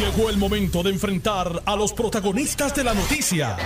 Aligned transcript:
Llegó 0.00 0.30
el 0.30 0.38
momento 0.38 0.82
de 0.82 0.88
enfrentar 0.88 1.62
a 1.66 1.76
los 1.76 1.92
protagonistas 1.92 2.74
de 2.74 2.84
la 2.84 2.94
noticia. 2.94 3.58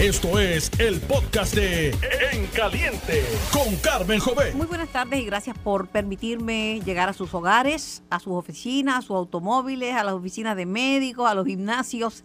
Esto 0.00 0.40
es 0.40 0.68
el 0.80 1.00
podcast 1.00 1.54
de 1.54 1.90
En 2.32 2.48
Caliente 2.48 3.22
con 3.52 3.76
Carmen 3.76 4.18
Jovet. 4.18 4.52
Muy 4.56 4.66
buenas 4.66 4.88
tardes 4.88 5.20
y 5.20 5.24
gracias 5.26 5.56
por 5.56 5.86
permitirme 5.86 6.80
llegar 6.84 7.08
a 7.08 7.12
sus 7.12 7.32
hogares, 7.34 8.02
a 8.10 8.18
sus 8.18 8.32
oficinas, 8.32 8.96
a 8.96 9.02
sus 9.02 9.14
automóviles, 9.14 9.94
a 9.94 10.02
las 10.02 10.14
oficinas 10.14 10.56
de 10.56 10.66
médicos, 10.66 11.30
a 11.30 11.36
los 11.36 11.46
gimnasios. 11.46 12.24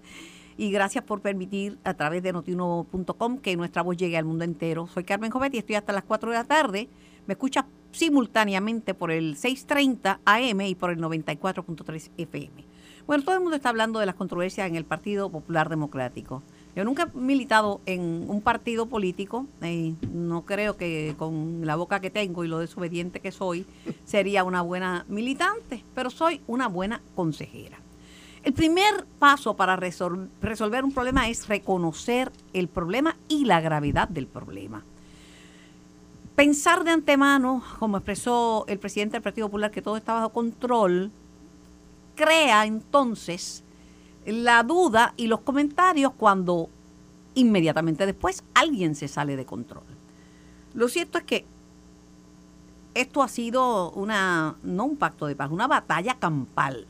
Y 0.57 0.71
gracias 0.71 1.03
por 1.03 1.21
permitir 1.21 1.77
a 1.83 1.93
través 1.93 2.23
de 2.23 2.33
notiuno.com 2.33 3.37
que 3.37 3.55
nuestra 3.55 3.83
voz 3.83 3.95
llegue 3.95 4.17
al 4.17 4.25
mundo 4.25 4.43
entero. 4.43 4.87
Soy 4.91 5.03
Carmen 5.03 5.29
Jovet 5.29 5.53
y 5.53 5.59
estoy 5.59 5.75
hasta 5.75 5.93
las 5.93 6.03
4 6.05 6.31
de 6.31 6.35
la 6.35 6.45
tarde. 6.45 6.89
Me 7.27 7.35
escucha 7.35 7.67
simultáneamente 7.91 8.95
por 8.95 9.11
el 9.11 9.37
630 9.37 10.19
AM 10.25 10.61
y 10.61 10.73
por 10.73 10.89
el 10.89 10.97
94.3 10.97 12.09
FM. 12.17 12.70
Bueno, 13.07 13.23
todo 13.23 13.35
el 13.35 13.41
mundo 13.41 13.55
está 13.55 13.69
hablando 13.69 13.99
de 13.99 14.05
las 14.05 14.15
controversias 14.15 14.67
en 14.67 14.75
el 14.75 14.85
Partido 14.85 15.29
Popular 15.29 15.69
Democrático. 15.69 16.43
Yo 16.75 16.85
nunca 16.85 17.09
he 17.13 17.17
militado 17.17 17.81
en 17.85 18.29
un 18.29 18.41
partido 18.41 18.85
político, 18.85 19.45
y 19.61 19.95
no 20.13 20.45
creo 20.45 20.77
que 20.77 21.15
con 21.17 21.65
la 21.65 21.75
boca 21.75 21.99
que 21.99 22.09
tengo 22.09 22.45
y 22.45 22.47
lo 22.47 22.59
desobediente 22.59 23.19
que 23.19 23.31
soy 23.31 23.65
sería 24.05 24.45
una 24.45 24.61
buena 24.61 25.05
militante, 25.09 25.83
pero 25.93 26.09
soy 26.09 26.39
una 26.47 26.67
buena 26.67 27.01
consejera. 27.15 27.77
El 28.43 28.53
primer 28.53 29.05
paso 29.19 29.55
para 29.55 29.75
resolver 29.75 30.83
un 30.85 30.93
problema 30.93 31.27
es 31.27 31.47
reconocer 31.47 32.31
el 32.53 32.69
problema 32.69 33.17
y 33.27 33.45
la 33.45 33.59
gravedad 33.59 34.07
del 34.07 34.27
problema. 34.27 34.83
Pensar 36.35 36.85
de 36.85 36.91
antemano, 36.91 37.61
como 37.77 37.97
expresó 37.97 38.65
el 38.67 38.79
presidente 38.79 39.13
del 39.13 39.21
Partido 39.21 39.47
Popular, 39.47 39.69
que 39.69 39.81
todo 39.81 39.97
está 39.97 40.13
bajo 40.13 40.29
control, 40.29 41.11
crea 42.21 42.65
entonces 42.67 43.63
la 44.27 44.61
duda 44.61 45.15
y 45.17 45.25
los 45.25 45.41
comentarios 45.41 46.13
cuando 46.15 46.69
inmediatamente 47.33 48.05
después 48.05 48.43
alguien 48.53 48.93
se 48.93 49.07
sale 49.07 49.35
de 49.35 49.45
control. 49.45 49.83
Lo 50.75 50.87
cierto 50.87 51.17
es 51.17 51.23
que 51.23 51.45
esto 52.93 53.23
ha 53.23 53.27
sido 53.27 53.89
una, 53.91 54.55
no 54.61 54.85
un 54.85 54.97
pacto 54.97 55.25
de 55.25 55.35
paz, 55.35 55.49
una 55.49 55.67
batalla 55.67 56.19
campal 56.19 56.85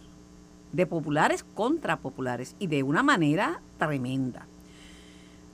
de 0.73 0.85
populares 0.85 1.45
contra 1.55 1.97
populares 1.97 2.55
y 2.59 2.67
de 2.67 2.83
una 2.83 3.01
manera 3.01 3.61
tremenda. 3.77 4.47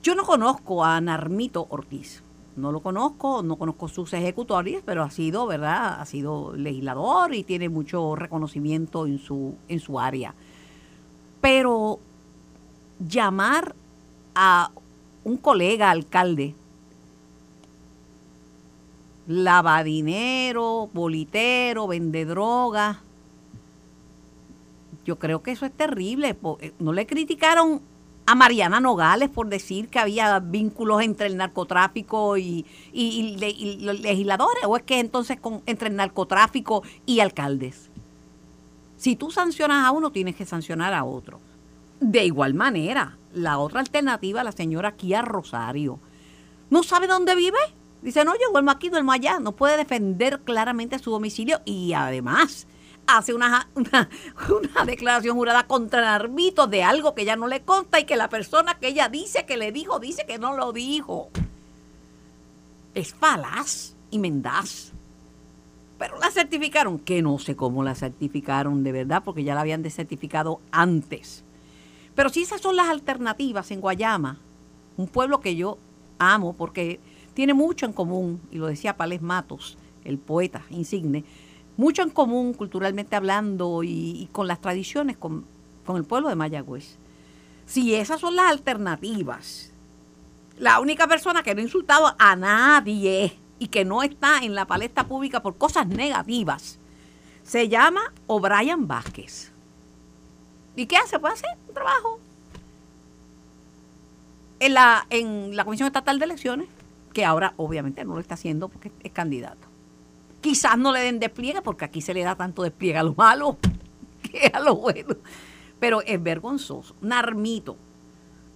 Yo 0.02 0.16
no 0.16 0.24
conozco 0.24 0.84
a 0.84 1.00
Narmito 1.00 1.68
Ortiz, 1.70 2.24
no 2.58 2.72
lo 2.72 2.80
conozco, 2.80 3.42
no 3.42 3.56
conozco 3.56 3.88
sus 3.88 4.12
ejecutores, 4.12 4.82
pero 4.84 5.02
ha 5.02 5.10
sido, 5.10 5.46
¿verdad? 5.46 6.00
Ha 6.00 6.04
sido 6.04 6.54
legislador 6.54 7.34
y 7.34 7.44
tiene 7.44 7.68
mucho 7.68 8.16
reconocimiento 8.16 9.06
en 9.06 9.18
su, 9.18 9.54
en 9.68 9.80
su 9.80 9.98
área. 9.98 10.34
Pero 11.40 11.98
llamar 12.98 13.74
a 14.34 14.70
un 15.24 15.36
colega 15.36 15.90
alcalde 15.90 16.54
lavadinero, 19.28 20.88
bolitero, 20.92 21.86
vende 21.86 22.24
droga. 22.24 23.00
Yo 25.04 25.18
creo 25.18 25.42
que 25.42 25.52
eso 25.52 25.66
es 25.66 25.72
terrible. 25.72 26.36
Eh, 26.60 26.72
no 26.78 26.92
le 26.92 27.06
criticaron 27.06 27.80
a 28.28 28.34
Mariana 28.34 28.78
Nogales 28.78 29.30
por 29.30 29.48
decir 29.48 29.88
que 29.88 29.98
había 29.98 30.38
vínculos 30.38 31.00
entre 31.00 31.28
el 31.28 31.38
narcotráfico 31.38 32.36
y, 32.36 32.66
los 33.80 34.00
legisladores, 34.00 34.64
o 34.66 34.76
es 34.76 34.82
que 34.82 35.00
entonces 35.00 35.40
con, 35.40 35.62
entre 35.64 35.88
el 35.88 35.96
narcotráfico 35.96 36.82
y 37.06 37.20
alcaldes. 37.20 37.88
Si 38.98 39.16
tú 39.16 39.30
sancionas 39.30 39.86
a 39.86 39.92
uno, 39.92 40.12
tienes 40.12 40.36
que 40.36 40.44
sancionar 40.44 40.92
a 40.92 41.04
otro. 41.04 41.40
De 42.00 42.26
igual 42.26 42.52
manera, 42.52 43.16
la 43.32 43.56
otra 43.56 43.80
alternativa, 43.80 44.44
la 44.44 44.52
señora 44.52 44.92
Kia 44.92 45.22
Rosario, 45.22 45.98
no 46.68 46.82
sabe 46.82 47.06
dónde 47.06 47.34
vive. 47.34 47.56
Dice, 48.02 48.26
no, 48.26 48.34
yo 48.34 48.50
duermo 48.52 48.72
aquí, 48.72 48.90
duermo 48.90 49.12
allá. 49.12 49.40
No 49.40 49.52
puede 49.52 49.78
defender 49.78 50.40
claramente 50.40 50.98
su 50.98 51.10
domicilio 51.10 51.62
y 51.64 51.94
además 51.94 52.66
hace 53.08 53.34
una, 53.34 53.68
una, 53.74 54.08
declaración 54.86 55.36
jurada 55.36 55.66
contra 55.66 56.02
Narmito 56.02 56.66
de 56.66 56.84
algo 56.84 57.14
que 57.14 57.24
ya 57.24 57.36
no 57.36 57.48
le 57.48 57.62
consta 57.62 57.98
y 57.98 58.04
que 58.04 58.16
la 58.16 58.28
persona 58.28 58.78
que 58.78 58.88
ella 58.88 59.08
dice 59.08 59.46
que 59.46 59.56
le 59.56 59.72
dijo, 59.72 59.98
dice 59.98 60.24
que 60.26 60.38
no 60.38 60.54
lo 60.56 60.72
dijo. 60.72 61.30
Es 62.94 63.14
falaz 63.14 63.94
y 64.10 64.18
mendaz. 64.18 64.92
Pero 65.98 66.18
la 66.20 66.30
certificaron, 66.30 66.98
que 66.98 67.22
no 67.22 67.38
sé 67.38 67.56
cómo 67.56 67.82
la 67.82 67.94
certificaron 67.94 68.84
de 68.84 68.92
verdad, 68.92 69.22
porque 69.24 69.42
ya 69.42 69.54
la 69.54 69.62
habían 69.62 69.82
desertificado 69.82 70.60
antes. 70.70 71.44
Pero 72.14 72.28
si 72.28 72.42
esas 72.42 72.60
son 72.60 72.76
las 72.76 72.88
alternativas 72.88 73.70
en 73.70 73.80
Guayama, 73.80 74.38
un 74.96 75.08
pueblo 75.08 75.40
que 75.40 75.56
yo 75.56 75.78
amo 76.18 76.52
porque 76.52 77.00
tiene 77.34 77.54
mucho 77.54 77.86
en 77.86 77.92
común, 77.92 78.40
y 78.50 78.58
lo 78.58 78.66
decía 78.66 78.96
Pales 78.96 79.22
Matos, 79.22 79.78
el 80.04 80.18
poeta 80.18 80.62
insigne, 80.70 81.24
mucho 81.78 82.02
en 82.02 82.10
común 82.10 82.52
culturalmente 82.52 83.16
hablando 83.16 83.82
y, 83.84 84.28
con 84.32 84.48
las 84.48 84.60
tradiciones 84.60 85.16
con, 85.16 85.46
el 85.96 86.04
pueblo 86.04 86.28
de 86.28 86.34
Mayagüez. 86.34 86.96
Si 87.64 87.94
esas 87.94 88.20
son 88.20 88.36
las 88.36 88.50
alternativas, 88.50 89.72
la 90.58 90.80
única 90.80 91.06
persona 91.06 91.42
que 91.42 91.54
no 91.54 91.60
ha 91.60 91.64
insultado 91.64 92.14
a 92.18 92.36
nadie 92.36 93.38
y 93.58 93.68
que 93.68 93.86
no 93.86 94.02
está 94.02 94.40
en 94.42 94.54
la 94.54 94.66
palestra 94.66 95.04
pública 95.04 95.40
por 95.40 95.56
cosas 95.56 95.86
negativas 95.86 96.78
se 97.44 97.68
llama 97.68 98.12
O'Brien 98.26 98.86
Vázquez. 98.86 99.52
¿Y 100.76 100.86
qué 100.86 100.96
hace? 100.96 101.18
Puede 101.18 101.34
hacer 101.34 101.48
un 101.68 101.74
trabajo 101.74 102.20
en 104.58 104.74
la, 104.74 105.06
en 105.10 105.56
la 105.56 105.64
Comisión 105.64 105.86
Estatal 105.86 106.18
de 106.18 106.24
Elecciones, 106.24 106.68
que 107.14 107.24
ahora 107.24 107.54
obviamente 107.56 108.04
no 108.04 108.14
lo 108.14 108.20
está 108.20 108.34
haciendo 108.34 108.68
porque 108.68 108.90
es 109.02 109.12
candidato. 109.12 109.67
Quizás 110.40 110.78
no 110.78 110.92
le 110.92 111.00
den 111.00 111.18
despliegue, 111.18 111.62
porque 111.62 111.84
aquí 111.84 112.00
se 112.00 112.14
le 112.14 112.22
da 112.22 112.36
tanto 112.36 112.62
despliegue 112.62 112.98
a 112.98 113.02
lo 113.02 113.14
malo 113.14 113.58
que 114.22 114.50
a 114.52 114.60
lo 114.60 114.76
bueno. 114.76 115.16
Pero 115.80 116.02
es 116.02 116.22
vergonzoso. 116.22 116.94
Narmito. 117.00 117.76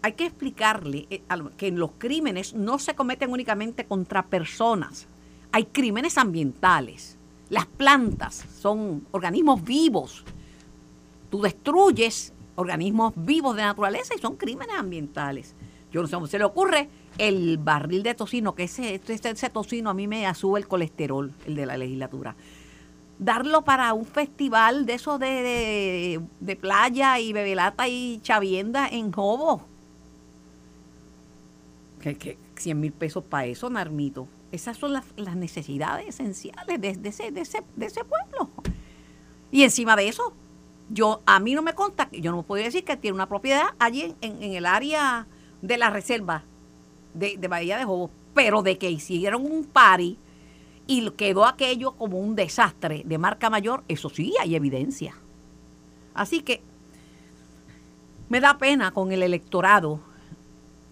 Hay 0.03 0.15
que 0.15 0.27
explicarle 0.27 1.07
eh, 1.11 1.23
que 1.57 1.71
los 1.71 1.93
crímenes 1.99 2.55
no 2.55 2.79
se 2.79 2.95
cometen 2.95 3.31
únicamente 3.31 3.85
contra 3.85 4.27
personas. 4.27 5.07
Hay 5.53 5.67
crímenes 5.67 6.19
ambientales. 6.19 7.19
Las 7.51 7.67
plantas 7.67 8.45
son 8.61 9.07
organismos 9.13 9.63
vivos. 9.63 10.25
Tú 11.31 11.43
destruyes 11.43 12.33
organismos 12.57 13.13
vivos 13.17 13.57
de 13.57 13.63
naturaleza 13.63 14.15
y 14.17 14.21
son 14.21 14.37
crímenes 14.37 14.77
ambientales. 14.77 15.55
Yo 15.93 16.01
no 16.01 16.09
sé 16.09 16.15
cómo 16.15 16.27
se 16.27 16.39
le 16.39 16.45
ocurre 16.45 16.89
el 17.19 17.59
barril 17.59 18.03
de 18.03 18.15
tocino, 18.15 18.55
que 18.55 18.65
ese, 18.65 19.01
ese, 19.07 19.51
tocino 19.51 19.91
a 19.91 19.95
mí 19.95 20.09
me 20.09 20.33
sube 20.35 20.61
el 20.61 20.67
colesterol, 20.67 21.33
el 21.47 21.55
de 21.55 21.67
la 21.67 21.77
legislatura. 21.77 22.35
Darlo 23.19 23.63
para 23.63 23.93
un 23.93 24.07
festival 24.07 24.87
de 24.87 24.95
esos 24.95 25.21
de, 25.21 26.21
de, 26.41 26.57
playa 26.57 27.19
y 27.21 27.33
bebelata 27.33 27.87
y 27.89 28.21
chavienda 28.23 28.89
en 28.89 29.13
Jobo. 29.13 29.65
Que, 32.01 32.37
100 32.57 32.81
mil 32.81 32.93
pesos 32.93 33.23
para 33.25 33.47
eso, 33.47 33.71
Narmito. 33.71 34.27
Esas 34.51 34.77
son 34.77 34.93
las, 34.93 35.05
necesidades 35.37 36.09
esenciales 36.09 36.81
de, 36.81 37.09
ese, 37.09 37.31
de, 37.31 37.41
ese, 37.41 37.63
de 37.77 37.87
ese 37.87 38.05
pueblo. 38.05 38.51
Y 39.51 39.63
encima 39.63 39.95
de 39.97 40.09
eso, 40.09 40.33
yo 40.91 41.23
a 41.27 41.39
mí 41.39 41.55
no 41.55 41.63
me 41.63 41.75
consta, 41.75 42.09
yo 42.13 42.33
no 42.33 42.43
podría 42.43 42.67
decir 42.67 42.85
que 42.85 42.97
tiene 42.97 43.15
una 43.15 43.29
propiedad 43.29 43.69
allí 43.79 44.15
en, 44.21 44.43
en 44.43 44.53
el 44.55 44.67
área 44.67 45.27
de 45.61 45.79
la 45.79 45.91
reserva 45.91 46.45
de, 47.15 47.37
Bahía 47.49 47.79
de 47.79 47.85
Jobos, 47.85 48.11
pero 48.35 48.63
de 48.63 48.79
que 48.79 48.91
hicieron 48.91 49.45
un 49.45 49.65
party 49.65 50.19
y 50.87 51.11
quedó 51.11 51.47
aquello 51.47 51.93
como 51.93 52.19
un 52.19 52.35
desastre 52.35 53.03
de 53.05 53.19
marca 53.19 53.51
mayor, 53.51 53.85
eso 53.89 54.09
sí 54.09 54.35
hay 54.41 54.55
evidencia. 54.55 55.15
Así 56.15 56.43
que 56.43 56.61
me 58.29 58.41
da 58.41 58.59
pena 58.59 58.93
con 58.93 59.13
el 59.13 59.23
electorado 59.23 60.01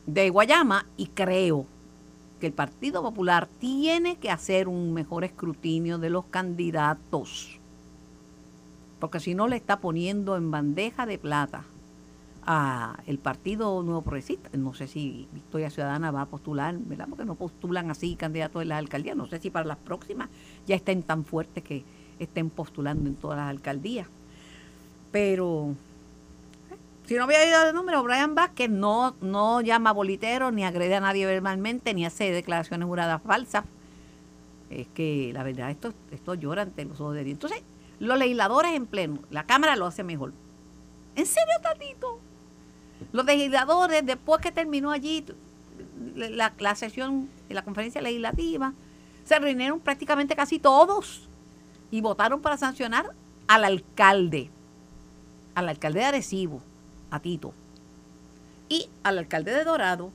de 0.06 0.30
Guayama 0.30 0.86
y 0.96 1.06
creo 1.06 1.66
que 2.40 2.46
el 2.46 2.52
Partido 2.52 3.02
Popular 3.02 3.48
tiene 3.58 4.16
que 4.16 4.30
hacer 4.30 4.68
un 4.68 4.94
mejor 4.94 5.24
escrutinio 5.24 5.98
de 5.98 6.10
los 6.10 6.24
candidatos, 6.26 7.58
porque 8.98 9.20
si 9.20 9.34
no 9.34 9.48
le 9.48 9.56
está 9.56 9.80
poniendo 9.80 10.36
en 10.36 10.50
bandeja 10.50 11.06
de 11.06 11.18
plata 11.18 11.64
a 12.46 12.98
el 13.06 13.18
Partido 13.18 13.82
Nuevo 13.82 14.02
Progresista. 14.02 14.50
No 14.56 14.74
sé 14.74 14.86
si 14.86 15.28
Victoria 15.32 15.70
Ciudadana 15.70 16.10
va 16.10 16.22
a 16.22 16.26
postular, 16.26 16.76
¿verdad? 16.78 17.06
Porque 17.08 17.24
no 17.24 17.34
postulan 17.34 17.90
así 17.90 18.16
candidatos 18.16 18.60
de 18.60 18.66
las 18.66 18.78
alcaldías. 18.78 19.16
No 19.16 19.26
sé 19.26 19.38
si 19.38 19.50
para 19.50 19.66
las 19.66 19.78
próximas 19.78 20.28
ya 20.66 20.76
estén 20.76 21.02
tan 21.02 21.24
fuertes 21.24 21.62
que 21.62 21.84
estén 22.18 22.50
postulando 22.50 23.08
en 23.08 23.16
todas 23.16 23.38
las 23.38 23.48
alcaldías. 23.48 24.08
Pero 25.12 25.74
eh, 26.70 26.76
si 27.06 27.14
no 27.14 27.24
había 27.24 27.46
ido 27.46 27.64
de 27.64 27.72
número, 27.72 28.02
Brian 28.02 28.34
Vázquez 28.34 28.70
no, 28.70 29.14
no 29.20 29.60
llama 29.60 29.92
bolitero, 29.92 30.50
ni 30.50 30.64
agrede 30.64 30.96
a 30.96 31.00
nadie 31.00 31.26
verbalmente, 31.26 31.94
ni 31.94 32.04
hace 32.06 32.30
declaraciones 32.30 32.86
juradas 32.86 33.22
falsas. 33.22 33.64
Es 34.70 34.86
que 34.88 35.32
la 35.34 35.42
verdad, 35.42 35.70
esto, 35.70 35.92
esto 36.12 36.34
llora 36.34 36.62
ante 36.62 36.84
los 36.84 37.00
ojos 37.00 37.14
de 37.14 37.24
Dios. 37.24 37.34
Entonces, 37.34 37.62
los 37.98 38.18
legisladores 38.18 38.72
en 38.72 38.86
pleno, 38.86 39.18
la 39.30 39.44
Cámara 39.44 39.76
lo 39.76 39.86
hace 39.86 40.04
mejor 40.04 40.32
¿En 41.16 41.26
serio, 41.26 41.54
Tatito? 41.62 42.20
Los 43.12 43.24
legisladores, 43.24 44.04
después 44.04 44.40
que 44.40 44.52
terminó 44.52 44.90
allí 44.90 45.24
la, 46.14 46.52
la 46.58 46.74
sesión 46.74 47.28
de 47.48 47.54
la 47.54 47.62
conferencia 47.62 48.00
legislativa, 48.00 48.72
se 49.24 49.38
reunieron 49.38 49.80
prácticamente 49.80 50.34
casi 50.34 50.58
todos 50.58 51.28
y 51.90 52.00
votaron 52.00 52.40
para 52.40 52.56
sancionar 52.56 53.10
al 53.48 53.64
alcalde, 53.64 54.50
al 55.54 55.68
alcalde 55.68 56.00
de 56.00 56.06
Arecibo, 56.06 56.62
a 57.10 57.20
Tito, 57.20 57.52
y 58.68 58.88
al 59.02 59.18
alcalde 59.18 59.52
de 59.52 59.64
Dorado. 59.64 60.10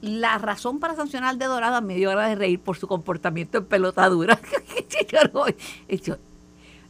La 0.00 0.36
razón 0.38 0.80
para 0.80 0.96
sancionar 0.96 1.30
al 1.30 1.38
de 1.38 1.46
Dorado 1.46 1.80
me 1.80 1.94
dio 1.94 2.10
hora 2.10 2.26
de 2.26 2.34
reír 2.34 2.58
por 2.58 2.76
su 2.76 2.88
comportamiento 2.88 3.58
en 3.58 3.66
pelotadura. 3.66 4.40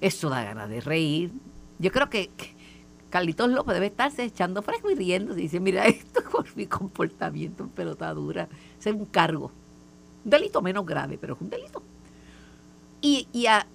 eso 0.01 0.31
da 0.31 0.45
ganas 0.45 0.71
de 0.71 0.81
reír. 0.81 1.31
Yo 1.79 1.91
creo 1.91 2.09
que, 2.09 2.31
Carlitos 3.13 3.51
López 3.51 3.75
debe 3.75 3.89
estarse 3.89 4.25
echando 4.25 4.63
fresco 4.63 4.91
y 4.91 4.95
riendo. 4.95 5.35
Dice, 5.35 5.61
mira, 5.61 5.85
esto 5.87 6.23
por 6.33 6.47
mi 6.57 6.67
comportamiento 6.67 7.63
en 7.63 7.69
pelotadura. 7.69 8.49
es 8.81 8.87
un 8.87 9.05
cargo. 9.05 9.53
Un 10.25 10.31
delito 10.31 10.63
menos 10.63 10.87
grave, 10.87 11.19
pero 11.21 11.35
es 11.35 11.41
un 11.43 11.51
delito. 11.51 11.83
Y, 13.03 13.29
y 13.31 13.49
a, 13.49 13.67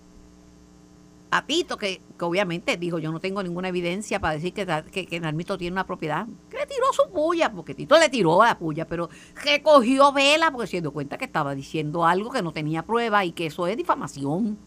a 1.29 1.45
Tito, 1.45 1.77
que, 1.77 2.01
obviamente 2.19 2.77
dijo, 2.77 2.97
yo 2.97 3.11
no 3.11 3.19
tengo 3.19 3.43
ninguna 3.43 3.67
evidencia 3.67 4.19
para 4.19 4.33
decir 4.33 4.53
que, 4.53 4.65
que, 4.91 5.05
que 5.05 5.19
Narmito 5.19 5.55
tiene 5.55 5.73
una 5.73 5.85
propiedad, 5.85 6.25
que 6.49 6.57
le 6.57 6.65
tiró 6.65 6.91
su 6.91 7.07
puya, 7.13 7.51
porque 7.51 7.75
Tito 7.75 7.99
le 7.99 8.09
tiró 8.09 8.43
la 8.43 8.57
puya, 8.57 8.87
pero 8.87 9.07
que 9.43 9.61
cogió 9.61 10.11
vela 10.13 10.49
porque 10.49 10.65
se 10.65 10.81
dio 10.81 10.91
cuenta 10.91 11.19
que 11.19 11.25
estaba 11.25 11.53
diciendo 11.53 12.07
algo 12.07 12.31
que 12.31 12.41
no 12.41 12.53
tenía 12.53 12.81
prueba 12.81 13.23
y 13.23 13.33
que 13.33 13.45
eso 13.45 13.67
es 13.67 13.77
difamación. 13.77 14.57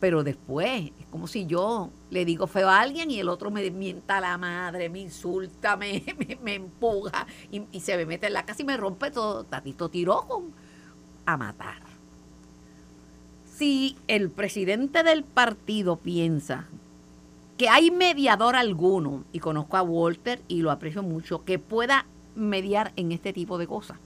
Pero 0.00 0.22
después, 0.22 0.92
es 0.98 1.06
como 1.10 1.26
si 1.26 1.46
yo 1.46 1.90
le 2.10 2.24
digo 2.24 2.46
feo 2.46 2.68
a 2.68 2.80
alguien 2.80 3.10
y 3.10 3.18
el 3.18 3.28
otro 3.28 3.50
me 3.50 3.68
mienta 3.70 4.20
la 4.20 4.38
madre, 4.38 4.88
me 4.88 5.00
insulta, 5.00 5.76
me, 5.76 6.04
me, 6.42 6.54
empuja 6.54 7.26
y, 7.50 7.80
se 7.80 7.96
me 7.96 8.06
mete 8.06 8.28
en 8.28 8.34
la 8.34 8.46
casa 8.46 8.62
y 8.62 8.64
me 8.64 8.76
rompe 8.76 9.10
todo. 9.10 9.44
Tatito 9.44 9.88
tiró 9.88 10.22
con, 10.28 10.52
a 11.26 11.36
matar 11.36 11.88
si 13.58 13.96
el 14.06 14.30
presidente 14.30 15.02
del 15.02 15.24
partido 15.24 15.96
piensa 15.96 16.68
que 17.56 17.68
hay 17.68 17.90
mediador 17.90 18.54
alguno, 18.54 19.24
y 19.32 19.40
conozco 19.40 19.76
a 19.76 19.82
Walter 19.82 20.40
y 20.46 20.62
lo 20.62 20.70
aprecio 20.70 21.02
mucho, 21.02 21.44
que 21.44 21.58
pueda 21.58 22.06
mediar 22.36 22.92
en 22.94 23.10
este 23.10 23.32
tipo 23.32 23.58
de 23.58 23.66
cosas, 23.66 23.98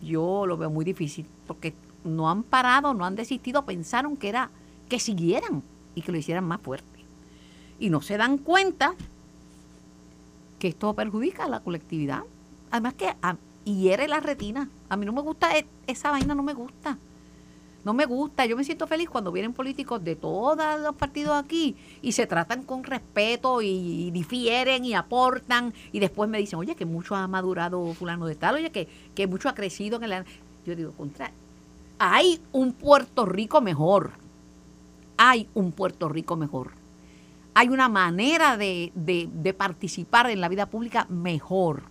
yo 0.00 0.46
lo 0.46 0.56
veo 0.56 0.70
muy 0.70 0.84
difícil, 0.84 1.26
porque 1.48 1.74
no 2.04 2.30
han 2.30 2.42
parado, 2.42 2.94
no 2.94 3.04
han 3.04 3.16
desistido, 3.16 3.64
pensaron 3.64 4.16
que 4.16 4.28
era 4.28 4.50
que 4.88 4.98
siguieran 4.98 5.62
y 5.94 6.02
que 6.02 6.12
lo 6.12 6.18
hicieran 6.18 6.44
más 6.44 6.60
fuerte. 6.60 6.86
Y 7.78 7.90
no 7.90 8.00
se 8.00 8.16
dan 8.16 8.38
cuenta 8.38 8.94
que 10.58 10.68
esto 10.68 10.94
perjudica 10.94 11.44
a 11.44 11.48
la 11.48 11.60
colectividad. 11.60 12.22
Además 12.70 12.94
que 12.94 13.14
hiere 13.64 14.08
la 14.08 14.20
retina. 14.20 14.68
A 14.88 14.96
mí 14.96 15.06
no 15.06 15.12
me 15.12 15.22
gusta, 15.22 15.56
e, 15.56 15.66
esa 15.86 16.10
vaina 16.10 16.34
no 16.34 16.42
me 16.42 16.54
gusta. 16.54 16.98
No 17.84 17.94
me 17.94 18.06
gusta, 18.06 18.44
yo 18.44 18.56
me 18.56 18.64
siento 18.64 18.86
feliz 18.86 19.08
cuando 19.08 19.32
vienen 19.32 19.52
políticos 19.52 20.02
de 20.02 20.16
todos 20.16 20.80
los 20.80 20.94
partidos 20.96 21.36
aquí 21.36 21.76
y 22.02 22.12
se 22.12 22.26
tratan 22.26 22.64
con 22.64 22.84
respeto 22.84 23.62
y, 23.62 24.10
difieren 24.10 24.84
y 24.84 24.94
aportan 24.94 25.72
y 25.92 26.00
después 26.00 26.28
me 26.28 26.38
dicen, 26.38 26.58
oye, 26.58 26.74
que 26.74 26.84
mucho 26.84 27.14
ha 27.14 27.26
madurado 27.28 27.94
fulano 27.94 28.26
de 28.26 28.34
tal, 28.34 28.56
oye, 28.56 28.70
que, 28.70 28.88
que 29.14 29.26
mucho 29.26 29.48
ha 29.48 29.54
crecido 29.54 29.96
en 30.02 30.12
el... 30.12 30.24
Yo 30.66 30.74
digo, 30.74 30.92
contra, 30.92 31.30
hay 31.98 32.40
un 32.52 32.72
Puerto 32.72 33.26
Rico 33.26 33.60
mejor, 33.60 34.12
hay 35.16 35.48
un 35.54 35.72
Puerto 35.72 36.08
Rico 36.08 36.36
mejor. 36.36 36.72
Hay 37.54 37.68
una 37.70 37.88
manera 37.88 38.56
de, 38.56 39.54
participar 39.56 40.30
en 40.30 40.40
la 40.40 40.48
vida 40.48 40.66
pública 40.66 41.06
mejor. 41.08 41.82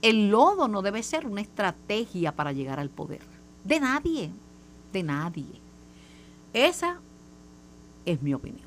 El 0.00 0.30
lodo 0.30 0.68
no 0.68 0.80
debe 0.80 1.02
ser 1.02 1.26
una 1.26 1.42
estrategia 1.42 2.32
para 2.32 2.52
llegar 2.52 2.80
al 2.80 2.88
poder. 2.88 3.20
De 3.64 3.78
nadie 3.78 4.30
de 4.92 5.02
nadie. 5.02 5.60
Esa 6.52 6.98
es 8.04 8.22
mi 8.22 8.34
opinión. 8.34 8.66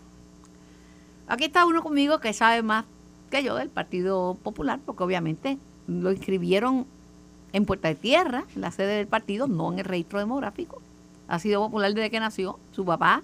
Aquí 1.28 1.46
está 1.46 1.66
uno 1.66 1.82
conmigo 1.82 2.20
que 2.20 2.34
sabe 2.34 2.62
más 2.62 2.86
que 3.30 3.44
yo 3.44 3.56
del 3.56 3.70
Partido 3.70 4.38
Popular, 4.44 4.80
porque 4.86 5.04
obviamente 5.04 5.58
lo 5.88 6.12
inscribieron 6.12 6.86
en 7.54 7.66
Puerta 7.66 7.88
de 7.88 7.96
Tierra, 7.96 8.46
la 8.56 8.72
sede 8.72 8.98
del 8.98 9.08
partido, 9.08 9.48
no 9.48 9.72
en 9.72 9.80
el 9.80 9.86
registro 9.86 10.20
demográfico. 10.20 10.82
Ha 11.28 11.40
sido 11.40 11.62
popular 11.62 11.94
desde 11.94 12.10
que 12.10 12.20
nació. 12.20 12.60
Su 12.72 12.86
papá 12.86 13.24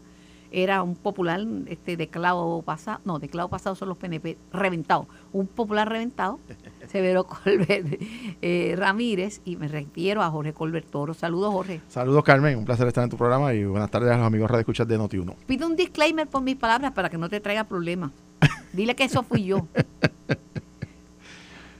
era 0.52 0.82
un 0.82 0.96
popular 0.96 1.46
este, 1.68 1.98
de 1.98 2.08
clavo 2.08 2.62
pasado, 2.62 3.02
no, 3.06 3.20
de 3.20 3.28
clavo 3.28 3.50
pasado 3.50 3.76
son 3.76 3.90
los 3.90 3.98
PNP 3.98 4.38
reventados, 4.54 5.08
un 5.34 5.48
popular 5.48 5.90
reventado, 5.90 6.40
Severo 6.88 7.26
Colbert 7.26 8.02
eh, 8.42 8.76
Ramírez, 8.78 9.42
y 9.44 9.58
me 9.58 9.68
refiero 9.68 10.22
a 10.24 10.32
Jorge 10.32 10.54
Colbert 10.54 10.90
Toro. 10.90 11.14
Saludos, 11.14 11.52
Jorge. 11.52 11.82
Saludos, 11.90 12.24
Carmen, 12.24 12.58
un 12.58 12.66
placer 12.66 12.88
estar 12.88 13.04
en 13.04 13.10
tu 13.10 13.18
programa 13.18 13.54
y 13.54 13.66
buenas 13.66 13.92
tardes 13.92 14.12
a 14.12 14.18
los 14.18 14.26
amigos 14.26 14.50
Radio 14.50 14.62
Escuchas 14.62 14.88
de 14.88 14.98
Noti1. 14.98 15.36
Pido 15.46 15.68
un 15.68 15.76
disclaimer 15.76 16.28
por 16.28 16.42
mis 16.42 16.56
palabras 16.56 16.94
para 16.94 17.10
que 17.10 17.18
no 17.18 17.30
te 17.30 17.40
traiga 17.42 17.66
problemas. 17.66 18.12
Dile 18.74 18.96
que 18.96 19.04
eso 19.04 19.24
fui 19.24 19.44
yo. 19.44 19.68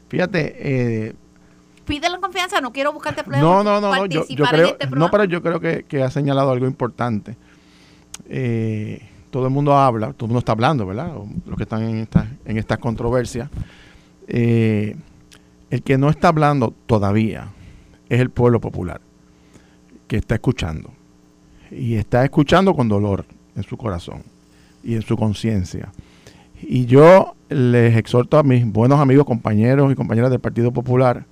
Fíjate, 0.10 0.56
eh, 0.58 1.16
pídelo 1.88 2.22
confianza, 2.22 2.62
no 2.62 2.72
quiero 2.72 2.94
buscarte 2.94 3.24
problemas. 3.24 3.50
No, 3.50 3.64
no, 3.64 3.82
no, 3.82 3.96
no 3.96 4.06
yo, 4.06 4.24
creo, 4.26 4.68
este 4.68 4.88
no, 4.92 5.10
pero 5.10 5.24
yo 5.24 5.42
creo 5.42 5.60
que, 5.60 5.86
que 5.88 6.04
ha 6.04 6.12
señalado 6.12 6.52
algo 6.52 6.68
importante 6.68 7.36
eh, 8.30 9.02
todo 9.32 9.46
el 9.46 9.54
mundo 9.54 9.76
habla, 9.76 10.14
todo 10.14 10.26
el 10.26 10.30
mundo 10.30 10.40
está 10.40 10.54
hablando, 10.54 10.86
¿verdad? 10.86 11.14
Los 11.46 11.58
que 11.58 11.64
están 11.64 11.84
en, 11.84 11.98
esta, 11.98 12.28
en 12.46 12.58
estas 12.58 12.78
controversias. 12.80 13.50
Eh, 14.28 14.96
el 15.70 15.84
que 15.84 15.98
no 15.98 16.10
está 16.10 16.30
hablando 16.30 16.74
todavía 16.86 17.50
es 18.10 18.20
el 18.20 18.30
pueblo 18.30 18.60
popular, 18.60 19.02
que 20.08 20.18
está 20.18 20.36
escuchando. 20.36 20.92
Y 21.70 21.96
está 21.96 22.24
escuchando 22.24 22.74
con 22.74 22.88
dolor 22.88 23.26
en 23.56 23.64
su 23.64 23.76
corazón 23.78 24.24
y 24.84 24.96
en 24.96 25.02
su 25.02 25.18
conciencia. 25.18 25.92
Y 26.62 26.86
yo 26.86 27.36
les 27.50 27.98
exhorto 27.98 28.38
a 28.38 28.44
mis 28.44 28.66
buenos 28.66 29.00
amigos, 29.00 29.26
compañeros 29.26 29.92
y 29.92 29.96
compañeras 29.96 30.32
del 30.32 30.40
Partido 30.40 30.72
Popular 30.72 31.26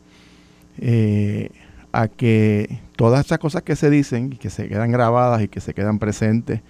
eh, 0.79 1.49
a 1.91 2.07
que 2.07 2.79
todas 2.95 3.25
esas 3.25 3.39
cosas 3.39 3.63
que 3.63 3.75
se 3.75 3.89
dicen 3.89 4.33
y 4.33 4.37
que 4.37 4.49
se 4.49 4.67
quedan 4.67 4.91
grabadas 4.91 5.41
y 5.41 5.47
que 5.47 5.61
se 5.61 5.73
quedan 5.73 5.99
presentes 5.99 6.61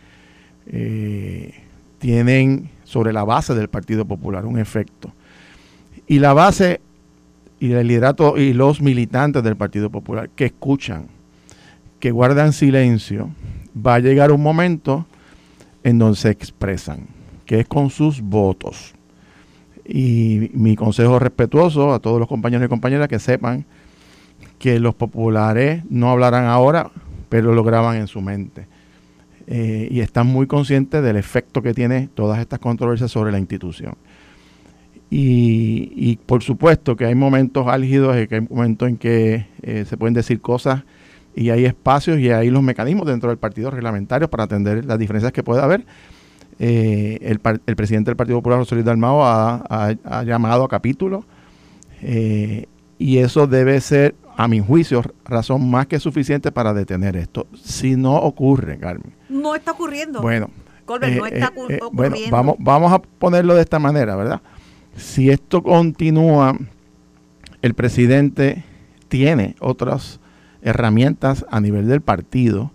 eh, 0.68 1.54
tienen 2.00 2.70
sobre 2.84 3.14
la 3.14 3.24
base 3.24 3.56
del 3.56 3.68
Partido 3.68 4.06
Popular 4.06 4.46
un 4.46 4.60
efecto. 4.60 5.12
Y 6.08 6.20
la 6.20 6.34
base 6.34 6.82
y 7.60 7.72
el 7.72 7.88
liderato 7.88 8.38
y 8.38 8.54
los 8.54 8.82
militantes 8.82 9.44
del 9.44 9.56
Partido 9.56 9.90
Popular 9.90 10.30
que 10.30 10.46
escuchan, 10.46 11.08
que 12.00 12.12
guardan 12.12 12.54
silencio, 12.54 13.30
va 13.76 13.96
a 13.96 14.00
llegar 14.00 14.32
un 14.32 14.44
momento 14.44 15.06
en 15.84 15.98
donde 15.98 16.18
se 16.18 16.30
expresan, 16.30 17.08
que 17.46 17.62
es 17.62 17.68
con 17.68 17.90
sus 17.90 18.22
votos. 18.22 18.94
Y 19.88 20.50
mi 20.54 20.76
consejo 20.76 21.20
respetuoso 21.20 21.94
a 21.94 22.00
todos 22.00 22.20
los 22.20 22.28
compañeros 22.28 22.66
y 22.66 22.70
compañeras 22.70 23.08
que 23.08 23.20
sepan 23.20 23.66
que 24.60 24.80
los 24.80 24.96
populares 24.96 25.84
no 25.90 26.10
hablarán 26.10 26.46
ahora, 26.46 26.92
pero 27.30 27.54
lo 27.54 27.64
graban 27.64 27.98
en 27.98 28.08
su 28.08 28.22
mente. 28.22 28.68
Eh, 29.48 29.88
y 29.92 30.00
están 30.00 30.26
muy 30.26 30.48
conscientes 30.48 31.04
del 31.04 31.18
efecto 31.18 31.62
que 31.62 31.74
tiene 31.74 32.10
todas 32.14 32.40
estas 32.40 32.60
controversias 32.60 33.12
sobre 33.12 33.32
la 33.32 33.40
institución. 33.40 33.96
Y, 35.18 36.18
por 36.26 36.44
supuesto 36.44 36.98
que 36.98 37.06
hay 37.06 37.16
momentos 37.16 37.68
álgidos 37.68 38.18
y 38.18 38.28
que 38.28 38.36
hay 38.36 38.42
momentos 38.42 38.90
en 38.90 38.98
que 38.98 39.46
eh, 39.62 39.86
se 39.88 39.96
pueden 39.96 40.14
decir 40.14 40.42
cosas 40.42 40.84
y 41.36 41.52
hay 41.52 41.64
espacios 41.64 42.20
y 42.20 42.32
hay 42.32 42.50
los 42.50 42.64
mecanismos 42.64 43.06
dentro 43.06 43.30
del 43.30 43.38
partido 43.38 43.72
reglamentario 43.72 44.30
para 44.30 44.44
atender 44.44 44.84
las 44.84 45.00
diferencias 45.00 45.32
que 45.32 45.44
puede 45.44 45.62
haber. 45.62 45.86
Eh, 46.60 47.20
el, 47.22 47.40
presidente 47.40 48.10
del 48.10 48.18
Partido 48.18 48.40
Popular, 48.40 48.66
Luis 48.70 48.84
Dalmao, 48.84 49.24
ha, 49.24 50.24
llamado 50.24 50.64
a 50.64 50.68
capítulo 50.68 51.24
y 52.98 53.18
eso 53.18 53.48
debe 53.48 53.80
ser, 53.82 54.16
a 54.38 54.48
mi 54.48 54.60
juicio, 54.60 55.02
razón 55.24 55.70
más 55.70 55.88
que 55.88 56.00
suficiente 56.00 56.52
para 56.52 56.74
detener 56.74 57.16
esto. 57.16 57.48
Si 57.62 57.96
no 57.96 58.16
ocurre, 58.16 58.78
Carmen. 58.78 59.14
No 59.30 59.56
está 59.56 59.72
ocurriendo. 59.72 60.22
Bueno. 60.22 60.50
Colbert, 60.86 61.18
no 61.18 61.26
eh, 61.26 61.32
está 61.34 61.48
eh, 61.48 61.52
eh, 61.56 61.80
ocurriendo. 61.82 61.92
Bueno, 61.92 62.16
vamos, 62.30 62.56
vamos 62.60 62.94
a 62.94 63.00
ponerlo 63.00 63.56
de 63.56 63.62
esta 63.62 63.80
manera, 63.80 64.16
¿verdad? 64.16 64.42
Si 64.96 65.30
esto 65.30 65.64
continúa, 65.64 66.58
el 67.62 67.74
presidente 67.74 68.64
tiene 69.08 69.56
otras 69.60 70.20
herramientas 70.62 71.46
a 71.50 71.60
nivel 71.60 71.88
del 71.88 72.02
partido 72.02 72.72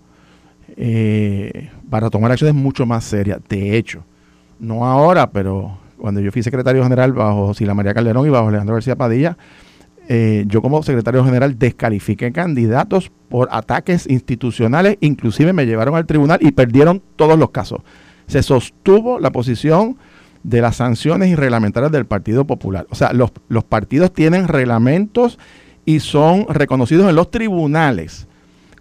para 1.90 2.08
tomar 2.08 2.32
acciones 2.32 2.54
mucho 2.54 2.86
más 2.86 3.04
serias. 3.04 3.40
De 3.48 3.76
hecho, 3.76 4.02
no 4.58 4.86
ahora, 4.86 5.30
pero 5.30 5.78
cuando 5.98 6.20
yo 6.20 6.32
fui 6.32 6.42
secretario 6.42 6.82
general 6.82 7.12
bajo 7.12 7.52
Sila 7.52 7.74
María 7.74 7.92
Calderón 7.92 8.26
y 8.26 8.30
bajo 8.30 8.48
Alejandro 8.48 8.76
García 8.76 8.96
Padilla, 8.96 9.36
eh, 10.12 10.42
yo 10.48 10.60
como 10.60 10.82
secretario 10.82 11.24
general 11.24 11.56
descalifiqué 11.56 12.32
candidatos 12.32 13.12
por 13.28 13.48
ataques 13.52 14.10
institucionales, 14.10 14.96
inclusive 14.98 15.52
me 15.52 15.66
llevaron 15.66 15.94
al 15.94 16.04
tribunal 16.04 16.40
y 16.42 16.50
perdieron 16.50 17.00
todos 17.14 17.38
los 17.38 17.50
casos. 17.50 17.82
Se 18.26 18.42
sostuvo 18.42 19.20
la 19.20 19.30
posición 19.30 19.98
de 20.42 20.62
las 20.62 20.74
sanciones 20.74 21.28
y 21.28 21.36
reglamentarias 21.36 21.92
del 21.92 22.06
Partido 22.06 22.44
Popular. 22.44 22.88
O 22.90 22.96
sea, 22.96 23.12
los, 23.12 23.30
los 23.48 23.62
partidos 23.62 24.12
tienen 24.12 24.48
reglamentos 24.48 25.38
y 25.84 26.00
son 26.00 26.44
reconocidos 26.48 27.08
en 27.08 27.14
los 27.14 27.30
tribunales 27.30 28.26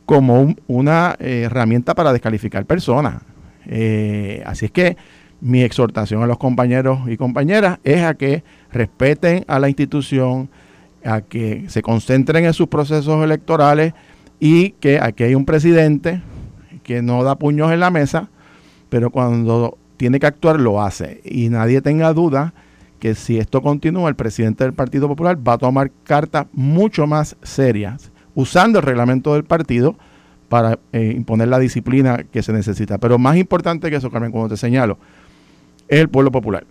como 0.08 0.56
una 0.66 1.16
eh, 1.20 1.44
herramienta 1.46 1.94
para 1.94 2.12
descalificar 2.12 2.66
personas. 2.66 3.22
Eh, 3.68 4.42
así 4.48 4.66
es 4.66 4.72
que 4.72 4.98
mi 5.42 5.62
exhortación 5.62 6.24
a 6.24 6.26
los 6.26 6.40
compañeros 6.40 7.02
y 7.08 7.18
compañeras 7.18 7.78
es 7.84 8.02
a 8.02 8.16
que 8.16 8.44
respeten 8.72 9.46
a 9.48 9.60
la 9.60 9.70
institución, 9.70 10.50
a 11.04 11.22
que 11.22 11.66
se 11.70 11.82
concentren 11.82 12.46
en 12.46 12.54
sus 12.54 12.68
procesos 12.68 13.24
electorales 13.24 13.94
y 14.40 14.72
que 14.72 15.00
aquí 15.00 15.24
hay 15.24 15.36
un 15.36 15.46
presidente 15.46 16.22
que 16.84 17.02
no 17.02 17.24
da 17.24 17.36
puños 17.36 17.72
en 17.72 17.80
la 17.80 17.92
mesa, 17.92 18.30
pero 18.90 19.12
cuando 19.12 19.78
tiene 19.98 20.20
que 20.20 20.28
actuar 20.28 20.60
lo 20.60 20.82
hace. 20.82 21.22
Y 21.24 21.50
nadie 21.50 21.82
tenga 21.82 22.14
duda 22.14 22.54
que 23.00 23.16
si 23.16 23.38
esto 23.38 23.62
continúa, 23.62 24.10
el 24.10 24.16
presidente 24.16 24.64
del 24.64 24.74
Partido 24.74 25.08
Popular 25.08 25.38
va 25.48 25.54
a 25.54 25.58
tomar 25.58 25.92
cartas 26.04 26.48
mucho 26.52 27.08
más 27.08 27.36
serias, 27.44 28.12
usando 28.36 28.80
el 28.80 28.86
reglamento 28.86 29.34
del 29.34 29.44
partido 29.44 29.96
para 30.50 30.80
eh, 30.92 31.14
imponer 31.16 31.48
la 31.48 31.60
disciplina 31.60 32.24
que 32.32 32.42
se 32.44 32.52
necesita. 32.52 32.98
Pero 32.98 33.18
más 33.18 33.38
importante 33.38 33.90
que 33.90 33.98
eso, 33.98 34.10
Carmen, 34.10 34.32
como 34.32 34.50
te 34.50 34.58
señalo, 34.58 34.98
es 35.88 36.00
el 36.00 36.10
pueblo 36.10 36.32
popular. 36.32 36.66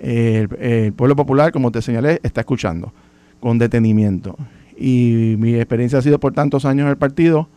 El, 0.00 0.92
pueblo 0.92 1.16
popular, 1.16 1.50
como 1.50 1.72
te 1.72 1.82
señalé, 1.82 2.20
está 2.22 2.42
escuchando 2.42 2.92
con 3.40 3.58
detenimiento. 3.58 4.36
Y 4.76 5.34
mi 5.38 5.54
experiencia 5.54 5.98
ha 5.98 6.02
sido 6.02 6.20
por 6.20 6.32
tantos 6.32 6.64
años 6.64 6.84
en 6.84 6.90
el 6.90 6.96
partido 6.96 7.48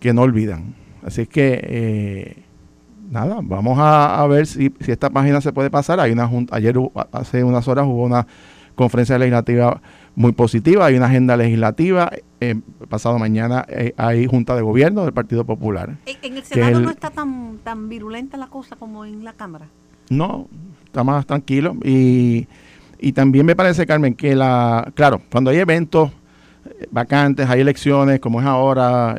que 0.00 0.12
no 0.12 0.22
olvidan. 0.22 0.74
Así 1.04 1.26
que, 1.26 1.60
eh, 1.62 2.42
nada, 3.10 3.40
vamos 3.42 3.78
a, 3.80 4.24
ver 4.28 4.46
si, 4.46 4.72
si, 4.80 4.92
esta 4.92 5.10
página 5.10 5.40
se 5.40 5.52
puede 5.52 5.70
pasar. 5.70 5.98
Hay 6.00 6.12
una 6.12 6.28
junta, 6.28 6.56
ayer, 6.56 6.76
hace 7.12 7.42
unas 7.42 7.66
horas, 7.66 7.86
hubo 7.86 8.04
una 8.04 8.26
conferencia 8.74 9.18
legislativa 9.18 9.80
muy 10.14 10.32
positiva, 10.32 10.86
hay 10.86 10.96
una 10.96 11.06
agenda 11.06 11.36
legislativa. 11.36 12.10
Eh, 12.40 12.60
pasado 12.88 13.18
mañana 13.18 13.64
eh, 13.68 13.94
hay 13.96 14.26
junta 14.26 14.54
de 14.54 14.62
gobierno 14.62 15.04
del 15.04 15.12
Partido 15.12 15.44
Popular. 15.44 15.96
¿En, 16.06 16.36
el 16.36 16.42
Senado 16.42 16.80
no 16.80 16.90
está 16.90 17.10
tan, 17.10 17.58
tan 17.62 17.88
virulenta 17.88 18.36
la 18.36 18.48
cosa 18.48 18.76
como 18.76 19.04
en 19.04 19.24
la 19.24 19.32
Cámara? 19.32 19.66
No, 20.10 20.48
está 20.84 21.04
más 21.04 21.26
tranquilo. 21.26 21.76
Y, 21.84 22.46
y 23.02 23.12
también 23.12 23.44
me 23.44 23.56
parece, 23.56 23.86
Carmen, 23.86 24.14
que 24.14 24.34
la. 24.34 24.90
Claro, 24.94 25.20
cuando 25.30 25.50
hay 25.50 25.58
eventos 25.58 26.10
eh, 26.64 26.86
vacantes, 26.90 27.48
hay 27.48 27.60
elecciones, 27.60 28.20
como 28.20 28.40
es 28.40 28.46
ahora, 28.46 29.16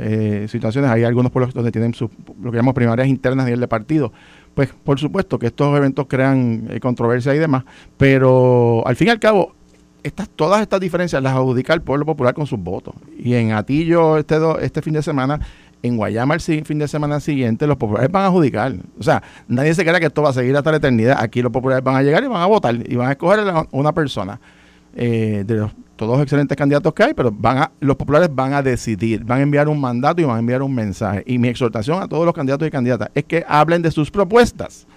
situaciones, 0.48 0.90
hay 0.90 1.04
algunos 1.04 1.32
pueblos 1.32 1.54
donde 1.54 1.72
tienen 1.72 1.94
sus, 1.94 2.10
lo 2.42 2.52
que 2.52 2.58
llamamos 2.58 2.74
primarias 2.75 3.08
internas 3.08 3.44
a 3.44 3.48
nivel 3.48 3.60
de 3.60 3.68
partido. 3.68 4.12
Pues 4.54 4.70
por 4.84 5.00
supuesto 5.00 5.38
que 5.40 5.48
estos 5.48 5.75
eventos 5.75 6.06
crean 6.08 6.70
controversia 6.80 7.36
y 7.36 7.40
demás, 7.40 7.63
pero 7.98 8.84
al 8.86 8.96
fin 8.96 9.08
y 9.08 9.12
al 9.12 9.20
cabo 9.20 9.54
estas, 10.04 10.30
todas 10.30 10.62
estas 10.62 10.80
diferencias 10.80 11.22
las 11.24 11.34
adjudica 11.34 11.74
el 11.74 11.82
pueblo 11.82 12.06
popular 12.06 12.34
con 12.34 12.46
sus 12.46 12.60
votos. 12.60 12.94
Y 13.18 13.34
en 13.34 13.54
Atillo 13.54 14.18
este, 14.18 14.38
este 14.62 14.82
fin 14.82 14.94
de 14.94 15.02
semana, 15.02 15.40
en 15.84 15.98
Guayama 15.98 16.34
el 16.34 16.42
fin 16.42 16.80
de 16.80 16.88
semana 16.88 17.20
siguiente, 17.20 17.68
los 17.68 17.78
populares 17.78 18.10
van 18.12 18.24
a 18.24 18.28
adjudicar. 18.28 18.74
O 18.98 19.04
sea, 19.04 19.22
nadie 19.48 19.75
se 19.75 19.84
crea 19.84 20.00
que 20.00 20.08
esto 20.08 20.24
va 20.24 20.30
a 20.30 20.34
seguir 20.34 20.56
hasta 20.56 20.72
la 20.72 20.78
eternidad. 20.78 21.18
Aquí 21.20 21.42
los 21.42 21.52
populares 21.52 21.84
van 21.84 21.98
a 21.98 22.02
llegar 22.02 22.24
y 22.24 22.28
van 22.28 22.42
a 22.42 22.46
votar 22.46 22.75
y 22.90 22.96
van 22.96 23.10
a 23.10 23.12
escoger 23.12 23.42
a 23.42 23.68
una 23.72 23.94
persona. 23.94 24.40
Eh, 24.96 25.44
de 25.46 25.56
los 25.56 25.72
todos 25.96 26.18
los 26.18 26.24
excelentes 26.24 26.58
candidatos 26.58 26.94
que 26.94 27.04
hay, 27.04 27.13
pero 27.13 27.32
van 27.32 27.58
a, 27.60 27.72
los 27.80 27.96
populares 27.96 28.30
van 28.34 28.54
a 28.54 28.62
decidir, 28.62 29.24
van 29.24 29.40
a 29.40 29.42
enviar 29.44 29.70
un 29.70 29.80
mandato 29.80 30.22
y 30.22 30.25
van 30.25 30.38
a 30.38 30.40
enviar 30.40 30.62
un 30.62 30.74
mensaje. 30.74 31.24
Y 31.25 31.38
mi 31.38 31.48
exhortación 31.48 32.02
a 32.02 32.08
todos 32.08 32.25
los 32.25 32.34
candidatos 32.34 32.68
y 32.68 32.72
candidatas 32.72 33.10
es 33.13 33.24
que 33.25 33.46
hablen 33.48 33.82
de 33.82 33.92
sus 33.92 34.10
propuestas 34.10 34.88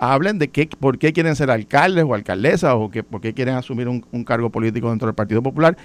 hablen 0.00 0.38
de 0.38 0.48
qué, 0.48 0.66
por 0.66 0.98
qué 0.98 1.12
quieren 1.12 1.36
ser 1.36 1.50
alcaldes 1.50 2.04
o 2.04 2.14
alcaldesas 2.14 2.72
o 2.74 2.90
que, 2.90 3.02
por 3.02 3.20
qué 3.20 3.34
quieren 3.34 3.54
asumir 3.54 3.86
un, 3.86 4.00
cargo 4.24 4.48
político 4.48 4.88
dentro 4.88 5.06
del 5.06 5.14
Partido 5.14 5.42
Popular, 5.42 5.76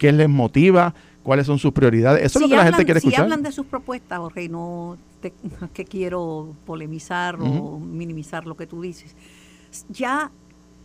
qué 0.00 0.10
les 0.12 0.30
motiva, 0.30 0.94
cuáles 1.22 1.46
son 1.46 1.58
sus 1.58 1.72
prioridades. 1.72 2.24
Eso 2.24 2.38
es 2.38 2.42
lo 2.42 2.48
que 2.48 2.56
la 2.56 2.64
gente 2.64 2.84
quiere 2.86 2.98
escuchar. 2.98 3.18
Si 3.18 3.22
hablan 3.22 3.42
de 3.42 3.52
sus 3.52 3.66
propuestas, 3.66 4.18
Jorge, 4.18 4.48
no, 4.48 4.96
es 5.22 5.32
que 5.74 5.84
quiero 5.84 6.56
polemizar 6.64 7.36
o 7.38 7.78
minimizar 7.78 8.46
lo 8.46 8.56
que 8.56 8.66
tú 8.66 8.80
dices. 8.80 9.14
Ya 9.90 10.32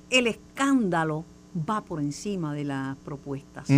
el 0.09 0.27
escándalo 0.27 1.23
va 1.57 1.83
por 1.85 2.01
encima 2.01 2.53
de 2.53 2.65
las 2.65 2.97
propuestas. 2.97 3.69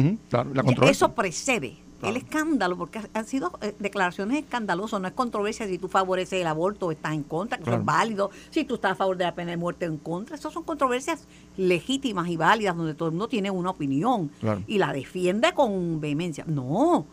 Eso 0.82 1.13
precede 1.13 1.77
el 2.04 2.18
escándalo, 2.18 2.77
porque 2.77 3.01
han 3.13 3.25
sido 3.25 3.51
eh, 3.62 3.75
declaraciones 3.80 4.44
escandalosas, 4.44 5.01
no 5.01 5.08
es 5.08 5.13
controversia 5.13 5.68
si 5.68 5.77
tú 5.77 5.88
favoreces 5.88 6.42
el 6.42 6.48
aborto 6.48 6.88
o 6.88 6.92
estás 6.92 7.13
en 7.13 7.24
contra, 7.24 7.58
que 7.58 7.63
eso 7.63 7.80
es 7.80 7.86
válido, 7.86 8.30
si 8.50 8.63
tú 8.66 8.75
estás 8.75 8.92
a 8.92 8.96
favor 8.96 9.18
de 9.18 9.24
la 9.24 9.34
pena 9.34 9.51
de 9.51 9.58
muerte 9.58 9.88
o 9.88 9.92
en 9.92 9.98
contra, 9.98 10.36
esas 10.36 10.54
son 10.54 10.63
controversias 10.63 11.27
legítimas 11.56 12.27
y 12.30 12.38
válidas 12.38 12.75
donde 12.75 12.94
todo 12.94 13.10
el 13.10 13.13
mundo 13.13 13.27
tiene 13.27 13.50
una 13.50 13.72
opinión 13.72 14.30
y 14.68 14.77
la 14.77 14.94
defiende 14.94 15.54
con 15.54 16.00
vehemencia. 16.00 16.46
No, 16.48 17.06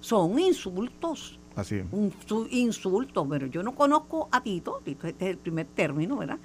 son 0.00 0.38
insultos. 0.38 1.38
Así 1.56 1.76
es. 1.76 1.86
Un, 1.90 2.12
insultos, 2.50 3.26
pero 3.28 3.46
yo 3.46 3.62
no 3.64 3.74
conozco 3.74 4.28
a 4.30 4.40
Tito, 4.40 4.80
Tito 4.84 5.08
este 5.08 5.24
es 5.24 5.30
el 5.32 5.38
primer 5.38 5.66
término, 5.66 6.16
¿verdad? 6.18 6.38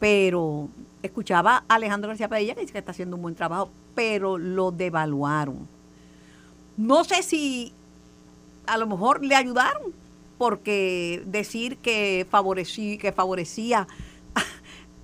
Pero 0.00 0.68
escuchaba 1.02 1.64
a 1.68 1.74
Alejandro 1.76 2.08
García 2.08 2.28
Padilla 2.28 2.54
que 2.54 2.62
dice 2.62 2.72
que 2.72 2.78
está 2.78 2.90
haciendo 2.90 3.16
un 3.16 3.22
buen 3.22 3.34
trabajo, 3.36 3.70
pero 3.94 4.38
lo 4.38 4.72
devaluaron 4.72 5.77
no 6.78 7.04
sé 7.04 7.22
si 7.22 7.72
a 8.66 8.78
lo 8.78 8.86
mejor 8.86 9.24
le 9.24 9.34
ayudaron, 9.34 9.92
porque 10.38 11.22
decir 11.26 11.76
que, 11.78 12.26
favorecí, 12.30 12.96
que 12.96 13.12
favorecía 13.12 13.88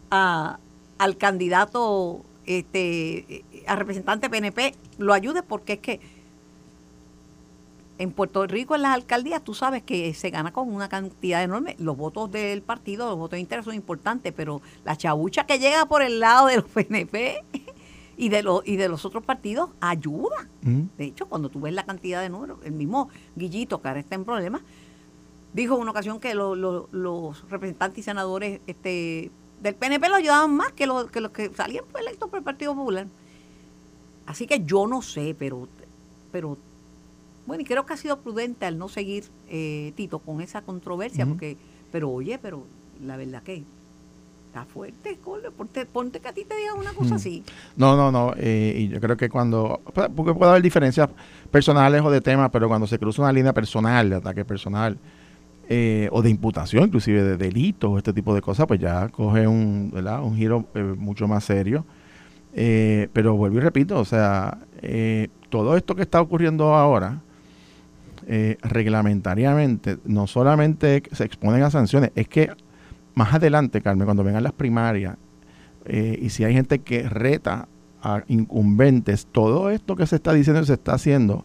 al 0.08 1.16
candidato, 1.18 2.22
este, 2.46 3.44
al 3.66 3.78
representante 3.78 4.30
PNP, 4.30 4.76
lo 4.98 5.12
ayude, 5.12 5.42
porque 5.42 5.74
es 5.74 5.78
que 5.80 6.00
en 7.98 8.12
Puerto 8.12 8.46
Rico, 8.46 8.76
en 8.76 8.82
las 8.82 8.94
alcaldías, 8.94 9.42
tú 9.42 9.54
sabes 9.54 9.82
que 9.82 10.14
se 10.14 10.30
gana 10.30 10.52
con 10.52 10.72
una 10.72 10.88
cantidad 10.88 11.42
enorme. 11.42 11.74
Los 11.80 11.96
votos 11.96 12.30
del 12.30 12.62
partido, 12.62 13.08
los 13.08 13.18
votos 13.18 13.32
de 13.32 13.40
interés 13.40 13.64
son 13.64 13.74
importantes, 13.74 14.32
pero 14.36 14.62
la 14.84 14.96
chabucha 14.96 15.46
que 15.46 15.58
llega 15.58 15.86
por 15.86 16.02
el 16.02 16.20
lado 16.20 16.46
de 16.46 16.56
los 16.56 16.64
PNP 16.66 17.42
y 18.16 18.28
de, 18.28 18.42
los 18.42 18.66
y 18.66 18.76
de 18.76 18.88
los 18.88 19.04
otros 19.04 19.24
partidos 19.24 19.70
ayuda. 19.80 20.48
De 20.62 21.04
hecho, 21.04 21.26
cuando 21.26 21.48
tú 21.48 21.60
ves 21.60 21.74
la 21.74 21.84
cantidad 21.84 22.22
de 22.22 22.28
números, 22.28 22.58
el 22.64 22.72
mismo 22.72 23.08
Guillito, 23.36 23.82
que 23.82 23.88
ahora 23.88 24.00
está 24.00 24.14
en 24.14 24.24
problemas, 24.24 24.62
dijo 25.52 25.74
en 25.74 25.82
una 25.82 25.90
ocasión 25.90 26.20
que 26.20 26.34
los 26.34 27.50
representantes 27.50 27.98
y 27.98 28.02
senadores 28.02 28.60
este, 28.66 29.30
del 29.62 29.74
PNP 29.74 30.08
lo 30.08 30.16
ayudaban 30.16 30.54
más 30.54 30.72
que, 30.72 30.86
los 30.86 31.10
que 31.10 31.20
los 31.20 31.32
que 31.32 31.52
salían 31.54 31.84
electos 31.98 32.28
por 32.28 32.38
el 32.38 32.44
Partido 32.44 32.74
Popular. 32.74 33.06
Así 34.26 34.46
que 34.46 34.64
yo 34.64 34.86
no 34.86 35.02
sé, 35.02 35.36
pero, 35.38 35.68
pero 36.32 36.56
bueno, 37.46 37.62
y 37.62 37.64
creo 37.64 37.84
que 37.84 37.92
ha 37.92 37.96
sido 37.96 38.20
prudente 38.20 38.64
al 38.64 38.78
no 38.78 38.88
seguir, 38.88 39.24
eh, 39.48 39.92
Tito, 39.96 40.18
con 40.18 40.40
esa 40.40 40.62
controversia, 40.62 41.26
porque, 41.26 41.58
pero 41.92 42.10
oye, 42.10 42.38
pero 42.38 42.64
la 43.02 43.16
verdad 43.16 43.42
que 43.42 43.64
está 44.54 44.64
fuerte, 44.64 45.18
ponte, 45.56 45.84
ponte 45.84 46.20
que 46.20 46.28
a 46.28 46.32
ti 46.32 46.44
te 46.44 46.54
diga 46.54 46.74
una 46.74 46.92
cosa 46.92 47.16
así. 47.16 47.42
No, 47.76 47.96
no, 47.96 48.12
no, 48.12 48.34
eh, 48.36 48.76
y 48.78 48.88
yo 48.88 49.00
creo 49.00 49.16
que 49.16 49.28
cuando, 49.28 49.80
porque 50.14 50.32
puede 50.32 50.52
haber 50.52 50.62
diferencias 50.62 51.08
personales 51.50 52.00
o 52.02 52.10
de 52.10 52.20
temas, 52.20 52.50
pero 52.52 52.68
cuando 52.68 52.86
se 52.86 52.96
cruza 52.96 53.22
una 53.22 53.32
línea 53.32 53.52
personal, 53.52 54.10
de 54.10 54.16
ataque 54.16 54.44
personal, 54.44 54.96
eh, 55.68 56.08
o 56.12 56.22
de 56.22 56.30
imputación, 56.30 56.84
inclusive 56.84 57.24
de 57.24 57.36
delitos 57.36 57.90
o 57.90 57.98
este 57.98 58.12
tipo 58.12 58.32
de 58.32 58.42
cosas, 58.42 58.68
pues 58.68 58.78
ya 58.78 59.08
coge 59.08 59.48
un, 59.48 59.90
¿verdad? 59.92 60.22
un 60.22 60.36
giro 60.36 60.66
eh, 60.74 60.82
mucho 60.82 61.26
más 61.26 61.42
serio. 61.42 61.84
pero 62.54 63.34
vuelvo 63.34 63.58
y 63.58 63.60
repito, 63.60 63.98
o 63.98 64.04
sea, 64.04 64.58
todo 65.48 65.76
esto 65.76 65.96
que 65.96 66.02
está 66.02 66.20
ocurriendo 66.20 66.76
ahora, 66.76 67.22
reglamentariamente, 68.62 69.98
no 70.04 70.28
solamente 70.28 71.02
se 71.10 71.24
exponen 71.24 71.64
a 71.64 71.72
sanciones, 71.72 72.12
es 72.14 72.28
que 72.28 72.52
más 73.14 73.34
adelante, 73.34 73.80
Carmen, 73.80 74.04
cuando 74.06 74.24
vengan 74.24 74.42
las 74.42 74.52
primarias, 74.52 75.16
eh, 75.84 76.18
y 76.20 76.30
si 76.30 76.44
hay 76.44 76.54
gente 76.54 76.80
que 76.80 77.08
reta 77.08 77.68
a 78.02 78.22
incumbentes, 78.28 79.26
todo 79.30 79.70
esto 79.70 79.96
que 79.96 80.06
se 80.06 80.16
está 80.16 80.32
diciendo 80.32 80.62
y 80.62 80.66
se 80.66 80.74
está 80.74 80.94
haciendo 80.94 81.44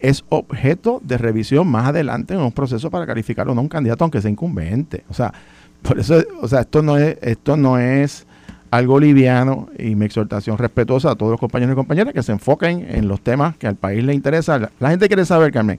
es 0.00 0.24
objeto 0.30 1.00
de 1.04 1.16
revisión 1.16 1.68
más 1.68 1.86
adelante 1.86 2.34
en 2.34 2.40
un 2.40 2.50
proceso 2.50 2.90
para 2.90 3.06
calificar 3.06 3.48
o 3.48 3.54
no 3.54 3.60
un 3.60 3.68
candidato 3.68 4.04
aunque 4.04 4.20
sea 4.20 4.30
incumbente. 4.30 5.04
O 5.08 5.14
sea, 5.14 5.32
por 5.80 5.98
eso, 5.98 6.20
o 6.40 6.48
sea, 6.48 6.62
esto 6.62 6.82
no 6.82 6.98
es, 6.98 7.16
esto 7.22 7.56
no 7.56 7.78
es 7.78 8.26
algo 8.72 8.98
liviano 8.98 9.68
y 9.78 9.94
mi 9.94 10.06
exhortación 10.06 10.58
respetuosa 10.58 11.12
a 11.12 11.14
todos 11.14 11.30
los 11.30 11.40
compañeros 11.40 11.74
y 11.74 11.76
compañeras 11.76 12.12
que 12.12 12.22
se 12.22 12.32
enfoquen 12.32 12.84
en 12.88 13.06
los 13.06 13.20
temas 13.20 13.56
que 13.56 13.68
al 13.68 13.76
país 13.76 14.02
le 14.02 14.12
interesa. 14.12 14.58
La, 14.58 14.72
la 14.80 14.90
gente 14.90 15.06
quiere 15.06 15.24
saber, 15.24 15.52
Carmen, 15.52 15.78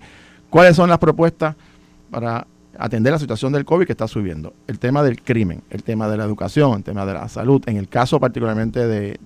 cuáles 0.49 0.75
son 0.77 0.89
las 0.89 0.99
propuestas 0.99 1.55
para 2.09 2.47
atender 2.83 3.13
la 3.13 3.19
situación 3.19 3.53
del 3.53 3.63
COVID 3.63 3.85
que 3.85 3.93
está 3.93 4.09
subiendo, 4.09 4.53
el 4.67 4.77
tema 4.77 5.03
del 5.03 5.21
crimen, 5.21 5.61
el 5.69 5.83
tema 5.83 6.09
de 6.09 6.17
la 6.17 6.25
educación, 6.25 6.73
el 6.75 6.83
tema 6.83 7.05
de 7.05 7.13
la 7.13 7.29
salud, 7.29 7.63
en 7.65 7.77
el 7.77 7.87
caso 7.87 8.19
particularmente 8.19 8.85
de, 8.85 9.17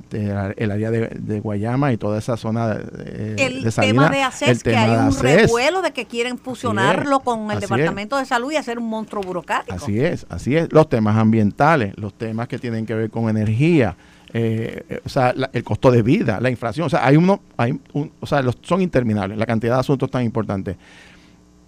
el 0.58 0.70
área 0.70 0.92
de, 0.92 1.40
Guayama 1.40 1.92
y 1.92 1.98
toda 1.98 2.20
esa 2.20 2.38
zona 2.38 2.68
de, 2.76 3.34
el 3.36 3.74
tema 3.74 4.10
de 4.10 4.22
ACES, 4.22 4.62
que 4.62 4.78
hay 4.78 4.92
un 4.92 5.20
revuelo 5.20 5.82
de 5.82 5.92
que 5.92 6.06
quieren 6.06 6.38
fusionarlo 6.38 7.22
con 7.22 7.50
el 7.50 7.60
Departamento 7.60 8.18
de 8.18 8.26
Salud 8.26 8.52
y 8.52 8.58
hacer 8.58 8.78
un 8.78 8.90
monstruo 8.90 9.24
burocrático. 9.24 9.76
Así 9.76 10.00
es, 10.00 10.28
así 10.30 10.56
es. 10.56 10.72
Los 10.72 10.88
temas 10.88 11.18
ambientales, 11.18 11.98
los 11.98 12.14
temas 12.14 12.48
que 12.48 12.60
tienen 12.60 12.86
que 12.86 12.94
ver 12.94 13.10
con 13.10 13.28
energía, 13.28 13.98
eh, 14.34 14.84
eh, 14.88 15.02
o 15.04 15.10
sea, 15.10 15.34
el 15.52 15.64
costo 15.64 15.90
de 15.90 16.04
vida, 16.04 16.40
la 16.40 16.52
inflación, 16.52 16.86
o 16.86 16.90
sea, 16.92 17.04
hay 17.04 17.18
uno, 17.18 17.42
hay 17.58 17.80
un, 17.94 18.12
o 18.20 18.28
sea, 18.28 18.44
los, 18.44 18.60
son 18.62 18.84
interminables, 18.84 19.36
la 19.36 19.48
cantidad 19.48 19.74
de 19.74 19.80
asuntos 19.80 20.12
tan 20.12 20.24
importantes. 20.24 20.78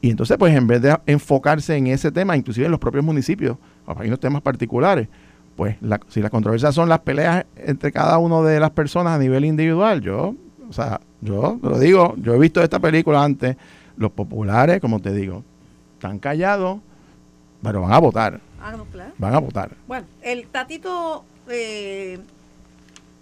Y 0.01 0.09
entonces, 0.09 0.37
pues 0.37 0.55
en 0.55 0.65
vez 0.67 0.81
de 0.81 0.97
enfocarse 1.05 1.75
en 1.75 1.87
ese 1.87 2.11
tema, 2.11 2.37
inclusive 2.37 2.65
en 2.65 2.71
los 2.71 2.79
propios 2.79 3.03
municipios, 3.03 3.57
hay 3.85 4.07
unos 4.07 4.19
temas 4.19 4.41
particulares, 4.41 5.09
pues 5.55 5.75
si 6.07 6.21
las 6.21 6.31
controversias 6.31 6.73
son 6.73 6.87
las 6.87 6.99
peleas 6.99 7.45
entre 7.57 7.91
cada 7.91 8.17
una 8.17 8.41
de 8.41 8.59
las 8.59 8.71
personas 8.71 9.13
a 9.13 9.19
nivel 9.19 9.43
individual, 9.43 9.99
yo, 9.99 10.35
o 10.69 10.73
sea, 10.73 11.01
yo 11.19 11.59
lo 11.61 11.77
digo, 11.79 12.15
yo 12.17 12.33
he 12.33 12.39
visto 12.39 12.61
esta 12.63 12.79
película 12.79 13.23
antes, 13.23 13.57
los 13.97 14.11
populares, 14.11 14.79
como 14.79 15.01
te 15.01 15.13
digo, 15.13 15.43
están 15.95 16.17
callados, 16.19 16.79
pero 17.61 17.81
van 17.81 17.91
a 17.91 17.99
votar. 17.99 18.39
Ah, 18.61 18.73
van 19.17 19.33
a 19.33 19.39
votar. 19.39 19.71
Bueno, 19.85 20.05
el 20.21 20.47
Tatito 20.47 21.25
eh, 21.49 22.19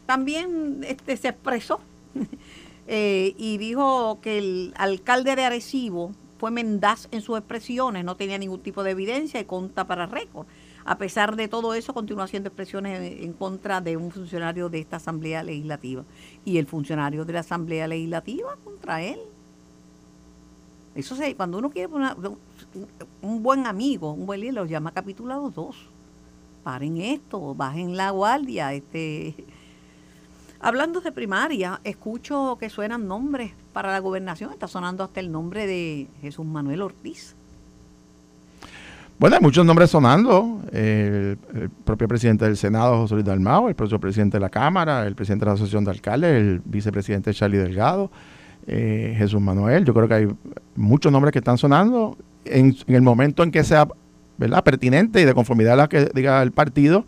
también 0.05 0.81
este, 0.88 1.17
se 1.17 1.29
expresó 1.29 1.79
eh, 2.88 3.34
y 3.36 3.57
dijo 3.57 4.19
que 4.22 4.38
el 4.38 4.74
alcalde 4.77 5.36
de 5.36 5.43
Arecibo 5.43 6.12
fue 6.38 6.51
mendaz 6.51 7.08
en 7.12 7.22
sus 7.22 7.38
expresiones, 7.38 8.06
no 8.06 8.15
tenía 8.15 8.38
ningún 8.38 8.62
tipo 8.62 8.84
de 8.84 8.91
evidencia 8.91 9.39
y 9.39 9.46
conta 9.46 9.86
para 9.86 10.06
récord. 10.06 10.48
A 10.86 10.98
pesar 10.98 11.36
de 11.36 11.48
todo 11.48 11.74
eso, 11.74 11.94
continúa 11.94 12.24
haciendo 12.24 12.48
expresiones 12.48 13.22
en 13.22 13.34
contra 13.34 13.82
de 13.82 13.98
un 13.98 14.10
funcionario 14.10 14.70
de 14.70 14.79
esta 14.79 14.98
Asamblea 14.98 15.44
Legislativa. 15.44 16.06
Y 16.46 16.60
el 16.60 16.65
funcionario 16.65 17.25
de 17.25 17.34
la 17.34 17.41
Asamblea 17.41 17.88
Legislativa 17.88 18.56
contra 18.63 19.01
él. 19.01 19.20
Eso 20.96 21.15
se, 21.15 21.36
cuando 21.36 21.58
uno 21.58 21.70
quiere 21.70 21.91
un 23.22 23.44
buen 23.44 23.67
amigo, 23.67 24.13
un 24.13 24.25
buen 24.25 24.39
líder, 24.39 24.53
lo 24.53 24.65
llama 24.65 24.91
capitulado 24.91 25.50
dos. 25.50 25.75
Paren 26.63 26.98
esto, 26.98 27.53
bajen 27.53 27.98
la 27.98 28.12
guardia, 28.12 28.74
este 28.74 29.36
Hablando 30.60 31.01
de 31.01 31.12
primaria, 31.12 31.79
escucho 31.84 32.58
que 32.60 32.72
suenan 32.72 33.08
nombres 33.08 33.51
para 33.77 33.91
la 33.91 34.00
gobernación. 34.00 34.51
Está 34.51 34.67
sonando 34.67 35.03
hasta 35.03 35.19
el 35.19 35.31
nombre 35.31 35.67
de 35.67 36.07
Jesús 36.19 36.43
Manuel 36.43 36.81
Ortiz. 36.81 37.36
Bueno, 39.19 39.36
hay 39.36 39.41
muchos 39.43 39.63
nombres 39.67 39.91
sonando. 39.91 40.63
El, 40.72 41.38
propio 41.86 42.07
presidente 42.07 42.46
del 42.46 42.57
Senado, 42.57 42.98
José 42.98 43.13
Luis 43.13 43.25
Dalmao, 43.27 43.69
el 43.69 43.75
propio 43.75 44.00
presidente 44.00 44.38
de 44.38 44.41
la 44.41 44.50
Cámara, 44.50 45.05
el 45.05 45.13
presidente 45.13 45.46
de 45.46 45.50
la 45.51 45.53
Asociación 45.53 45.86
de 45.86 45.91
Alcaldes, 45.91 46.31
el 46.31 46.60
vicepresidente 46.65 47.31
Charlie 47.36 47.60
Delgado, 47.60 48.10
eh, 48.65 49.13
Jesús 49.15 49.39
Manuel. 49.39 49.86
Yo 49.86 49.93
creo 49.93 50.07
que 50.07 50.13
hay 50.15 50.27
muchos 50.75 51.12
nombres 51.12 51.31
que 51.31 51.38
están 51.38 51.60
sonando. 51.60 52.17
En, 52.46 52.75
el 52.88 53.03
momento 53.03 53.43
en 53.43 53.51
que 53.51 53.63
sea 53.63 53.88
¿verdad? 54.39 54.63
pertinente 54.63 55.22
y 55.22 55.25
de 55.25 55.36
conformidad 55.36 55.74
a 55.74 55.84
lo 55.84 55.89
que 55.89 56.10
diga 56.15 56.41
el 56.41 56.51
partido, 56.51 57.05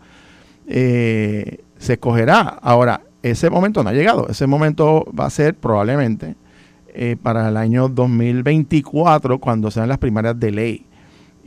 eh, 0.68 1.64
se 1.78 1.94
escogerá. 1.94 2.42
Ahora, 2.62 3.00
ese 3.24 3.50
momento 3.50 3.82
no 3.82 3.90
ha 3.90 3.92
llegado. 3.92 4.28
Ese 4.28 4.46
momento 4.46 5.04
va 5.18 5.26
a 5.26 5.30
ser 5.30 5.56
probablemente 5.56 6.36
eh, 6.94 7.16
para 7.20 7.48
el 7.48 7.56
año 7.56 7.88
2024, 7.88 9.38
cuando 9.38 9.70
sean 9.70 9.88
las 9.88 9.98
primarias 9.98 10.38
de 10.38 10.50
ley. 10.50 10.86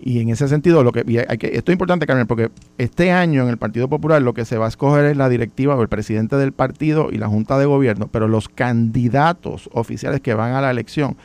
Y 0.06 0.20
en 0.20 0.30
ese 0.30 0.50
sentido, 0.50 0.84
lo 0.84 0.92
que, 0.92 1.26
hay 1.30 1.38
que, 1.38 1.56
esto 1.56 1.72
es 1.72 1.76
importante, 1.76 2.06
Carmen, 2.06 2.28
porque 2.28 2.52
este 2.78 3.12
año 3.12 3.44
en 3.44 3.50
el 3.50 3.58
Partido 3.58 3.88
Popular 3.88 4.22
lo 4.22 4.34
que 4.34 4.44
se 4.44 4.58
va 4.58 4.66
a 4.66 4.68
escoger 4.68 5.06
es 5.06 5.16
la 5.16 5.30
directiva 5.30 5.76
o 5.76 5.82
el 5.82 5.88
presidente 5.88 6.36
del 6.36 6.52
partido 6.52 7.08
y 7.10 7.18
la 7.18 7.30
Junta 7.30 7.58
de 7.58 7.66
Gobierno, 7.66 8.10
pero 8.12 8.28
los 8.28 8.50
candidatos 8.50 9.70
oficiales 9.72 10.20
que 10.20 10.34
van 10.34 10.56
a 10.56 10.62
la 10.62 10.72
elección 10.72 11.16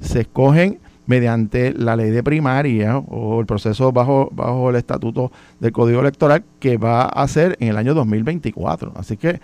se 0.00 0.22
escogen 0.22 0.80
mediante 1.06 1.72
la 1.72 1.94
ley 1.94 2.10
de 2.10 2.22
primaria 2.22 2.98
o 2.98 3.38
el 3.40 3.46
proceso 3.46 3.92
bajo, 3.92 4.28
bajo 4.32 4.70
el 4.70 4.76
estatuto 4.76 5.30
del 5.60 5.70
Código 5.70 6.00
Electoral 6.00 6.44
que 6.58 6.78
va 6.78 7.04
a 7.04 7.28
ser 7.28 7.56
en 7.60 7.68
el 7.68 7.76
año 7.76 7.94
2024. 7.94 8.92
Así 8.96 9.16
que 9.16 9.40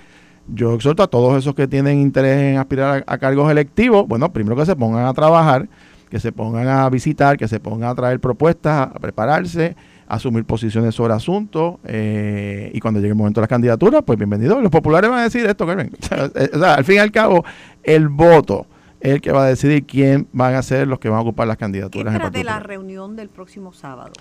yo 0.48 0.74
exhorto 0.74 1.02
a 1.02 1.06
todos 1.06 1.38
esos 1.38 1.54
que 1.54 1.68
tienen 1.68 2.00
interés 2.00 2.38
en 2.38 2.58
aspirar 2.58 3.04
a, 3.06 3.18
cargos 3.18 3.50
electivos, 3.50 4.06
bueno, 4.06 4.32
primero 4.32 4.56
que 4.56 4.66
se 4.66 4.76
pongan 4.76 5.06
a 5.06 5.14
trabajar, 5.14 5.68
que 6.10 6.20
se 6.20 6.32
pongan 6.32 6.68
a 6.68 6.88
visitar, 6.90 7.36
que 7.36 7.48
se 7.48 7.60
pongan 7.60 7.90
a 7.90 7.94
traer 7.94 8.20
propuestas, 8.20 8.88
a 8.88 8.98
prepararse, 8.98 9.76
a 10.06 10.16
asumir 10.16 10.44
posiciones 10.44 10.94
sobre 10.94 11.14
asuntos, 11.14 11.76
eh, 11.84 12.70
y 12.74 12.80
cuando 12.80 13.00
llegue 13.00 13.12
el 13.12 13.16
momento 13.16 13.40
de 13.40 13.42
las 13.42 13.48
candidaturas, 13.48 14.02
pues 14.04 14.18
bienvenido. 14.18 14.60
Los 14.60 14.70
populares 14.70 15.08
van 15.10 15.20
a 15.20 15.24
decir 15.24 15.46
esto, 15.46 15.66
Carmen. 15.66 15.90
Eh, 16.34 16.50
o 16.52 16.58
sea, 16.58 16.74
al 16.74 16.84
fin 16.84 16.96
y 16.96 16.98
al 16.98 17.10
cabo, 17.10 17.44
el 17.82 18.08
voto 18.08 18.66
es 19.00 19.14
el 19.14 19.20
que 19.20 19.32
va 19.32 19.44
a 19.44 19.48
decidir 19.48 19.84
quién 19.84 20.28
van 20.32 20.54
a 20.54 20.62
ser 20.62 20.86
los 20.86 20.98
que 20.98 21.08
van 21.08 21.18
a 21.18 21.22
ocupar 21.22 21.48
las 21.48 21.56
candidaturas. 21.56 22.18
¿Qué 22.18 22.30
de 22.30 22.44
la 22.44 22.60
reunión 22.60 23.16
del 23.16 23.28
próximo 23.28 23.72
sábado? 23.72 24.12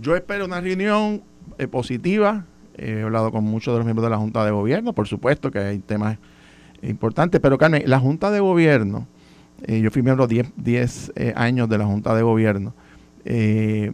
Yo 0.00 0.14
espero 0.14 0.44
una 0.44 0.60
reunión 0.60 1.22
eh, 1.58 1.66
positiva, 1.66 2.44
He 2.78 3.02
hablado 3.02 3.30
con 3.30 3.44
muchos 3.44 3.74
de 3.74 3.78
los 3.78 3.84
miembros 3.84 4.04
de 4.04 4.10
la 4.10 4.16
Junta 4.16 4.44
de 4.44 4.50
Gobierno, 4.50 4.92
por 4.92 5.06
supuesto 5.08 5.50
que 5.50 5.58
hay 5.58 5.78
temas 5.78 6.18
importantes, 6.82 7.40
pero 7.40 7.58
Carmen, 7.58 7.82
la 7.86 7.98
Junta 7.98 8.30
de 8.30 8.40
Gobierno, 8.40 9.06
eh, 9.64 9.80
yo 9.80 9.90
fui 9.90 10.02
miembro 10.02 10.26
10 10.26 11.12
eh, 11.16 11.32
años 11.36 11.68
de 11.68 11.78
la 11.78 11.86
Junta 11.86 12.14
de 12.14 12.22
Gobierno, 12.22 12.74
eh, 13.24 13.92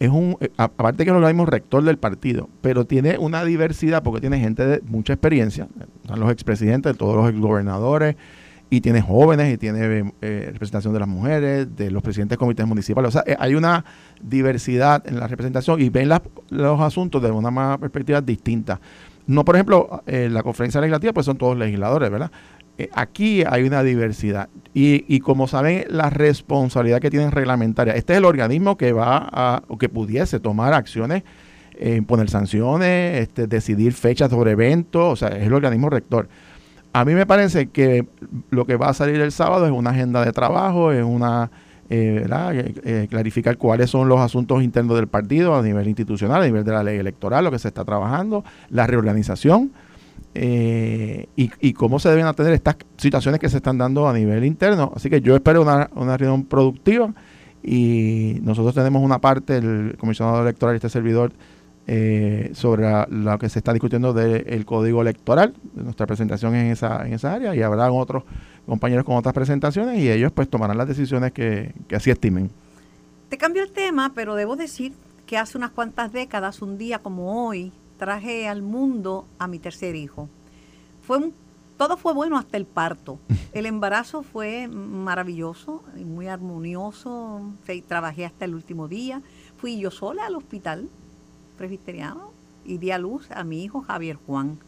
es 0.00 0.10
un, 0.10 0.36
aparte 0.56 1.04
que 1.04 1.10
es 1.10 1.12
el 1.12 1.16
organismo 1.16 1.46
rector 1.46 1.82
del 1.84 1.96
partido, 1.96 2.48
pero 2.60 2.84
tiene 2.84 3.16
una 3.18 3.44
diversidad 3.44 4.02
porque 4.02 4.20
tiene 4.20 4.40
gente 4.40 4.66
de 4.66 4.80
mucha 4.86 5.12
experiencia, 5.12 5.68
están 6.02 6.18
los 6.18 6.30
expresidentes, 6.30 6.96
todos 6.96 7.16
los 7.16 7.30
exgobernadores, 7.30 8.16
y 8.70 8.80
tiene 8.80 9.00
jóvenes 9.00 9.54
y 9.54 9.58
tiene 9.58 10.12
eh, 10.20 10.48
representación 10.52 10.92
de 10.92 11.00
las 11.00 11.08
mujeres, 11.08 11.76
de 11.76 11.90
los 11.90 12.02
presidentes 12.02 12.36
de 12.36 12.38
comités 12.38 12.66
municipales. 12.66 13.08
O 13.08 13.12
sea, 13.12 13.22
eh, 13.26 13.36
hay 13.38 13.54
una 13.54 13.84
diversidad 14.20 15.06
en 15.06 15.20
la 15.20 15.28
representación 15.28 15.80
y 15.80 15.90
ven 15.90 16.10
los 16.50 16.80
asuntos 16.80 17.22
de 17.22 17.30
una 17.30 17.78
perspectiva 17.78 18.20
distinta. 18.20 18.80
No, 19.26 19.44
por 19.44 19.56
ejemplo, 19.56 20.02
eh, 20.06 20.28
la 20.30 20.42
conferencia 20.42 20.80
legislativa, 20.80 21.12
pues 21.12 21.26
son 21.26 21.36
todos 21.38 21.56
legisladores, 21.56 22.10
¿verdad? 22.10 22.30
aquí 22.92 23.44
hay 23.48 23.62
una 23.62 23.84
diversidad. 23.84 24.48
Y, 24.74 25.04
y, 25.06 25.20
como 25.20 25.46
saben, 25.46 25.84
la 25.90 26.10
responsabilidad 26.10 27.00
que 27.00 27.08
tienen 27.08 27.30
reglamentaria. 27.30 27.94
Este 27.94 28.14
es 28.14 28.18
el 28.18 28.24
organismo 28.24 28.76
que 28.76 28.92
va 28.92 29.28
a, 29.30 29.62
o 29.68 29.78
que 29.78 29.88
pudiese 29.88 30.40
tomar 30.40 30.74
acciones, 30.74 31.22
poner 32.08 32.28
sanciones, 32.30 33.20
este, 33.20 33.46
decidir 33.46 33.92
fechas 33.92 34.28
sobre 34.30 34.52
eventos, 34.52 35.12
o 35.12 35.14
sea, 35.14 35.28
es 35.28 35.46
el 35.46 35.52
organismo 35.52 35.88
rector. 35.88 36.28
A 36.94 37.04
mí 37.04 37.12
me 37.14 37.26
parece 37.26 37.70
que 37.70 38.06
lo 38.50 38.66
que 38.66 38.76
va 38.76 38.88
a 38.88 38.94
salir 38.94 39.20
el 39.20 39.32
sábado 39.32 39.66
es 39.66 39.72
una 39.72 39.90
agenda 39.90 40.24
de 40.24 40.30
trabajo, 40.30 40.92
es 40.92 41.02
una 41.02 41.50
eh, 41.90 42.24
eh, 42.24 42.74
eh, 42.84 43.06
clarificar 43.10 43.58
cuáles 43.58 43.90
son 43.90 44.08
los 44.08 44.20
asuntos 44.20 44.62
internos 44.62 44.96
del 44.96 45.08
partido 45.08 45.56
a 45.56 45.62
nivel 45.62 45.88
institucional, 45.88 46.42
a 46.42 46.44
nivel 46.44 46.62
de 46.62 46.70
la 46.70 46.84
ley 46.84 46.96
electoral, 46.96 47.42
lo 47.42 47.50
que 47.50 47.58
se 47.58 47.66
está 47.66 47.84
trabajando, 47.84 48.44
la 48.70 48.86
reorganización 48.86 49.72
y, 50.36 51.72
cómo 51.72 51.98
se 51.98 52.10
deben 52.10 52.26
atender 52.26 52.54
estas 52.54 52.76
situaciones 52.96 53.40
que 53.40 53.48
se 53.48 53.56
están 53.56 53.76
dando 53.76 54.08
a 54.08 54.12
nivel 54.12 54.44
interno. 54.44 54.92
Así 54.94 55.10
que 55.10 55.20
yo 55.20 55.34
espero 55.34 55.62
una, 55.62 55.90
una 55.96 56.16
reunión 56.16 56.44
productiva 56.44 57.12
y 57.60 58.38
nosotros 58.42 58.72
tenemos 58.72 59.02
una 59.02 59.20
parte, 59.20 59.56
el 59.56 59.96
comisionado 59.98 60.42
electoral 60.42 60.74
y 60.74 60.78
este 60.78 60.90
servidor, 60.90 61.32
eh, 61.86 62.50
sobre 62.54 62.86
lo 63.10 63.38
que 63.38 63.50
se 63.50 63.58
está 63.58 63.74
discutiendo 63.74 64.14
del 64.14 64.64
código 64.64 65.02
electoral, 65.02 65.52
nuestra 65.74 66.06
presentación 66.06 66.54
en 66.54 66.68
esa, 66.68 67.06
en 67.06 67.12
esa 67.12 67.34
área, 67.34 67.54
y 67.54 67.60
habrá 67.60 67.92
otros 67.92 68.24
compañeros 68.64 69.04
con 69.04 69.16
otras 69.16 69.34
presentaciones 69.34 69.98
y 69.98 70.10
ellos 70.10 70.32
pues 70.32 70.48
tomarán 70.48 70.78
las 70.78 70.88
decisiones 70.88 71.32
que, 71.32 71.74
así 71.94 72.10
estimen. 72.10 72.50
Te 73.28 73.36
cambio 73.36 73.62
el 73.62 73.70
tema, 73.70 74.12
pero 74.14 74.34
debo 74.34 74.56
decir 74.56 74.94
que 75.26 75.36
hace 75.36 75.58
unas 75.58 75.72
cuantas 75.72 76.10
décadas, 76.10 76.62
un 76.62 76.78
día 76.78 77.00
como 77.00 77.46
hoy, 77.46 77.70
traje 77.98 78.48
al 78.48 78.62
mundo 78.62 79.26
a 79.38 79.46
mi 79.46 79.58
tercer 79.58 79.94
hijo. 79.94 80.30
Fue 81.02 81.18
un, 81.18 81.34
todo 81.76 81.98
fue 81.98 82.14
bueno 82.14 82.38
hasta 82.38 82.56
el 82.56 82.64
parto. 82.64 83.18
El 83.52 83.66
embarazo 83.66 84.22
fue 84.22 84.68
maravilloso 84.68 85.82
y 85.96 86.04
muy 86.04 86.28
armonioso. 86.28 87.42
Trabajé 87.86 88.24
hasta 88.24 88.46
el 88.46 88.54
último 88.54 88.88
día. 88.88 89.22
Fui 89.58 89.78
yo 89.78 89.92
sola 89.92 90.26
al 90.26 90.34
hospital 90.34 90.88
presbiteriano 91.56 92.30
y 92.64 92.78
di 92.78 92.90
a 92.90 92.98
luz 92.98 93.30
a 93.30 93.44
mi 93.44 93.62
hijo 93.62 93.82
Javier 93.82 94.18
Juan. 94.26 94.58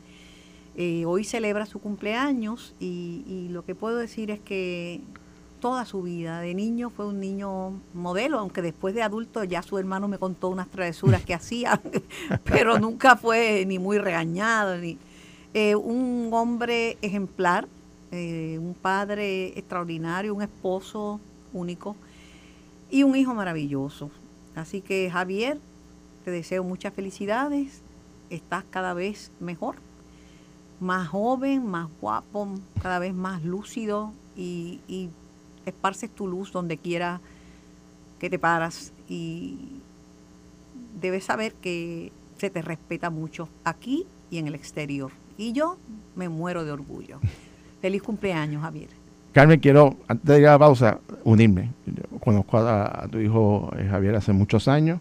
Eh, 0.79 1.05
hoy 1.07 1.25
celebra 1.25 1.65
su 1.65 1.81
cumpleaños 1.81 2.75
y, 2.79 3.49
lo 3.51 3.65
que 3.65 3.75
puedo 3.75 3.97
decir 3.97 4.31
es 4.31 4.41
que 4.41 5.01
toda 5.61 5.87
su 5.87 6.03
vida 6.03 6.41
de 6.41 6.53
niño 6.53 6.91
fue 6.91 7.07
un 7.07 7.19
niño 7.19 7.81
modelo, 7.95 8.39
aunque 8.39 8.61
después 8.61 8.95
de 8.95 9.03
adulto 9.03 9.43
ya 9.43 9.63
su 9.63 9.79
hermano 9.79 10.07
me 10.07 10.19
contó 10.19 10.49
unas 10.49 10.69
travesuras 10.69 11.25
que 11.25 11.33
hacía, 11.33 11.81
pero 12.45 12.79
nunca 12.79 13.17
fue 13.17 13.65
ni 13.67 13.79
muy 13.79 13.97
regañado, 13.97 14.77
ni 14.77 14.99
eh, 15.55 15.75
un 15.75 16.29
hombre 16.33 16.99
ejemplar, 17.01 17.67
eh, 18.13 18.59
un 18.61 18.75
padre 18.75 19.59
extraordinario, 19.59 20.35
un 20.35 20.43
esposo 20.43 21.21
único 21.55 21.97
y 22.91 23.03
un 23.03 23.17
hijo 23.17 23.35
maravilloso. 23.35 24.11
Así 24.55 24.83
que 24.83 25.11
Javier, 25.11 25.59
te 26.27 26.33
deseo 26.33 26.65
muchas 26.65 26.93
felicidades, 26.93 27.83
estás 28.31 28.65
cada 28.69 28.95
vez 28.95 29.31
mejor, 29.39 29.77
más 30.81 31.07
joven, 31.07 31.65
más 31.65 31.89
guapo, 32.01 32.49
cada 32.83 32.99
vez 32.99 33.15
más 33.15 33.45
lúcido 33.45 34.13
y, 34.37 34.81
y 34.89 35.09
esparces 35.67 36.11
tu 36.11 36.27
luz 36.27 36.51
donde 36.51 36.79
quiera 36.79 37.21
que 38.19 38.29
te 38.29 38.41
paras 38.41 38.93
y 39.09 39.57
debes 41.01 41.23
saber 41.23 41.55
que 41.55 42.11
se 42.39 42.51
te 42.51 42.61
respeta 42.61 43.09
mucho 43.09 43.49
aquí 43.63 44.05
y 44.29 44.39
en 44.39 44.49
el 44.49 44.57
exterior. 44.57 45.13
Y 45.39 45.53
yo 45.53 45.79
me 46.17 46.29
muero 46.29 46.65
de 46.65 46.73
orgullo. 46.73 47.21
Feliz 47.81 48.03
cumpleaños, 48.03 48.63
Javier. 48.63 48.89
Carmen, 49.33 49.61
quiero, 49.61 49.95
antes 50.09 50.27
de 50.27 50.41
ir 50.41 50.49
a 50.49 50.53
la 50.53 50.59
pausa, 50.59 50.99
unirme. 51.23 51.71
Yo 51.87 52.19
conozco 52.19 52.59
a, 52.59 53.07
tu 53.13 53.21
hijo 53.21 53.71
eh, 53.79 53.87
Javier 53.89 54.17
hace 54.17 54.33
muchos 54.33 54.67
años. 54.67 55.01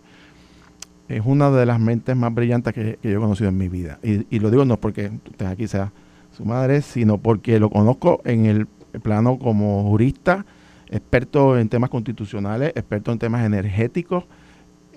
Es 1.08 1.22
una 1.26 1.52
de 1.52 1.66
las 1.66 1.80
mentes 1.80 2.16
más 2.16 2.34
brillantes 2.34 2.74
que, 2.74 3.00
yo 3.04 3.12
he 3.12 3.16
conocido 3.16 3.50
en 3.50 3.58
mi 3.58 3.70
vida. 3.70 4.00
Y, 4.04 4.40
lo 4.40 4.50
digo 4.50 4.66
no 4.66 4.78
porque 4.78 5.12
usted 5.30 5.46
aquí 5.46 5.68
sea 5.68 5.92
su 6.32 6.46
madre, 6.46 6.82
sino 6.82 7.18
porque 7.18 7.60
lo 7.60 7.70
conozco 7.70 8.22
en 8.26 8.46
el 8.46 8.68
plano 9.02 9.38
como 9.38 9.84
jurista, 9.84 10.46
experto 10.90 11.58
en 11.58 11.70
temas 11.70 11.90
constitucionales, 11.90 12.72
experto 12.76 13.12
en 13.12 13.20
temas 13.20 13.46
energéticos. 13.46 14.26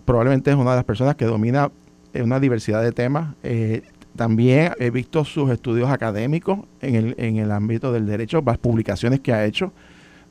Probablemente 0.05 0.51
es 0.51 0.57
una 0.57 0.71
de 0.71 0.77
las 0.77 0.85
personas 0.85 1.17
que 1.17 1.27
domina 1.27 1.71
una 2.15 2.41
diversidad 2.41 2.83
de 2.83 2.93
temas. 2.93 3.35
Eh, 3.43 3.83
también 4.17 4.73
he 4.79 4.91
visto 4.91 5.25
sus 5.25 5.51
estudios 5.51 5.91
académicos 5.91 6.61
en 6.81 6.95
el, 6.97 7.15
en 7.19 7.37
el 7.37 7.53
ámbito 7.53 7.93
del 7.93 8.07
derecho, 8.07 8.43
las 8.45 8.59
publicaciones 8.59 9.21
que 9.21 9.33
ha 9.33 9.45
hecho. 9.45 9.73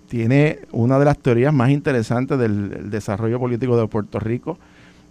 Tiene 0.08 0.60
una 0.72 1.00
de 1.00 1.06
las 1.06 1.20
teorías 1.20 1.54
más 1.54 1.70
interesantes 1.70 2.38
del, 2.38 2.90
desarrollo 2.90 3.40
político 3.40 3.78
de 3.78 3.88
Puerto 3.88 4.20
Rico. 4.20 4.58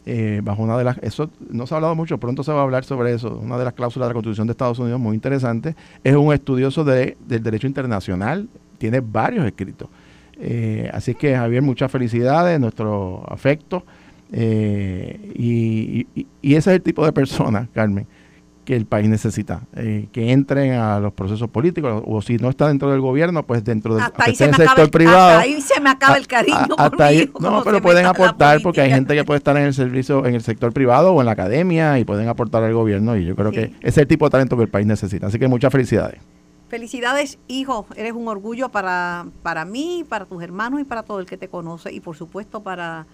Eh, 0.08 0.40
bajo 0.40 0.62
una 0.62 0.78
de 0.78 0.84
las 0.84 0.98
eso 0.98 1.28
no 1.50 1.66
se 1.66 1.74
ha 1.74 1.78
hablado 1.78 1.96
mucho 1.96 2.16
pronto 2.18 2.44
se 2.44 2.52
va 2.52 2.60
a 2.60 2.62
hablar 2.62 2.84
sobre 2.84 3.12
eso 3.12 3.40
una 3.42 3.58
de 3.58 3.64
las 3.64 3.74
cláusulas 3.74 4.06
de 4.06 4.10
la 4.10 4.14
Constitución 4.14 4.46
de 4.46 4.52
Estados 4.52 4.78
Unidos 4.78 5.00
muy 5.00 5.16
interesante 5.16 5.74
es 6.04 6.14
un 6.14 6.32
estudioso 6.32 6.84
de, 6.84 7.16
del 7.26 7.42
derecho 7.42 7.66
internacional 7.66 8.48
tiene 8.78 9.00
varios 9.00 9.44
escritos. 9.44 9.88
Eh, 10.38 10.88
así 10.92 11.14
que 11.16 11.34
Javier 11.34 11.62
muchas 11.62 11.90
felicidades 11.90 12.60
nuestro 12.60 13.24
afecto 13.26 13.84
eh, 14.32 15.32
y, 15.34 16.06
y, 16.14 16.54
ese 16.54 16.70
es 16.70 16.76
el 16.76 16.82
tipo 16.82 17.04
de 17.04 17.12
persona 17.12 17.68
Carmen 17.74 18.06
que 18.66 18.76
el 18.76 18.84
país 18.84 19.08
necesita, 19.08 19.62
eh, 19.76 20.08
que 20.12 20.32
entren 20.32 20.72
a 20.72 21.00
los 21.00 21.14
procesos 21.14 21.48
políticos, 21.48 22.02
o 22.04 22.20
si 22.20 22.36
no 22.36 22.50
está 22.50 22.68
dentro 22.68 22.90
del 22.90 23.00
gobierno, 23.00 23.46
pues 23.46 23.64
dentro 23.64 23.94
del 23.94 24.04
sector 24.34 24.90
privado. 24.90 25.38
Hasta 25.38 25.40
ahí 25.40 25.60
se 25.62 25.80
me 25.80 25.88
acaba 25.88 26.16
el 26.16 26.26
cariño. 26.26 26.74
hasta 26.76 27.04
ahí, 27.06 27.30
no, 27.40 27.62
pero 27.64 27.80
pueden 27.80 28.04
aportar 28.04 28.60
porque 28.62 28.82
hay 28.82 28.90
gente 28.90 29.14
que 29.14 29.24
puede 29.24 29.38
estar 29.38 29.56
en 29.56 29.62
el 29.62 29.72
servicio, 29.72 30.26
en 30.26 30.34
el 30.34 30.42
sector 30.42 30.72
privado 30.72 31.12
o 31.12 31.20
en 31.20 31.26
la 31.26 31.32
academia 31.32 31.98
y 31.98 32.04
pueden 32.04 32.28
aportar 32.28 32.64
al 32.64 32.74
gobierno 32.74 33.16
y 33.16 33.24
yo 33.24 33.36
creo 33.36 33.52
que 33.52 33.72
ese 33.80 33.88
es 33.88 33.98
el 33.98 34.06
tipo 34.08 34.26
de 34.26 34.32
talento 34.32 34.56
que 34.56 34.64
el 34.64 34.68
país 34.68 34.86
necesita. 34.86 35.28
Así 35.28 35.38
que 35.38 35.48
muchas 35.48 35.72
felicidades. 35.72 36.20
Felicidades, 36.68 37.38
hijo. 37.46 37.86
Eres 37.94 38.12
un 38.12 38.26
orgullo 38.26 38.70
para, 38.70 39.26
para 39.44 39.64
mí, 39.64 40.04
para 40.08 40.24
tus 40.24 40.42
hermanos 40.42 40.80
y 40.80 40.84
para 40.84 41.04
todo 41.04 41.20
el 41.20 41.26
que 41.26 41.36
te 41.36 41.46
conoce 41.48 41.92
y 41.92 42.00
por 42.00 42.16
supuesto 42.16 42.64
para 42.64 43.06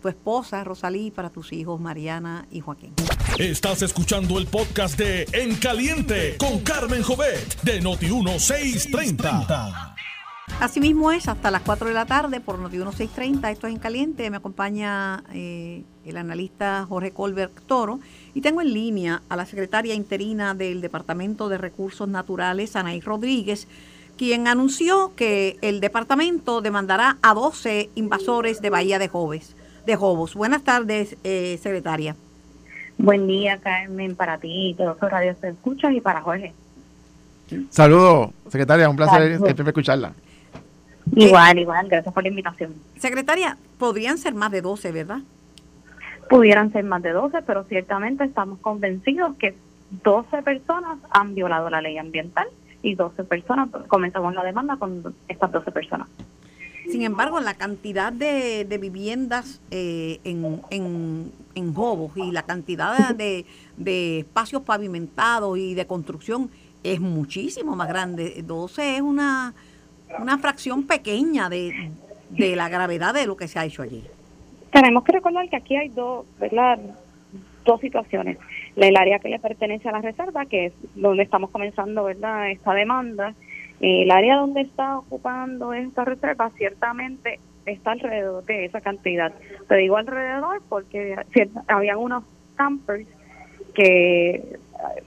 tu 0.00 0.08
esposa 0.08 0.64
Rosalí 0.64 1.10
para 1.10 1.30
tus 1.30 1.52
hijos 1.52 1.80
Mariana 1.80 2.46
y 2.50 2.60
Joaquín. 2.60 2.94
Estás 3.38 3.82
escuchando 3.82 4.38
el 4.38 4.46
podcast 4.46 4.98
de 4.98 5.26
En 5.32 5.54
Caliente 5.56 6.36
con 6.38 6.60
Carmen 6.60 7.02
Jovet 7.02 7.60
de 7.62 7.82
Noti1630. 7.82 9.94
Asimismo 10.58 11.12
es 11.12 11.28
hasta 11.28 11.50
las 11.50 11.62
4 11.62 11.88
de 11.88 11.94
la 11.94 12.06
tarde 12.06 12.40
por 12.40 12.58
Noti1630. 12.58 13.52
Esto 13.52 13.66
es 13.66 13.74
En 13.74 13.78
Caliente. 13.78 14.28
Me 14.30 14.38
acompaña 14.38 15.22
eh, 15.32 15.84
el 16.04 16.16
analista 16.16 16.86
Jorge 16.88 17.12
Colbert 17.12 17.52
Toro 17.66 18.00
y 18.34 18.40
tengo 18.40 18.60
en 18.60 18.74
línea 18.74 19.22
a 19.28 19.36
la 19.36 19.46
secretaria 19.46 19.94
interina 19.94 20.54
del 20.54 20.80
Departamento 20.80 21.48
de 21.48 21.58
Recursos 21.58 22.08
Naturales, 22.08 22.76
Anaí 22.76 23.00
Rodríguez 23.00 23.68
quien 24.18 24.48
anunció 24.48 25.14
que 25.16 25.56
el 25.62 25.80
departamento 25.80 26.60
demandará 26.60 27.16
a 27.22 27.32
12 27.32 27.88
invasores 27.94 28.60
de 28.60 28.68
Bahía 28.68 28.98
de 28.98 29.08
Joves 29.08 29.56
de 29.86 29.96
Jobos. 29.96 30.34
Buenas 30.34 30.62
tardes, 30.62 31.16
eh, 31.24 31.58
secretaria. 31.62 32.16
Buen 32.98 33.26
día, 33.26 33.58
Carmen, 33.58 34.14
para 34.14 34.38
ti 34.38 34.74
todos 34.76 34.98
los 35.00 35.10
radios 35.10 35.38
te 35.40 35.48
escuchan 35.48 35.94
y 35.94 36.00
para 36.00 36.20
Jorge. 36.20 36.52
Saludos, 37.70 38.30
secretaria, 38.48 38.88
un 38.88 38.96
placer 38.96 39.38
siempre 39.38 39.64
escucharla. 39.68 40.12
Igual, 41.16 41.58
igual, 41.58 41.88
gracias 41.88 42.12
por 42.14 42.22
la 42.22 42.28
invitación. 42.28 42.74
Secretaria, 42.98 43.56
podrían 43.78 44.18
ser 44.18 44.34
más 44.34 44.52
de 44.52 44.60
12, 44.60 44.92
¿verdad? 44.92 45.20
Pudieran 46.28 46.72
ser 46.72 46.84
más 46.84 47.02
de 47.02 47.10
12, 47.10 47.42
pero 47.42 47.64
ciertamente 47.64 48.24
estamos 48.24 48.60
convencidos 48.60 49.36
que 49.36 49.56
12 50.04 50.42
personas 50.42 50.98
han 51.10 51.34
violado 51.34 51.68
la 51.70 51.80
ley 51.80 51.98
ambiental 51.98 52.46
y 52.82 52.94
12 52.94 53.24
personas, 53.24 53.68
comenzamos 53.88 54.34
la 54.34 54.44
demanda 54.44 54.76
con 54.76 55.14
estas 55.26 55.50
12 55.50 55.70
personas. 55.72 56.08
Sin 56.90 57.02
embargo, 57.02 57.40
la 57.40 57.54
cantidad 57.54 58.12
de, 58.12 58.78
viviendas 58.80 59.60
eh, 59.70 60.20
en, 60.24 60.60
en, 60.70 61.32
en 61.54 61.74
Jobos 61.74 62.16
y 62.16 62.30
la 62.32 62.42
cantidad 62.42 63.14
de, 63.14 63.44
espacios 64.18 64.62
pavimentados 64.62 65.58
y 65.58 65.74
de 65.74 65.86
construcción 65.86 66.50
es 66.82 67.00
muchísimo 67.00 67.76
más 67.76 67.88
grande. 67.88 68.42
12 68.44 68.96
es 68.96 69.02
una, 69.02 69.54
una 70.18 70.38
fracción 70.38 70.86
pequeña 70.86 71.48
de, 71.48 71.90
la 72.36 72.68
gravedad 72.68 73.14
de 73.14 73.26
lo 73.26 73.36
que 73.36 73.48
se 73.48 73.58
ha 73.58 73.64
hecho 73.64 73.82
allí. 73.82 74.04
Tenemos 74.72 75.04
que 75.04 75.12
recordar 75.12 75.48
que 75.48 75.56
aquí 75.56 75.76
hay 75.76 75.88
dos, 75.88 76.26
¿verdad? 76.38 76.78
dos 77.64 77.80
situaciones. 77.80 78.38
El 78.76 78.96
área 78.96 79.18
que 79.18 79.28
le 79.28 79.38
pertenece 79.38 79.88
a 79.88 79.92
la 79.92 80.00
reserva, 80.00 80.46
que 80.46 80.66
es 80.66 80.72
donde 80.94 81.24
estamos 81.24 81.50
comenzando 81.50 82.04
¿verdad? 82.04 82.50
esta 82.50 82.72
demanda, 82.72 83.34
el 83.80 84.10
área 84.10 84.36
donde 84.36 84.60
está 84.62 84.98
ocupando 84.98 85.72
esta 85.72 86.04
reserva 86.04 86.50
ciertamente 86.56 87.40
está 87.64 87.92
alrededor 87.92 88.44
de 88.44 88.66
esa 88.66 88.80
cantidad. 88.80 89.32
Te 89.68 89.76
digo 89.76 89.96
alrededor 89.96 90.62
porque 90.68 91.16
había 91.66 91.96
unos 91.96 92.24
campers 92.56 93.08
que 93.74 94.58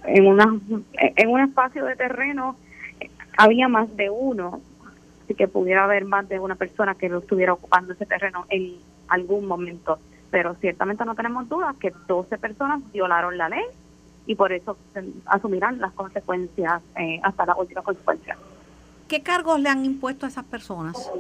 en, 0.06 0.28
una, 0.28 0.60
en 0.98 1.30
un 1.30 1.42
espacio 1.42 1.86
de 1.86 1.96
terreno 1.96 2.56
había 3.38 3.68
más 3.68 3.96
de 3.96 4.10
uno, 4.10 4.62
así 5.24 5.36
que 5.36 5.48
pudiera 5.48 5.84
haber 5.84 6.06
más 6.06 6.28
de 6.30 6.40
una 6.40 6.56
persona 6.56 6.96
que 6.96 7.10
lo 7.10 7.20
estuviera 7.20 7.54
ocupando 7.54 7.94
ese 7.94 8.06
terreno 8.06 8.46
en 8.50 8.76
algún 9.08 9.46
momento. 9.46 10.00
Pero 10.32 10.56
ciertamente 10.56 11.06
no 11.06 11.14
tenemos 11.14 11.48
dudas 11.48 11.76
que 11.78 11.94
12 12.08 12.38
personas 12.40 12.82
violaron 12.92 13.38
la 13.38 13.50
ley 13.50 13.64
y 14.26 14.36
por 14.36 14.52
eso 14.52 14.78
asumirán 15.26 15.80
las 15.80 15.92
consecuencias 15.94 16.82
eh, 16.98 17.20
hasta 17.24 17.46
la 17.46 17.56
última 17.56 17.82
consecuencia. 17.82 18.38
¿Qué 19.14 19.22
cargos 19.22 19.60
le 19.60 19.70
han 19.70 19.86
impuesto 19.86 20.26
a 20.26 20.30
esas 20.30 20.44
personas? 20.46 21.12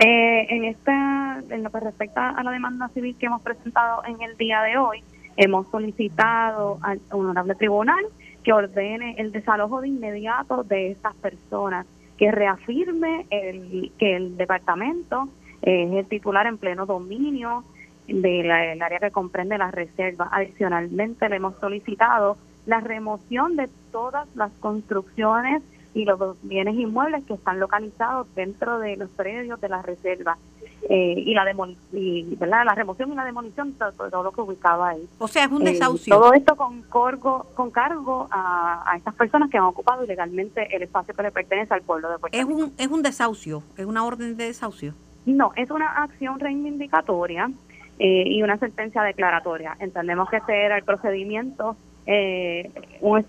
Eh, 0.00 0.46
en 0.48 0.64
esta, 0.64 1.42
en 1.50 1.62
lo 1.62 1.70
que 1.70 1.78
respecta 1.78 2.30
a 2.30 2.42
la 2.42 2.50
demanda 2.50 2.88
civil 2.94 3.16
que 3.18 3.26
hemos 3.26 3.42
presentado 3.42 4.02
en 4.06 4.22
el 4.22 4.34
día 4.38 4.62
de 4.62 4.78
hoy, 4.78 5.04
hemos 5.36 5.68
solicitado 5.68 6.78
al 6.80 7.02
honorable 7.10 7.54
tribunal 7.54 8.02
que 8.42 8.54
ordene 8.54 9.14
el 9.18 9.30
desalojo 9.30 9.82
de 9.82 9.88
inmediato 9.88 10.64
de 10.64 10.92
estas 10.92 11.14
personas, 11.16 11.84
que 12.16 12.32
reafirme 12.32 13.26
el, 13.28 13.92
que 13.98 14.16
el 14.16 14.38
departamento 14.38 15.28
es 15.60 15.92
el 15.92 16.06
titular 16.06 16.46
en 16.46 16.56
pleno 16.56 16.86
dominio 16.86 17.62
del 18.06 18.50
área 18.50 19.00
que 19.00 19.10
comprende 19.10 19.58
la 19.58 19.70
reserva. 19.70 20.30
Adicionalmente, 20.32 21.28
le 21.28 21.36
hemos 21.36 21.58
solicitado 21.60 22.38
la 22.64 22.80
remoción 22.80 23.56
de 23.56 23.68
todas 23.92 24.26
las 24.34 24.50
construcciones 24.60 25.62
y 25.98 26.04
los 26.04 26.36
bienes 26.42 26.76
inmuebles 26.76 27.24
que 27.24 27.34
están 27.34 27.58
localizados 27.58 28.32
dentro 28.36 28.78
de 28.78 28.96
los 28.96 29.10
predios 29.10 29.60
de 29.60 29.68
la 29.68 29.82
reserva 29.82 30.38
eh, 30.88 31.14
y 31.16 31.34
la 31.34 31.44
y, 31.92 32.36
¿verdad? 32.36 32.64
la 32.64 32.74
remoción 32.76 33.12
y 33.12 33.16
la 33.16 33.24
demolición 33.24 33.72
de 33.72 33.84
todo, 33.96 34.22
lo 34.22 34.30
que 34.30 34.40
ubicaba 34.40 34.90
ahí. 34.90 35.08
O 35.18 35.26
sea, 35.26 35.44
es 35.44 35.50
un 35.50 35.62
eh, 35.62 35.72
desahucio. 35.72 36.14
todo 36.14 36.32
esto 36.34 36.54
con 36.54 36.82
cargo, 36.82 37.46
con 37.54 37.72
cargo 37.72 38.28
a, 38.30 38.92
a, 38.92 38.96
estas 38.96 39.14
personas 39.14 39.50
que 39.50 39.58
han 39.58 39.64
ocupado 39.64 40.04
ilegalmente 40.04 40.68
el 40.74 40.84
espacio 40.84 41.14
que 41.14 41.22
le 41.22 41.32
pertenece 41.32 41.74
al 41.74 41.82
pueblo 41.82 42.08
de 42.10 42.18
Puerto 42.18 42.38
es 42.38 42.44
Un, 42.44 42.72
es 42.78 42.86
un 42.86 43.02
desahucio, 43.02 43.64
es 43.76 43.84
una 43.84 44.04
orden 44.04 44.36
de 44.36 44.44
desahucio. 44.46 44.94
No, 45.26 45.52
es 45.56 45.68
una 45.70 46.04
acción 46.04 46.38
reivindicatoria 46.38 47.50
eh, 47.98 48.22
y 48.24 48.40
una 48.44 48.56
sentencia 48.58 49.02
declaratoria. 49.02 49.76
Entendemos 49.80 50.30
que 50.30 50.36
ese 50.36 50.64
era 50.64 50.76
el 50.76 50.84
procedimiento 50.84 51.76
eh, 52.10 52.70
un, 53.02 53.22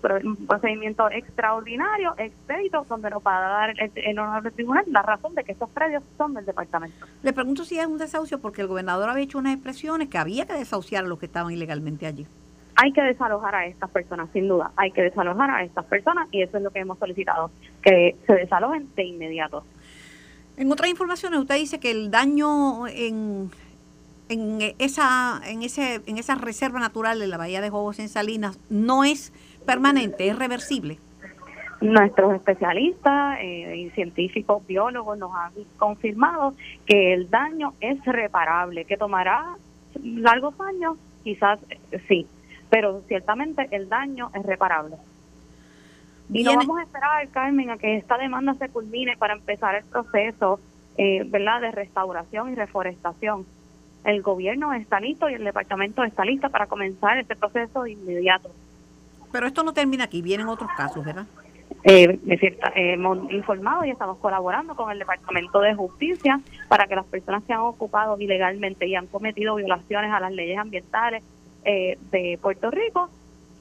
procedimiento 0.48 1.10
extraordinario, 1.10 2.14
expedito, 2.16 2.86
donde 2.88 3.10
nos 3.10 3.22
va 3.22 3.36
a 3.36 3.50
dar 3.50 3.70
el, 3.78 3.90
el 3.94 4.52
tribunal 4.54 4.84
la 4.86 5.02
razón 5.02 5.34
de 5.34 5.44
que 5.44 5.52
estos 5.52 5.68
predios 5.68 6.02
son 6.16 6.32
del 6.32 6.46
departamento. 6.46 7.04
Le 7.22 7.34
pregunto 7.34 7.64
si 7.64 7.78
es 7.78 7.86
un 7.86 7.98
desahucio 7.98 8.40
porque 8.40 8.62
el 8.62 8.68
gobernador 8.68 9.10
había 9.10 9.24
hecho 9.24 9.36
unas 9.36 9.52
expresiones 9.52 10.08
que 10.08 10.16
había 10.16 10.46
que 10.46 10.54
desahuciar 10.54 11.04
a 11.04 11.08
los 11.08 11.18
que 11.18 11.26
estaban 11.26 11.52
ilegalmente 11.52 12.06
allí. 12.06 12.26
Hay 12.76 12.90
que 12.92 13.02
desalojar 13.02 13.54
a 13.54 13.66
estas 13.66 13.90
personas, 13.90 14.30
sin 14.32 14.48
duda, 14.48 14.72
hay 14.76 14.90
que 14.92 15.02
desalojar 15.02 15.50
a 15.50 15.62
estas 15.62 15.84
personas 15.84 16.28
y 16.32 16.40
eso 16.40 16.56
es 16.56 16.62
lo 16.62 16.70
que 16.70 16.78
hemos 16.78 16.98
solicitado, 16.98 17.50
que 17.82 18.16
se 18.26 18.32
desalojen 18.32 18.88
de 18.96 19.04
inmediato. 19.04 19.62
En 20.56 20.72
otras 20.72 20.88
informaciones, 20.88 21.38
usted 21.38 21.56
dice 21.56 21.80
que 21.80 21.90
el 21.90 22.10
daño 22.10 22.86
en 22.86 23.50
en 24.30 24.74
esa, 24.78 25.40
en 25.44 25.62
ese, 25.62 26.00
en 26.06 26.16
esa 26.16 26.36
reserva 26.36 26.78
natural 26.78 27.18
de 27.18 27.26
la 27.26 27.36
Bahía 27.36 27.60
de 27.60 27.68
Jobos 27.68 27.98
en 27.98 28.08
Salinas 28.08 28.58
no 28.70 29.04
es 29.04 29.32
permanente, 29.66 30.28
es 30.28 30.38
reversible. 30.38 30.98
Nuestros 31.80 32.34
especialistas 32.34 33.38
eh, 33.40 33.76
y 33.76 33.90
científicos, 33.90 34.64
biólogos 34.66 35.18
nos 35.18 35.32
han 35.34 35.52
confirmado 35.78 36.54
que 36.86 37.12
el 37.12 37.28
daño 37.28 37.74
es 37.80 38.04
reparable, 38.04 38.84
que 38.84 38.96
tomará 38.96 39.56
largos 40.02 40.54
años, 40.60 40.96
quizás 41.24 41.58
eh, 41.70 42.00
sí, 42.06 42.26
pero 42.68 43.02
ciertamente 43.08 43.66
el 43.72 43.88
daño 43.88 44.30
es 44.34 44.44
reparable. 44.44 44.96
Y 46.32 46.44
no 46.44 46.54
vamos 46.54 46.78
a 46.78 46.82
esperar, 46.82 47.28
Carmen, 47.30 47.70
a 47.70 47.78
que 47.78 47.96
esta 47.96 48.16
demanda 48.16 48.54
se 48.54 48.68
culmine 48.68 49.16
para 49.16 49.34
empezar 49.34 49.74
el 49.74 49.84
proceso 49.84 50.60
eh, 50.96 51.24
¿verdad? 51.26 51.60
de 51.60 51.72
restauración 51.72 52.52
y 52.52 52.54
reforestación. 52.54 53.44
El 54.04 54.22
gobierno 54.22 54.72
está 54.72 55.00
listo 55.00 55.28
y 55.28 55.34
el 55.34 55.44
departamento 55.44 56.04
está 56.04 56.24
listo 56.24 56.48
para 56.50 56.66
comenzar 56.66 57.18
este 57.18 57.36
proceso 57.36 57.82
de 57.82 57.92
inmediato. 57.92 58.50
Pero 59.32 59.46
esto 59.46 59.62
no 59.62 59.72
termina 59.72 60.04
aquí, 60.04 60.22
vienen 60.22 60.48
otros 60.48 60.70
casos, 60.76 61.04
¿verdad? 61.04 61.26
Eh, 61.84 62.18
es 62.26 62.40
cierto, 62.40 62.68
hemos 62.74 63.30
informado 63.30 63.84
y 63.84 63.90
estamos 63.90 64.18
colaborando 64.18 64.74
con 64.74 64.90
el 64.90 64.98
Departamento 64.98 65.60
de 65.60 65.74
Justicia 65.74 66.40
para 66.68 66.86
que 66.86 66.96
las 66.96 67.06
personas 67.06 67.42
que 67.44 67.52
han 67.52 67.60
ocupado 67.60 68.18
ilegalmente 68.18 68.86
y 68.86 68.96
han 68.96 69.06
cometido 69.06 69.54
violaciones 69.54 70.12
a 70.12 70.20
las 70.20 70.32
leyes 70.32 70.58
ambientales 70.58 71.22
eh, 71.64 71.98
de 72.10 72.38
Puerto 72.40 72.70
Rico 72.70 73.08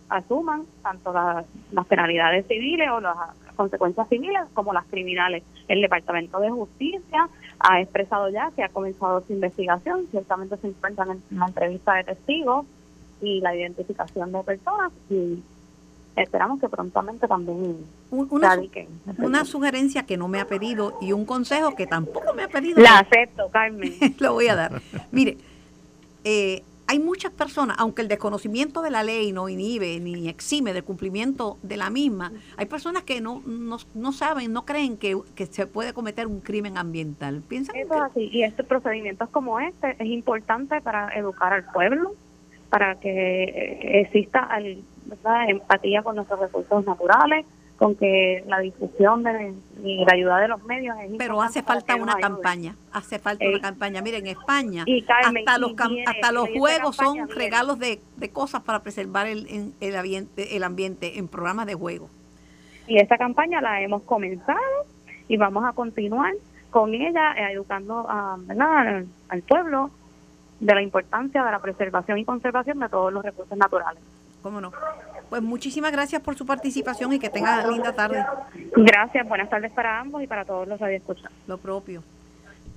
asuman 0.10 0.64
tanto 0.82 1.14
las, 1.14 1.46
penalidades 1.88 2.48
civiles 2.48 2.90
o 2.90 3.00
las 3.00 3.16
consecuencias 3.60 4.08
civiles 4.08 4.44
como 4.54 4.72
las 4.72 4.86
criminales. 4.86 5.44
El 5.68 5.82
Departamento 5.82 6.40
de 6.40 6.50
Justicia 6.50 7.28
ha 7.60 7.82
expresado 7.82 8.30
ya 8.30 8.52
que 8.56 8.64
ha 8.64 8.70
comenzado 8.70 9.22
su 9.28 9.34
investigación, 9.34 10.08
ciertamente 10.12 10.56
se 10.56 10.68
encuentran 10.68 11.12
en 11.12 11.38
la 11.38 11.48
entrevista 11.48 11.96
de 11.96 12.06
testigos 12.06 12.66
y 13.22 13.42
la 13.42 13.54
identificación 13.54 14.32
de 14.32 14.44
personas 14.44 14.94
y 15.10 15.44
esperamos 16.16 16.62
que 16.62 16.70
prontamente 16.70 17.28
también 17.28 17.86
una, 18.12 18.58
una 19.18 19.44
sugerencia 19.44 20.04
que 20.04 20.16
no 20.16 20.30
me 20.30 20.40
ha 20.40 20.46
pedido 20.46 20.98
y 21.02 21.12
un 21.12 21.26
consejo 21.26 21.76
que 21.76 21.86
tampoco 21.86 22.34
me 22.34 22.44
ha 22.44 22.48
pedido. 22.48 22.82
La 22.82 23.00
acepto, 23.00 23.50
Carmen. 23.52 23.94
Lo 24.20 24.34
voy 24.34 24.48
a 24.48 24.56
dar. 24.56 24.82
Mire, 25.12 25.38
eh, 26.24 26.64
hay 26.90 26.98
muchas 26.98 27.32
personas, 27.32 27.78
aunque 27.80 28.02
el 28.02 28.08
desconocimiento 28.08 28.82
de 28.82 28.90
la 28.90 29.04
ley 29.04 29.32
no 29.32 29.48
inhibe 29.48 30.00
ni 30.00 30.28
exime 30.28 30.74
del 30.74 30.84
cumplimiento 30.84 31.60
de 31.62 31.78
la 31.78 31.92
misma, 31.92 32.32
hay 32.58 32.66
personas 32.66 33.04
que 33.04 33.22
no, 33.22 33.44
no, 33.46 34.12
saben, 34.12 34.52
no 34.52 34.66
creen 34.66 34.98
que, 34.98 35.22
se 35.52 35.68
puede 35.68 35.94
cometer 35.94 36.26
un 36.26 36.42
crimen 36.42 36.80
ambiental. 36.80 37.44
¿Piensan 37.48 37.76
Eso 37.76 37.94
es 37.94 38.02
así, 38.02 38.30
y 38.32 38.42
estos 38.42 38.66
procedimientos 38.66 39.30
como 39.30 39.60
este 39.60 39.98
es 40.00 40.08
importante 40.08 40.82
para 40.82 41.10
educar 41.10 41.54
al 41.54 41.66
pueblo, 41.66 42.16
para 42.72 43.00
que 43.00 43.44
eh, 43.44 44.02
exista 44.02 44.50
empatía 45.48 46.02
con 46.02 46.16
nuestros 46.16 46.40
recursos 46.40 46.88
naturales, 46.88 47.46
con 47.80 47.96
que 47.96 48.44
la 48.46 48.60
difusión 48.60 49.24
de, 49.24 49.54
y 49.82 50.04
la 50.04 50.14
ayuda 50.14 50.38
de 50.40 50.50
los 50.50 50.62
medios 50.66 50.98
es 51.00 51.12
pero 51.18 51.42
hace 51.42 51.64
falta 51.64 51.96
una 51.96 52.16
campaña 52.16 52.76
hace 52.92 53.20
falta 53.20 53.48
una 53.48 53.62
campaña. 53.62 54.02
Miren 54.02 54.28
en 54.28 54.38
España 54.38 54.84
hasta 55.26 55.58
los 55.58 55.74
hasta 56.06 56.32
los 56.34 56.50
juegos 56.50 56.98
son 56.98 57.30
regalos 57.30 57.80
de, 57.80 58.02
cosas 58.34 58.62
para 58.64 58.84
preservar 58.84 59.28
el, 59.28 59.74
el, 59.80 59.96
ambiente, 59.96 60.58
el 60.58 60.64
ambiente 60.64 61.20
en 61.20 61.30
programas 61.30 61.68
de 61.68 61.76
juego. 61.76 62.10
Y 62.86 62.98
esta 62.98 63.18
campaña 63.18 63.62
la 63.62 63.82
hemos 63.82 64.04
comenzado 64.04 64.60
y 65.30 65.38
vamos 65.38 65.64
a 65.64 65.72
continuar 65.72 66.34
con 66.72 66.94
ella 66.94 67.32
eh, 67.38 67.54
educando 67.54 68.06
a, 68.10 68.38
al 69.30 69.42
pueblo 69.44 69.90
de 70.60 70.76
la 70.76 70.82
importancia 70.82 71.46
de 71.46 71.52
la 71.52 71.60
preservación 71.60 72.18
y 72.18 72.26
conservación 72.26 72.80
de 72.80 72.90
todos 72.90 73.14
los 73.14 73.24
recursos 73.24 73.58
naturales. 73.58 74.04
Cómo 74.44 74.60
no 74.60 74.74
pues 75.30 75.42
muchísimas 75.42 75.92
gracias 75.92 76.22
por 76.22 76.36
su 76.36 76.46
participación 76.46 77.14
y 77.14 77.20
que 77.20 77.30
tenga 77.30 77.66
linda 77.68 77.94
tarde. 77.94 78.26
Gracias, 78.76 79.28
buenas 79.28 79.50
tardes 79.50 79.72
para 79.72 80.00
ambos 80.00 80.24
y 80.24 80.28
para 80.28 80.46
todos 80.46 80.68
los 80.68 80.80
que 80.80 80.96
escuchado. 80.96 81.34
Lo 81.48 81.58
propio. 81.58 82.04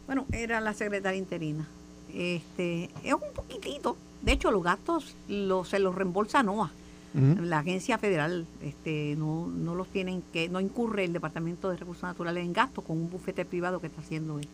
Bueno, 0.07 0.27
era 0.33 0.61
la 0.61 0.75
secretaria 0.75 1.19
interina. 1.19 1.67
Este, 2.13 2.91
es 3.03 3.15
un 3.15 3.33
poquitito. 3.35 3.97
De 4.21 4.33
hecho, 4.33 4.51
los 4.51 4.63
gastos 4.63 5.17
los, 5.29 5.69
se 5.69 5.79
los 5.79 5.95
reembolsa 5.95 6.43
NOAA. 6.43 6.71
La 7.15 7.59
agencia 7.59 7.99
federal 7.99 8.47
este, 8.63 9.17
no, 9.19 9.47
no 9.47 9.75
los 9.75 9.89
tienen 9.89 10.23
que, 10.33 10.49
no 10.49 10.61
incurre 10.61 11.05
el 11.05 11.13
Departamento 11.13 11.69
de 11.69 11.77
Recursos 11.77 12.05
Naturales 12.05 12.43
en 12.43 12.55
gastos 12.55 12.83
con 12.85 12.97
un 12.97 13.11
bufete 13.11 13.45
privado 13.45 13.81
que 13.81 13.89
está 13.89 14.01
haciendo 14.01 14.39
esto. 14.39 14.53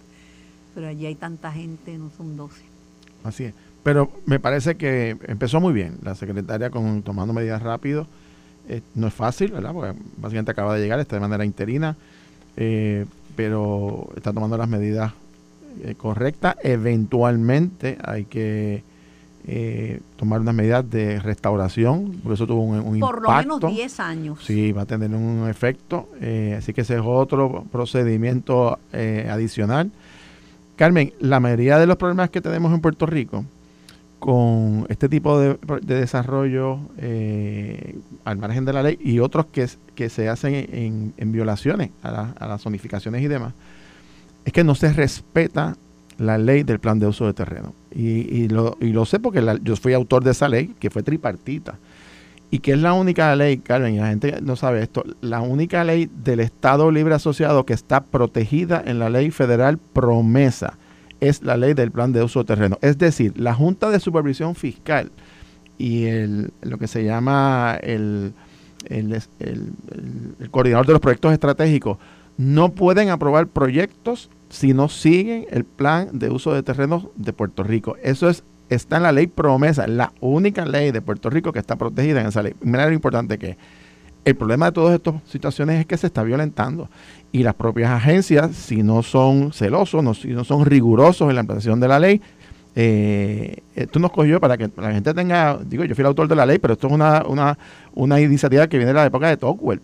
Pero 0.75 0.89
allí 0.89 1.07
hay 1.07 1.15
tanta 1.15 1.53
gente, 1.53 1.97
no 1.99 2.11
son 2.17 2.37
12. 2.37 2.61
Así 3.23 3.45
es. 3.45 3.55
Pero 3.83 4.11
me 4.27 4.41
parece 4.41 4.77
que 4.77 5.17
empezó 5.27 5.61
muy 5.61 5.73
bien 5.73 5.99
la 6.03 6.15
secretaria 6.15 6.71
con 6.71 7.03
tomando 7.03 7.33
medidas 7.33 7.63
rápido. 7.63 8.07
Eh, 8.69 8.83
no 8.95 9.07
es 9.07 9.15
fácil, 9.15 9.51
¿verdad? 9.51 9.73
Porque 9.73 9.99
básicamente 10.19 10.51
acaba 10.51 10.75
de 10.75 10.83
llegar, 10.83 11.01
está 11.01 11.17
de 11.17 11.21
manera 11.21 11.45
interina, 11.45 11.97
eh, 12.57 13.07
pero 13.35 14.11
está 14.15 14.33
tomando 14.33 14.59
las 14.59 14.69
medidas 14.69 15.13
eh, 15.83 15.95
correctas. 15.97 16.57
Eventualmente 16.63 17.99
hay 18.05 18.25
que 18.25 18.87
tomar 20.19 20.43
unas 20.43 20.55
medidas 20.55 20.91
de 20.91 21.21
restauración, 21.21 22.21
porque 22.23 22.35
eso 22.35 22.47
tuvo 22.47 22.65
un, 22.65 22.81
un 22.81 23.01
Por 23.01 23.23
lo 23.23 23.33
menos 23.33 23.61
10 23.61 24.01
años. 24.01 24.41
Sí, 24.45 24.73
va 24.73 24.83
a 24.83 24.85
tener 24.85 25.11
un 25.15 25.49
efecto. 25.49 26.11
así 26.55 26.75
que 26.75 26.83
ese 26.83 26.97
es 26.97 27.03
otro 27.03 27.65
procedimiento 27.73 28.79
adicional. 28.93 29.91
Carmen, 30.77 31.15
la 31.21 31.41
mayoría 31.41 31.79
de 31.79 31.87
los 31.87 31.97
problemas 31.97 32.29
que 32.29 32.43
tenemos 32.43 32.75
en 32.75 32.83
Puerto 32.83 33.07
Rico, 33.07 33.47
con 34.19 34.87
este 34.89 35.09
tipo 35.09 35.39
de, 35.39 35.59
desarrollo 35.83 36.81
eh, 36.99 37.99
al 38.25 38.39
margen 38.39 38.65
de 38.65 38.73
la 38.73 38.83
ley 38.83 38.99
y 39.01 39.21
otros 39.21 39.47
que, 39.47 39.69
que 39.95 40.09
se 40.09 40.29
hacen 40.29 40.55
en, 41.17 41.33
violaciones 41.33 41.91
a, 42.03 42.35
las 42.41 42.63
zonificaciones 42.63 43.23
y 43.23 43.29
demás, 43.29 43.55
es 44.45 44.53
que 44.53 44.65
no 44.65 44.75
se 44.75 44.93
respeta 44.93 45.77
la 46.19 46.37
ley 46.37 46.65
del 46.65 46.81
plan 46.81 46.99
de 46.99 47.07
uso 47.07 47.27
de 47.27 47.35
terreno. 47.35 47.75
Y, 47.95 48.49
lo, 48.49 48.77
y 48.81 48.89
lo, 48.89 49.05
sé 49.05 49.21
porque 49.21 49.45
yo 49.63 49.77
fui 49.77 49.93
autor 49.93 50.25
de 50.25 50.33
esa 50.33 50.49
ley, 50.49 50.75
que 50.81 50.91
fue 50.91 51.03
tripartita, 51.03 51.77
y 52.51 52.61
que 52.61 52.73
es 52.73 52.79
la 52.79 52.95
única 52.95 53.35
ley, 53.37 53.59
Carmen, 53.59 53.95
y 53.95 53.99
la 53.99 54.09
gente 54.09 54.41
no 54.43 54.57
sabe 54.57 54.83
esto, 54.83 55.05
la 55.21 55.41
única 55.41 55.85
ley 55.85 56.11
del 56.25 56.41
Estado 56.41 56.91
Libre 56.91 57.15
Asociado 57.15 57.67
que 57.67 57.75
está 57.75 58.05
protegida 58.05 58.83
en 58.85 58.99
la 58.99 59.11
ley 59.11 59.31
federal 59.31 59.79
promesa 59.79 60.79
es 61.21 61.43
la 61.43 61.57
ley 61.57 61.75
del 61.75 61.91
plan 61.91 62.13
de 62.13 62.23
uso 62.23 62.41
de 62.41 62.47
terreno. 62.47 62.79
Es 62.83 62.99
decir, 62.99 63.39
la 63.39 63.55
Junta 63.55 63.91
de 63.91 64.01
Supervisión 64.01 64.55
Fiscal 64.55 65.11
y 65.79 66.07
el, 66.07 66.51
lo 66.63 66.79
que 66.79 66.87
se 66.87 67.05
llama 67.05 67.79
el, 67.83 68.33
el, 68.87 69.23
coordinador 70.51 70.87
de 70.87 70.93
los 70.93 71.01
proyectos 71.01 71.33
estratégicos 71.33 71.99
no 72.37 72.71
pueden 72.73 73.11
aprobar 73.11 73.49
proyectos 73.49 74.31
si 74.49 74.73
no 74.73 74.89
siguen 74.89 75.47
el 75.51 75.65
plan 75.65 76.11
de 76.13 76.31
uso 76.31 76.55
de 76.55 76.63
terrenos 76.63 77.09
de 77.17 77.33
Puerto 77.33 77.63
Rico. 77.63 77.97
Eso 78.03 78.29
es 78.29 78.45
está 78.69 78.99
en 78.99 79.05
la 79.05 79.13
ley 79.13 79.27
promesa, 79.27 79.87
la 79.87 80.13
única 80.21 80.67
ley 80.67 80.91
de 80.91 81.01
Puerto 81.01 81.31
Rico 81.31 81.53
que 81.53 81.59
está 81.59 81.77
protegida 81.77 82.21
en 82.21 82.27
esa 82.27 82.43
ley. 82.43 82.55
Mira 82.61 82.87
lo 82.87 82.93
importante 82.93 83.39
que 83.39 83.57
el 84.25 84.37
problema 84.37 84.67
de 84.67 84.73
todas 84.73 84.95
estas 84.95 85.15
situaciones 85.27 85.81
es 85.81 85.87
que 85.87 85.97
se 85.97 86.07
está 86.07 86.23
violentando 86.23 86.91
y 87.33 87.43
las 87.43 87.55
propias 87.55 87.91
agencias, 87.91 88.55
si 88.57 88.83
no 88.83 89.03
son 89.03 89.53
celosos, 89.53 90.03
no, 90.03 90.15
si 90.15 90.29
no 90.29 90.45
son 90.45 90.65
rigurosos 90.65 91.29
en 91.29 91.35
la 91.35 91.43
implantación 91.43 91.81
de 91.81 91.89
la 91.89 91.99
ley, 91.99 92.21
eh, 92.81 93.57
esto 93.75 93.99
nos 93.99 94.13
cogió 94.13 94.41
para 94.41 94.57
que 94.57 94.71
la 94.77 94.93
gente 94.93 95.13
tenga, 95.13 95.59
digo, 95.65 95.85
yo 95.85 95.97
fui 95.97 96.03
el 96.03 96.07
autor 96.07 96.29
de 96.29 96.37
la 96.37 96.47
ley, 96.47 96.61
pero 96.61 96.75
esto 96.75 96.87
es 96.87 96.93
una, 96.93 97.25
una, 97.27 97.59
una 97.95 98.21
iniciativa 98.21 98.69
que 98.69 98.77
viene 98.77 98.93
de 98.93 98.95
la 98.95 99.07
época 99.07 99.29
de 99.29 99.37
Tocqueville. 99.37 99.83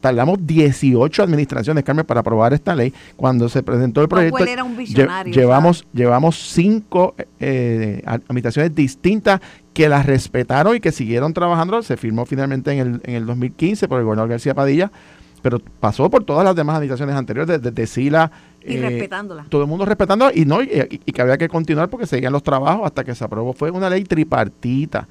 Tardamos 0.00 0.44
18 0.44 1.22
administraciones, 1.22 1.84
Carmen, 1.84 2.04
para 2.04 2.18
aprobar 2.18 2.52
esta 2.52 2.74
ley. 2.74 2.92
Cuando 3.14 3.48
se 3.48 3.62
presentó 3.62 4.02
el 4.02 4.08
proyecto, 4.08 4.44
era 4.44 4.64
un 4.64 4.76
visionario, 4.76 5.32
llevamos, 5.32 5.86
llevamos 5.92 6.36
cinco 6.52 7.14
eh, 7.38 8.02
administraciones 8.06 8.74
distintas 8.74 9.40
que 9.72 9.88
las 9.88 10.04
respetaron 10.04 10.74
y 10.74 10.80
que 10.80 10.90
siguieron 10.90 11.32
trabajando. 11.32 11.80
Se 11.82 11.96
firmó 11.96 12.26
finalmente 12.26 12.72
en 12.72 12.78
el, 12.80 13.00
en 13.04 13.14
el 13.14 13.26
2015 13.26 13.86
por 13.86 14.00
el 14.00 14.04
gobernador 14.04 14.30
García 14.30 14.54
Padilla 14.54 14.90
pero 15.42 15.60
pasó 15.80 16.08
por 16.08 16.24
todas 16.24 16.44
las 16.44 16.54
demás 16.54 16.76
administraciones 16.76 17.16
anteriores, 17.16 17.60
desde 17.60 17.86
SILA. 17.86 18.30
Y 18.64 18.76
eh, 18.76 18.80
respetándola. 18.80 19.44
Todo 19.48 19.62
el 19.62 19.68
mundo 19.68 19.84
respetándola 19.84 20.32
y, 20.34 20.44
no, 20.44 20.62
y, 20.62 20.68
que 20.68 21.20
había 21.20 21.36
que 21.36 21.48
continuar 21.48 21.90
porque 21.90 22.06
seguían 22.06 22.32
los 22.32 22.44
trabajos 22.44 22.86
hasta 22.86 23.02
que 23.02 23.14
se 23.14 23.24
aprobó. 23.24 23.52
Fue 23.52 23.70
una 23.70 23.90
ley 23.90 24.04
tripartita. 24.04 25.08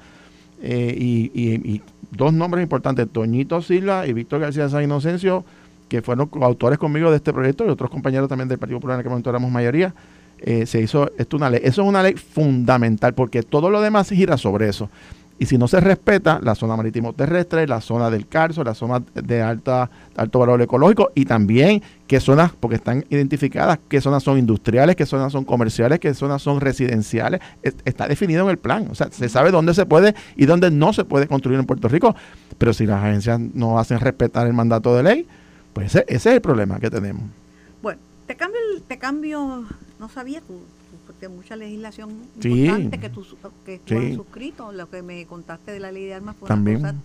Eh, 0.62 0.96
y, 0.98 1.82
dos 2.10 2.32
nombres 2.32 2.62
importantes, 2.62 3.08
Toñito 3.10 3.62
Silva 3.62 4.06
y 4.06 4.12
Víctor 4.12 4.40
García 4.40 4.68
San 4.68 4.82
Inocencio, 4.84 5.44
que 5.88 6.02
fueron 6.02 6.28
autores 6.40 6.78
conmigo 6.78 7.10
de 7.10 7.16
este 7.16 7.32
proyecto 7.32 7.64
y 7.64 7.68
otros 7.68 7.90
compañeros 7.90 8.28
también 8.28 8.48
del 8.48 8.58
Partido 8.58 8.78
Popular 8.78 8.96
en 8.96 9.00
aquel 9.00 9.10
momento 9.10 9.30
éramos 9.30 9.50
mayoría. 9.50 9.94
Eh, 10.44 10.66
se 10.66 10.80
hizo 10.80 11.10
esto 11.18 11.36
una 11.36 11.50
ley. 11.50 11.60
Eso 11.62 11.82
es 11.82 11.88
una 11.88 12.02
ley 12.02 12.14
fundamental 12.14 13.14
porque 13.14 13.42
todo 13.42 13.70
lo 13.70 13.80
demás 13.80 14.08
gira 14.08 14.36
sobre 14.36 14.68
eso. 14.68 14.90
Y 15.42 15.46
si 15.46 15.58
no 15.58 15.66
se 15.66 15.80
respeta 15.80 16.38
la 16.40 16.54
zona 16.54 16.76
marítimo 16.76 17.14
terrestre, 17.14 17.66
la 17.66 17.80
zona 17.80 18.10
del 18.10 18.28
Carso, 18.28 18.62
la 18.62 18.74
zona 18.74 19.02
de 19.12 19.42
alta, 19.42 19.90
alto 20.14 20.38
valor 20.38 20.62
ecológico 20.62 21.10
y 21.16 21.24
también 21.24 21.82
qué 22.06 22.20
zonas, 22.20 22.52
porque 22.60 22.76
están 22.76 23.04
identificadas, 23.10 23.80
qué 23.88 24.00
zonas 24.00 24.22
son 24.22 24.38
industriales, 24.38 24.94
qué 24.94 25.04
zonas 25.04 25.32
son 25.32 25.44
comerciales, 25.44 25.98
qué 25.98 26.14
zonas 26.14 26.42
son 26.42 26.60
residenciales, 26.60 27.40
está 27.84 28.06
definido 28.06 28.44
en 28.44 28.50
el 28.50 28.56
plan. 28.56 28.86
O 28.88 28.94
sea, 28.94 29.10
se 29.10 29.28
sabe 29.28 29.50
dónde 29.50 29.74
se 29.74 29.84
puede 29.84 30.14
y 30.36 30.46
dónde 30.46 30.70
no 30.70 30.92
se 30.92 31.04
puede 31.04 31.26
construir 31.26 31.58
en 31.58 31.66
Puerto 31.66 31.88
Rico. 31.88 32.14
Pero 32.56 32.72
si 32.72 32.86
las 32.86 33.02
agencias 33.02 33.40
no 33.40 33.80
hacen 33.80 33.98
respetar 33.98 34.46
el 34.46 34.52
mandato 34.52 34.94
de 34.94 35.02
ley, 35.02 35.26
pues 35.72 35.88
ese, 35.88 36.04
ese 36.06 36.28
es 36.28 36.36
el 36.36 36.40
problema 36.40 36.78
que 36.78 36.88
tenemos. 36.88 37.24
Bueno, 37.82 38.00
te 38.28 38.36
cambio, 38.36 38.60
te 38.86 38.96
cambio, 38.96 39.64
no 39.98 40.08
sabía 40.08 40.40
tú 40.40 40.60
mucha 41.28 41.56
legislación 41.56 42.10
importante 42.42 42.98
que 42.98 43.08
tú, 43.08 43.24
que 43.64 43.78
tú 43.78 43.98
has 43.98 44.14
suscrito. 44.14 44.72
Lo 44.72 44.88
que 44.88 45.02
me 45.02 45.24
contaste 45.26 45.72
de 45.72 45.80
la 45.80 45.92
ley 45.92 46.06
de 46.06 46.14
armas 46.14 46.36
fue 46.38 46.48
También. 46.48 46.78
una 46.78 46.92
cosa 46.92 47.02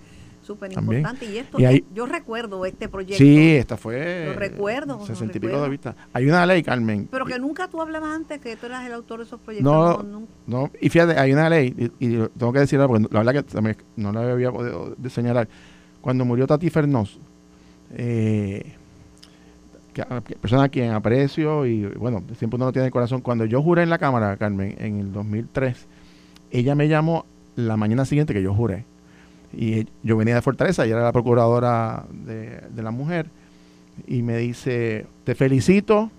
súper 0.48 0.72
importante. 0.72 1.26
Y 1.26 1.38
esto, 1.38 1.58
yo 1.94 2.06
recuerdo 2.06 2.66
este 2.66 2.88
proyecto. 2.88 3.18
Sí, 3.18 3.56
esta 3.56 3.76
fue. 3.78 4.28
Lo 4.28 4.34
recuerdo. 4.34 5.06
Sesenta 5.06 5.38
y 5.38 5.42
pico 5.42 5.62
de 5.62 5.70
vista. 5.70 5.96
Hay 6.14 6.26
una 6.26 6.46
ley, 6.46 6.64
Carmen. 6.64 7.08
Pero 7.12 7.26
que 7.26 7.38
nunca 7.38 7.68
tú 7.68 7.82
hablabas 7.82 8.16
antes 8.16 8.40
que 8.40 8.56
tú 8.56 8.66
eras 8.66 8.86
el 8.86 8.94
autor 8.94 9.20
de 9.20 9.26
esos 9.26 9.40
proyectos. 9.42 10.06
No, 10.06 10.24
no, 10.48 10.72
y 10.80 10.90
fíjate, 10.90 11.20
hay 11.20 11.34
una 11.34 11.50
ley, 11.50 11.92
y, 12.00 12.10
tengo 12.10 12.54
que 12.54 12.60
decirlo 12.60 12.88
porque 12.88 13.08
la 13.12 13.20
verdad 13.20 13.34
que 13.34 13.44
también 13.44 13.78
no 13.98 14.12
la 14.12 14.32
había 14.32 14.52
podido 14.52 14.96
señalar. 15.10 15.48
Cuando 16.02 16.24
murió 16.24 16.48
Tati 16.48 16.70
Fernós, 16.70 17.20
eh, 17.92 18.76
persona 20.06 20.64
a 20.64 20.70
quien 20.70 20.92
aprecio 20.92 21.66
y 21.66 21.86
bueno, 21.86 22.24
siempre 22.38 22.56
uno 22.56 22.66
lo 22.66 22.72
tiene 22.72 22.84
en 22.84 22.88
el 22.88 22.92
corazón. 22.92 23.22
Cuando 23.22 23.46
yo 23.46 23.62
juré 23.62 23.84
en 23.84 23.90
la 23.90 23.98
Cámara, 23.98 24.38
Carmen, 24.38 24.76
en 24.80 25.00
el 25.00 25.12
2003, 25.12 25.88
ella 26.52 26.76
me 26.76 26.88
llamó 26.88 27.26
la 27.56 27.78
mañana 27.78 28.06
siguiente 28.06 28.34
que 28.34 28.42
yo 28.42 28.54
juré. 28.54 28.86
Y 29.54 29.88
yo 30.04 30.18
venía 30.18 30.36
de 30.36 30.42
Fortaleza, 30.42 30.86
y 30.86 30.92
era 30.92 31.02
la 31.02 31.12
procuradora 31.12 32.06
de, 32.12 32.62
la 32.76 32.92
mujer, 32.92 33.28
y 34.06 34.22
me 34.22 34.38
dice, 34.38 35.06
te 35.24 35.36
felicito, 35.36 36.12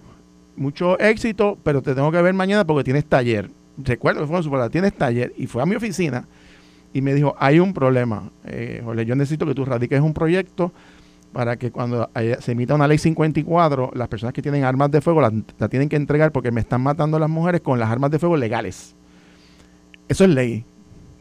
mucho 0.57 0.99
éxito, 0.99 1.59
pero 1.63 1.83
te 1.83 1.95
tengo 1.95 2.11
que 2.11 2.23
ver 2.23 2.35
mañana 2.35 2.67
porque 2.67 2.85
tienes 2.85 3.05
taller. 3.05 3.51
Recuerdo 3.77 4.23
que 4.23 4.27
fue 4.27 4.39
en 4.39 4.43
su 4.43 4.71
tienes 4.71 4.95
taller, 4.95 5.33
y 5.37 5.47
fue 5.47 5.63
a 5.63 5.67
mi 5.67 5.77
oficina 5.77 6.27
y 6.93 7.03
me 7.03 7.15
dijo, 7.15 7.35
hay 7.39 7.61
un 7.61 7.75
problema, 7.75 8.31
eh, 8.47 8.83
yo 9.07 9.15
necesito 9.15 9.47
que 9.47 9.55
tú 9.55 9.65
radiques 9.65 10.01
un 10.01 10.15
proyecto 10.15 10.73
para 11.33 11.57
que 11.57 11.71
cuando 11.71 12.11
se 12.41 12.53
emita 12.53 12.75
una 12.75 12.89
ley 12.89 12.99
54, 12.99 13.93
las 13.95 14.09
personas 14.09 14.33
que 14.33 14.43
tienen 14.43 14.65
armas 14.65 14.91
de 14.91 15.01
fuego 15.01 15.21
la, 15.21 15.69
tienen 15.69 15.89
que 15.89 15.97
entregar 15.97 16.33
porque 16.33 16.51
me 16.51 16.61
están 16.61 16.81
matando 16.83 17.19
las 17.19 17.29
mujeres 17.29 17.61
con 17.61 17.79
las 17.79 17.91
armas 17.91 18.11
de 18.11 18.19
fuego 18.19 18.37
legales. 18.37 18.95
Eso 20.09 20.25
es 20.25 20.31
ley. 20.31 20.65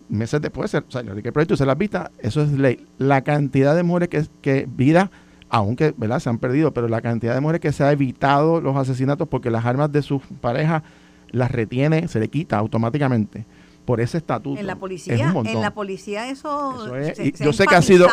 Meses 0.10 0.42
después, 0.42 0.74
o 0.74 0.84
sea, 0.90 1.02
el 1.02 1.34
proyecto 1.34 1.58
se 1.58 1.66
las 1.66 1.78
vista, 1.78 2.12
eso 2.20 2.42
es 2.42 2.52
ley. 2.52 2.86
La 2.98 3.24
cantidad 3.24 3.76
de 3.76 3.84
mujeres 3.84 4.08
que, 4.08 4.26
que 4.42 4.68
vida, 4.70 5.12
aunque 5.50 5.94
¿verdad? 5.98 6.20
se 6.20 6.30
han 6.30 6.38
perdido, 6.38 6.74
pero 6.74 6.88
la 6.88 7.02
cantidad 7.02 7.34
de 7.34 7.42
mujeres 7.42 7.60
que 7.60 7.74
se 7.74 7.84
ha 7.84 7.92
evitado 7.92 8.62
los 8.62 8.78
asesinatos 8.78 9.28
porque 9.28 9.52
las 9.52 9.66
armas 9.66 9.92
de 9.92 10.02
sus 10.02 10.22
parejas 10.40 10.84
las 11.32 11.52
retiene, 11.52 12.08
se 12.08 12.22
le 12.22 12.30
quita 12.30 12.58
automáticamente 12.58 13.46
por 13.88 14.02
ese 14.02 14.18
estatuto. 14.18 14.60
En 14.60 14.68
la 14.68 14.76
policía, 14.76 15.34
en 15.46 15.62
la 15.62 15.74
policía 15.74 16.30
eso, 16.30 16.76
yo 17.40 17.54
sé 17.54 17.66
que 17.66 17.74
ha 17.74 17.82
sido 17.82 18.06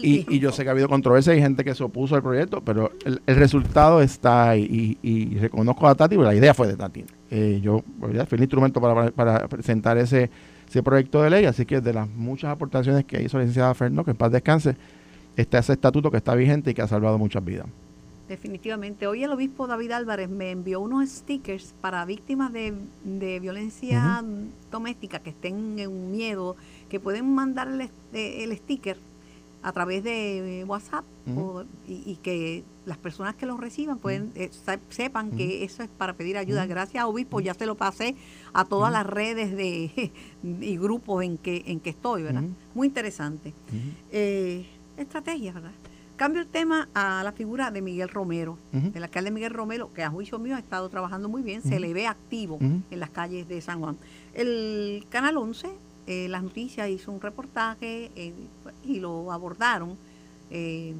y, 0.00 0.38
yo 0.38 0.52
sé 0.52 0.62
que 0.62 0.68
ha 0.68 0.72
habido 0.72 0.88
controversia 0.88 1.34
y 1.34 1.40
gente 1.40 1.64
que 1.64 1.74
se 1.74 1.82
opuso 1.82 2.14
al 2.14 2.22
proyecto, 2.22 2.60
pero 2.60 2.92
el, 3.04 3.20
resultado 3.26 4.00
está 4.00 4.50
ahí 4.50 4.96
y, 5.02 5.36
reconozco 5.38 5.88
a 5.88 5.96
Tati, 5.96 6.14
porque 6.14 6.28
la 6.28 6.34
idea 6.36 6.54
fue 6.54 6.68
de 6.68 6.76
Tati. 6.76 7.04
Eh, 7.32 7.58
yo 7.60 7.82
fui 8.00 8.36
el 8.36 8.40
instrumento 8.40 8.80
para, 8.80 9.48
presentar 9.48 9.98
ese, 9.98 10.30
ese 10.68 10.84
proyecto 10.84 11.20
de 11.20 11.30
ley, 11.30 11.44
así 11.44 11.66
que 11.66 11.80
de 11.80 11.92
las 11.92 12.08
muchas 12.08 12.52
aportaciones 12.52 13.04
que 13.04 13.20
hizo 13.20 13.36
la 13.36 13.42
licenciada 13.42 13.74
Ferno, 13.74 14.04
que 14.04 14.12
en 14.12 14.16
paz 14.16 14.30
descanse, 14.30 14.76
está 15.34 15.58
ese 15.58 15.72
estatuto 15.72 16.08
que 16.08 16.18
está 16.18 16.36
vigente 16.36 16.70
y 16.70 16.74
que 16.74 16.82
ha 16.82 16.86
salvado 16.86 17.18
muchas 17.18 17.44
vidas. 17.44 17.66
Definitivamente. 18.28 19.06
Hoy 19.06 19.22
el 19.22 19.30
obispo 19.30 19.68
David 19.68 19.92
Álvarez 19.92 20.28
me 20.28 20.50
envió 20.50 20.80
unos 20.80 21.08
stickers 21.08 21.74
para 21.80 22.04
víctimas 22.04 22.52
de, 22.52 22.74
violencia 23.40 24.24
doméstica 24.70 25.20
que 25.20 25.30
estén 25.30 25.78
en 25.78 26.10
miedo, 26.10 26.56
que 26.88 26.98
pueden 26.98 27.32
mandarle 27.34 27.90
el, 28.12 28.56
sticker 28.56 28.96
a 29.62 29.72
través 29.72 30.02
de 30.02 30.64
WhatsApp 30.66 31.04
y, 31.86 32.16
que 32.22 32.64
las 32.84 32.98
personas 32.98 33.36
que 33.36 33.46
lo 33.46 33.56
reciban 33.56 33.98
pueden 33.98 34.32
eh, 34.34 34.50
sepan 34.90 35.30
que 35.32 35.64
eso 35.64 35.84
es 35.84 35.88
para 35.88 36.14
pedir 36.14 36.36
ayuda. 36.36 36.66
Gracias, 36.66 37.04
obispo, 37.04 37.40
ya 37.40 37.54
se 37.54 37.66
lo 37.66 37.76
pasé 37.76 38.16
a 38.52 38.64
todas 38.64 38.92
las 38.92 39.06
redes 39.06 39.56
de 39.56 40.10
y 40.42 40.76
grupos 40.78 41.24
en 41.24 41.38
que 41.38 41.62
en 41.66 41.78
que 41.78 41.90
estoy, 41.90 42.24
¿verdad? 42.24 42.44
Muy 42.74 42.88
interesante. 42.88 43.54
Eh, 44.10 44.66
estrategia, 44.96 45.52
¿verdad? 45.52 45.72
Cambio 46.16 46.40
el 46.40 46.48
tema 46.48 46.88
a 46.94 47.22
la 47.22 47.32
figura 47.32 47.70
de 47.70 47.82
Miguel 47.82 48.08
Romero, 48.08 48.58
el 48.72 49.02
alcalde 49.02 49.30
Miguel 49.30 49.52
Romero, 49.52 49.92
que 49.92 50.02
a 50.02 50.10
juicio 50.10 50.38
mío 50.38 50.56
ha 50.56 50.58
estado 50.58 50.88
trabajando 50.88 51.28
muy 51.28 51.42
bien, 51.42 51.62
se 51.62 51.78
le 51.78 51.92
ve 51.92 52.06
activo 52.06 52.58
en 52.60 53.00
las 53.00 53.10
calles 53.10 53.46
de 53.48 53.60
San 53.60 53.80
Juan. 53.80 53.98
El 54.32 55.04
Canal 55.10 55.36
11, 55.36 55.68
eh, 56.06 56.28
las 56.28 56.42
noticias, 56.42 56.88
hizo 56.88 57.12
un 57.12 57.20
reportaje 57.20 58.10
eh, 58.16 58.32
y 58.82 58.98
lo 58.98 59.30
abordaron 59.30 59.98
eh, 60.50 60.94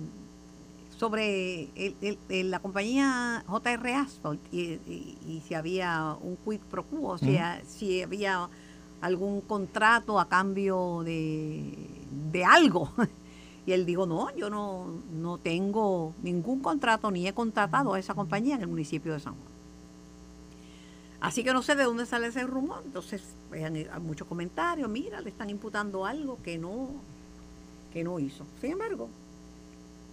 sobre 0.98 1.68
la 2.28 2.58
compañía 2.58 3.42
JR 3.46 3.88
Asphalt 3.94 4.40
y, 4.52 5.42
si 5.46 5.54
había 5.54 6.14
un 6.20 6.36
quid 6.44 6.60
pro 6.70 6.84
quo, 6.84 7.16
si, 7.16 7.38
si 7.66 8.02
había 8.02 8.48
algún 9.00 9.40
contrato 9.40 10.20
a 10.20 10.28
cambio 10.28 11.02
de, 11.04 11.72
de 12.32 12.44
algo. 12.44 12.90
Y 13.66 13.72
él 13.72 13.84
dijo, 13.84 14.06
no, 14.06 14.34
yo 14.36 14.48
no, 14.48 15.02
no 15.12 15.38
tengo 15.38 16.14
ningún 16.22 16.60
contrato 16.60 17.10
ni 17.10 17.26
he 17.26 17.34
contratado 17.34 17.94
a 17.94 17.98
esa 17.98 18.14
compañía 18.14 18.54
en 18.54 18.62
el 18.62 18.68
municipio 18.68 19.12
de 19.12 19.20
San 19.20 19.34
Juan. 19.34 19.56
Así 21.20 21.42
que 21.42 21.52
no 21.52 21.62
sé 21.62 21.74
de 21.74 21.84
dónde 21.84 22.06
sale 22.06 22.28
ese 22.28 22.46
rumor. 22.46 22.82
Entonces, 22.84 23.22
pues, 23.48 23.64
hay 23.64 23.88
muchos 24.00 24.28
comentarios, 24.28 24.88
mira, 24.88 25.20
le 25.20 25.30
están 25.30 25.50
imputando 25.50 26.06
algo 26.06 26.38
que 26.42 26.58
no, 26.58 26.90
que 27.92 28.04
no 28.04 28.20
hizo. 28.20 28.44
Sin 28.60 28.72
embargo, 28.72 29.08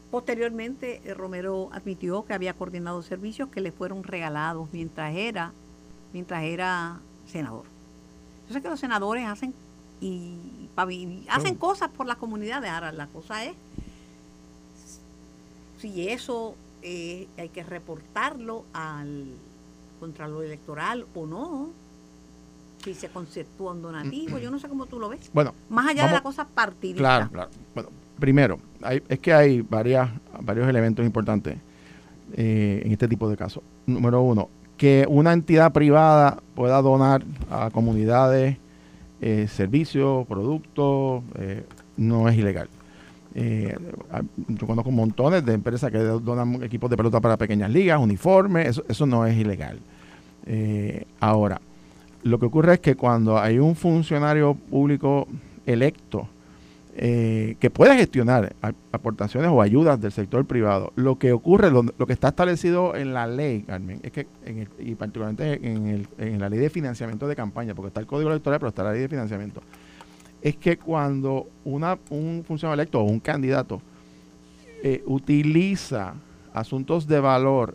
posteriormente 0.09 1.01
eh, 1.03 1.13
Romero 1.13 1.69
admitió 1.71 2.25
que 2.25 2.33
había 2.33 2.53
coordinado 2.53 3.01
servicios 3.03 3.49
que 3.49 3.61
le 3.61 3.71
fueron 3.71 4.03
regalados 4.03 4.69
mientras 4.71 5.15
era, 5.15 5.51
mientras 6.13 6.43
era 6.43 6.99
senador. 7.27 7.65
Yo 8.47 8.53
sé 8.53 8.61
que 8.61 8.69
los 8.69 8.79
senadores 8.79 9.27
hacen 9.27 9.53
y, 10.01 10.62
hacen 11.29 11.55
cosas 11.55 11.89
por 11.89 12.05
las 12.05 12.17
comunidades. 12.17 12.69
Ahora, 12.69 12.91
la 12.91 13.07
cosa 13.07 13.43
es 13.43 13.53
si 15.79 16.07
eso 16.07 16.55
eh, 16.81 17.27
hay 17.37 17.49
que 17.49 17.63
reportarlo 17.63 18.63
al 18.73 19.25
Contralor 19.99 20.45
Electoral 20.45 21.05
o 21.13 21.25
no. 21.25 21.69
Si 22.83 22.93
se 22.93 23.07
conceptúa 23.09 23.71
un 23.71 23.81
donativo, 23.81 24.37
yo 24.39 24.51
no 24.51 24.59
sé 24.59 24.67
cómo 24.67 24.85
tú 24.85 24.99
lo 24.99 25.07
ves. 25.07 25.29
Bueno, 25.33 25.53
más 25.69 25.87
allá 25.87 26.07
de 26.07 26.13
la 26.13 26.21
cosa 26.21 26.45
partidista. 26.45 26.99
Claro, 26.99 27.29
claro. 27.29 27.49
Bueno, 27.73 27.89
primero, 28.19 28.59
es 29.07 29.19
que 29.19 29.33
hay 29.33 29.61
varias, 29.61 30.09
varios 30.41 30.67
elementos 30.67 31.05
importantes 31.05 31.57
eh, 32.33 32.81
en 32.83 32.91
este 32.91 33.07
tipo 33.07 33.29
de 33.29 33.37
casos. 33.37 33.63
Número 33.85 34.21
uno, 34.21 34.49
que 34.77 35.05
una 35.07 35.31
entidad 35.31 35.71
privada 35.71 36.41
pueda 36.55 36.81
donar 36.81 37.23
a 37.49 37.69
comunidades 37.69 38.57
eh, 39.25 39.47
servicios, 39.47 40.27
productos, 40.27 41.23
eh, 41.39 41.63
no 41.95 42.27
es 42.27 42.37
ilegal. 42.37 42.67
Eh, 43.33 43.73
yo 44.49 44.67
conozco 44.67 44.91
montones 44.91 45.45
de 45.45 45.53
empresas 45.53 45.89
que 45.89 45.97
donan 45.97 46.61
equipos 46.61 46.89
de 46.89 46.97
pelota 46.97 47.21
para 47.21 47.37
pequeñas 47.37 47.71
ligas, 47.71 48.01
uniformes, 48.01 48.81
eso, 48.85 49.05
no 49.05 49.25
es 49.25 49.37
ilegal. 49.37 49.79
ahora, 51.21 51.61
lo 52.23 52.37
que 52.37 52.47
ocurre 52.47 52.73
es 52.73 52.79
que 52.81 52.95
cuando 52.95 53.39
hay 53.39 53.59
un 53.59 53.77
funcionario 53.77 54.55
público 54.55 55.25
electo 55.65 56.27
eh, 56.95 57.55
que 57.59 57.71
pueda 57.71 57.95
gestionar 57.95 58.55
aportaciones 58.91 59.49
o 59.49 59.63
ayudas 59.63 59.99
del 59.99 60.11
sector 60.11 60.45
privado. 60.45 60.93
Lo 60.95 61.17
que 61.17 61.31
ocurre, 61.31 61.71
lo, 61.71 61.83
que 62.05 62.13
está 62.13 62.27
establecido 62.27 62.95
en 62.95 63.15
la 63.15 63.25
ley, 63.25 63.63
Carmen, 63.63 63.99
es 64.03 64.11
que, 64.11 64.27
en 64.45 64.69
y 64.77 64.93
particularmente 64.93 65.59
en, 65.67 65.87
el, 66.19 66.39
la 66.39 66.49
ley 66.49 66.59
de 66.59 66.69
financiamiento 66.69 67.27
de 67.27 67.35
campaña, 67.35 67.73
porque 67.73 67.87
está 67.87 67.99
el 67.99 68.05
código 68.05 68.29
electoral, 68.29 68.59
pero 68.59 68.69
está 68.69 68.83
la 68.83 68.91
ley 68.91 69.01
de 69.01 69.09
financiamiento, 69.09 69.63
es 70.39 70.55
que 70.57 70.77
cuando 70.77 71.47
una, 71.65 71.97
un 72.11 72.43
funcionario 72.45 72.79
electo 72.79 72.99
o 72.99 73.05
un 73.05 73.19
candidato 73.19 73.81
eh, 74.83 75.01
utiliza 75.07 76.13
asuntos 76.53 77.07
de 77.07 77.19
valor 77.19 77.73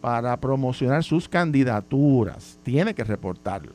para 0.00 0.36
promocionar 0.38 1.04
sus 1.04 1.28
candidaturas, 1.28 2.58
tiene 2.64 2.94
que 2.94 3.04
reportarlo. 3.04 3.72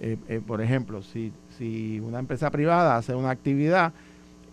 Eh, 0.00 0.40
por 0.46 0.62
ejemplo, 0.62 1.02
si, 1.02 1.32
si 1.58 2.00
una 2.00 2.18
empresa 2.18 2.50
privada 2.50 2.96
hace 2.96 3.14
una 3.14 3.30
actividad, 3.30 3.92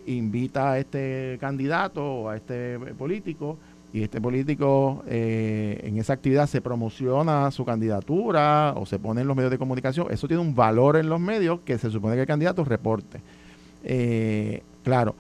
invita 0.05 0.71
a 0.71 0.79
este 0.79 1.37
candidato 1.39 2.03
o 2.03 2.29
a 2.29 2.35
este 2.35 2.79
político 2.97 3.57
y 3.91 4.03
este 4.03 4.21
político 4.21 5.03
eh, 5.07 5.81
en 5.83 5.97
esa 5.97 6.13
actividad 6.13 6.47
se 6.47 6.61
promociona 6.61 7.49
su 7.51 7.65
candidatura 7.65 8.73
o 8.75 8.85
se 8.85 8.99
pone 8.99 9.21
en 9.21 9.27
los 9.27 9.35
medios 9.35 9.51
de 9.51 9.57
comunicación, 9.57 10.07
eso 10.11 10.27
tiene 10.27 10.41
un 10.41 10.53
valor 10.53 10.97
en 10.97 11.09
los 11.09 11.19
medios 11.19 11.61
que 11.61 11.77
se 11.77 11.89
supone 11.89 12.15
que 12.15 12.21
el 12.21 12.27
candidato 12.27 12.63
reporte. 12.63 13.21
Eh, 13.83 14.61
claro, 14.83 15.15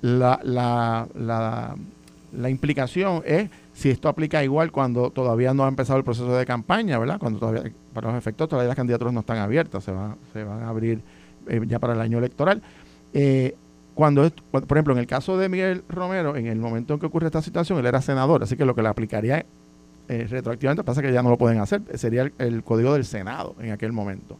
la, 0.00 0.40
la, 0.42 1.76
la, 2.32 2.50
implicación 2.50 3.22
es 3.26 3.50
si 3.72 3.90
esto 3.90 4.08
aplica 4.08 4.42
igual 4.44 4.70
cuando 4.70 5.10
todavía 5.10 5.52
no 5.52 5.64
ha 5.64 5.68
empezado 5.68 5.98
el 5.98 6.04
proceso 6.04 6.34
de 6.36 6.46
campaña, 6.46 6.98
¿verdad? 6.98 7.18
Cuando 7.18 7.38
todavía, 7.38 7.70
para 7.92 8.08
los 8.08 8.18
efectos, 8.18 8.48
todavía 8.48 8.68
las 8.68 8.76
candidaturas 8.76 9.12
no 9.12 9.20
están 9.20 9.38
abiertas, 9.38 9.84
se, 9.84 9.92
va, 9.92 10.16
se 10.32 10.44
van 10.44 10.62
a 10.62 10.68
abrir 10.68 11.00
eh, 11.48 11.60
ya 11.66 11.78
para 11.78 11.94
el 11.94 12.00
año 12.00 12.18
electoral. 12.18 12.62
Eh, 13.12 13.56
cuando, 13.96 14.30
por 14.52 14.62
ejemplo, 14.70 14.92
en 14.92 15.00
el 15.00 15.08
caso 15.08 15.36
de 15.36 15.48
Miguel 15.48 15.82
Romero, 15.88 16.36
en 16.36 16.46
el 16.46 16.60
momento 16.60 16.94
en 16.94 17.00
que 17.00 17.06
ocurre 17.06 17.26
esta 17.26 17.42
situación, 17.42 17.80
él 17.80 17.86
era 17.86 18.00
senador, 18.00 18.44
así 18.44 18.56
que 18.56 18.64
lo 18.64 18.76
que 18.76 18.82
le 18.82 18.88
aplicaría 18.88 19.44
eh, 20.08 20.26
retroactivamente 20.30 20.84
pasa 20.84 21.02
que 21.02 21.12
ya 21.12 21.22
no 21.22 21.30
lo 21.30 21.36
pueden 21.36 21.58
hacer, 21.58 21.82
sería 21.94 22.30
el, 22.38 22.62
código 22.62 22.92
del 22.92 23.04
Senado 23.04 23.56
en 23.60 23.72
aquel 23.72 23.92
momento. 23.92 24.38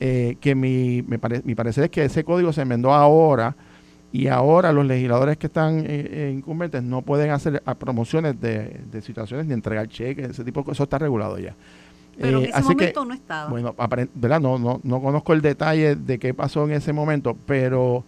que 0.00 0.54
mi, 0.56 1.04
me 1.06 1.20
mi 1.44 1.54
parecer 1.54 1.84
es 1.84 1.90
que 1.90 2.04
ese 2.04 2.24
código 2.24 2.52
se 2.52 2.62
enmendó 2.62 2.92
ahora 2.92 3.54
y 4.10 4.28
ahora 4.28 4.72
los 4.72 4.86
legisladores 4.86 5.36
que 5.36 5.48
están 5.48 5.84
eh, 5.86 6.32
incumbentes 6.34 6.82
no 6.82 7.02
pueden 7.02 7.30
hacer 7.30 7.62
promociones 7.78 8.40
de, 8.40 8.80
situaciones 9.02 9.46
ni 9.46 9.52
entregar 9.52 9.86
cheques, 9.88 10.30
ese 10.30 10.44
tipo 10.44 10.60
de 10.60 10.64
cosas, 10.64 10.76
eso 10.76 10.84
está 10.84 10.98
regulado 10.98 11.38
ya. 11.38 11.54
Pero 12.18 12.38
en 12.38 12.46
eh, 12.46 12.50
ese 12.52 12.62
momento 12.62 13.04
no 13.04 13.14
estaba. 13.14 13.50
Bueno, 13.50 13.74
¿verdad? 14.14 14.40
No, 14.40 14.58
no, 14.58 14.80
no 14.82 15.02
conozco 15.02 15.34
el 15.34 15.42
detalle 15.42 15.94
de 15.94 16.18
qué 16.18 16.32
pasó 16.32 16.64
en 16.64 16.72
ese 16.72 16.92
momento, 16.92 17.36
pero 17.46 18.04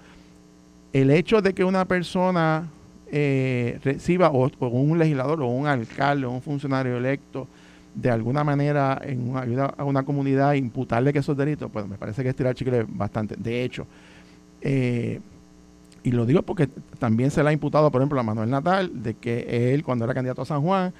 el 0.93 1.11
hecho 1.11 1.41
de 1.43 1.55
que 1.55 1.65
una 1.65 1.85
persona 1.85 2.69
eh, 3.11 3.79
reciba, 3.83 4.31
o, 4.31 4.51
un 4.69 4.99
legislador, 4.99 5.43
o 5.43 5.49
un 5.49 5.67
alcalde, 5.67 6.27
o 6.27 6.31
un 6.31 6.43
funcionario 6.43 6.97
electo, 6.97 7.49
de 7.95 8.11
alguna 8.11 8.45
manera 8.45 9.01
en 9.05 9.31
una 9.31 9.41
ayuda 9.41 9.75
a 9.77 9.85
una 9.85 10.05
comunidad, 10.05 10.55
imputarle 10.55 11.13
que 11.13 11.19
esos 11.19 11.37
delitos, 11.37 11.71
pues 11.73 11.87
me 11.87 11.97
parece 11.97 12.23
que 12.23 12.29
es 12.29 12.37
tirar 12.37 12.55
chicle 12.55 12.87
bastante. 12.89 13.35
De 13.37 13.65
hecho, 13.65 13.87
eh, 14.61 15.21
y 16.03 16.13
lo 16.13 16.25
digo 16.25 16.43
porque 16.43 16.69
también 16.99 17.31
se 17.31 17.43
le 17.43 17.51
ha 17.51 17.53
imputado, 17.53 17.91
por 17.91 18.01
ejemplo, 18.01 18.21
a 18.21 18.23
Manuel 18.23 18.49
Natal, 18.49 19.03
de 19.03 19.15
que 19.15 19.73
él, 19.75 19.83
cuando 19.83 20.05
era 20.05 20.15
candidato 20.15 20.43
a 20.43 20.47
San 20.47 20.63
Juan, 20.63 20.93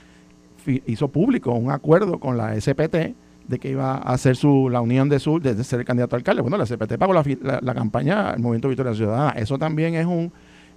hizo 0.87 1.09
público 1.09 1.53
un 1.53 1.71
acuerdo 1.71 2.19
con 2.19 2.37
la 2.37 2.61
SPT 2.61 3.15
de 3.47 3.59
que 3.59 3.71
iba 3.71 3.95
a 3.95 4.13
hacer 4.13 4.37
su, 4.37 4.69
la 4.71 4.81
unión 4.81 5.09
de 5.09 5.19
sur 5.19 5.43
de 5.43 5.63
ser 5.65 5.85
candidato 5.85 6.17
a 6.17 6.19
alcalde. 6.19 6.43
Bueno, 6.43 6.57
la 6.57 6.67
SPT 6.67 6.97
pagó 6.99 7.13
la, 7.13 7.75
campaña 7.75 8.31
al 8.31 8.41
Movimiento 8.41 8.69
Victoria 8.69 8.95
Ciudadana. 8.95 9.31
Eso 9.39 9.59
también 9.59 9.95
es 9.95 10.07
un... 10.07 10.33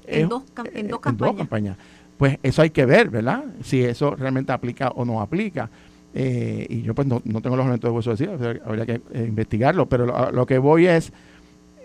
En, 0.05 0.28
dos, 0.28 0.43
en, 0.74 0.88
dos, 0.89 0.99
campañas. 0.99 1.78
Pues 2.18 2.38
eso 2.43 2.61
hay 2.61 2.72
que 2.72 2.86
ver, 2.86 3.09
¿verdad? 3.09 3.43
Si 3.64 3.84
eso 3.84 4.16
realmente 4.16 4.51
aplica 4.51 4.89
o 4.89 5.05
no 5.05 5.22
aplica. 5.22 5.70
Eh, 6.14 6.68
y 6.70 6.82
yo 6.82 6.93
pues 6.93 7.07
no, 7.07 7.20
tengo 7.22 7.55
los 7.55 7.66
elementos 7.66 7.89
de 7.89 7.95
hueso 7.95 8.16
de 8.16 8.28
decir, 8.28 8.61
habría 8.66 8.86
que 8.86 9.01
eh, 9.14 9.26
investigarlo, 9.28 9.88
pero 9.88 10.32
lo 10.32 10.45
que 10.45 10.59
voy 10.59 10.86
es 10.86 11.11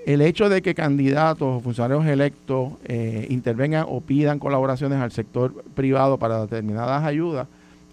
el 0.05 0.21
hecho 0.21 0.49
de 0.49 0.63
que 0.63 0.75
candidatos 0.75 1.59
o 1.59 1.61
funcionarios 1.61 2.07
electos 2.07 2.73
eh, 2.85 3.27
intervengan 3.31 3.87
o 3.89 4.01
pidan 4.01 4.39
colaboraciones 4.39 4.99
al 4.99 5.13
sector 5.13 5.65
privado 5.75 6.19
para 6.19 6.43
determinadas 6.43 7.05
ayudas, 7.05 7.47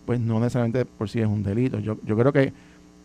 pues 0.06 0.20
no 0.20 0.40
necesariamente 0.40 0.86
por 0.86 1.10
sí 1.10 1.20
es 1.20 1.28
un 1.28 1.44
delito. 1.44 1.80
Yo, 1.80 1.98
yo 2.06 2.18
creo 2.18 2.32
que 2.32 2.54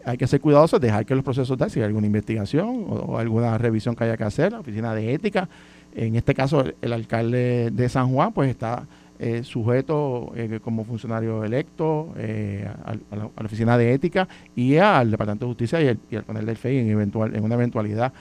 hay 0.05 0.17
que 0.17 0.27
ser 0.27 0.41
cuidadosos, 0.41 0.81
dejar 0.81 1.07
que 1.07 1.15
los 1.15 1.25
procesos 1.25 1.57
den, 1.59 1.71
si 1.71 1.81
hay 1.81 1.87
alguna 1.87 2.07
investigación 2.07 2.87
o, 2.89 3.19
alguna 3.19 3.57
revisión 3.59 3.95
que 3.95 4.05
haya 4.05 4.17
que 4.17 4.25
hacer, 4.25 4.53
la 4.53 4.61
oficina 4.61 4.95
de 4.95 5.15
ética. 5.15 5.49
En 5.95 6.15
este 6.17 6.35
caso, 6.35 6.65
el, 6.81 6.93
alcalde 6.93 7.71
de 7.73 7.89
San 7.89 8.13
Juan, 8.13 8.33
pues 8.33 8.51
está 8.51 8.87
eh, 9.19 9.43
sujeto 9.43 10.33
eh, 10.35 10.61
como 10.63 10.85
funcionario 10.85 11.45
electo 11.45 12.15
a, 12.17 13.17
la, 13.17 13.31
oficina 13.45 13.77
de 13.77 13.93
ética 13.93 14.29
y 14.55 14.77
al 14.77 15.11
Departamento 15.11 15.47
de 15.47 15.51
Justicia 15.51 15.81
y 15.83 16.17
al 16.17 16.25
panel 16.25 16.47
del 16.47 16.57
FEI 16.57 16.79
en, 16.79 16.91
eventual, 16.91 17.35
en 17.35 17.45
una 17.45 17.57
eventualidad 17.57 18.13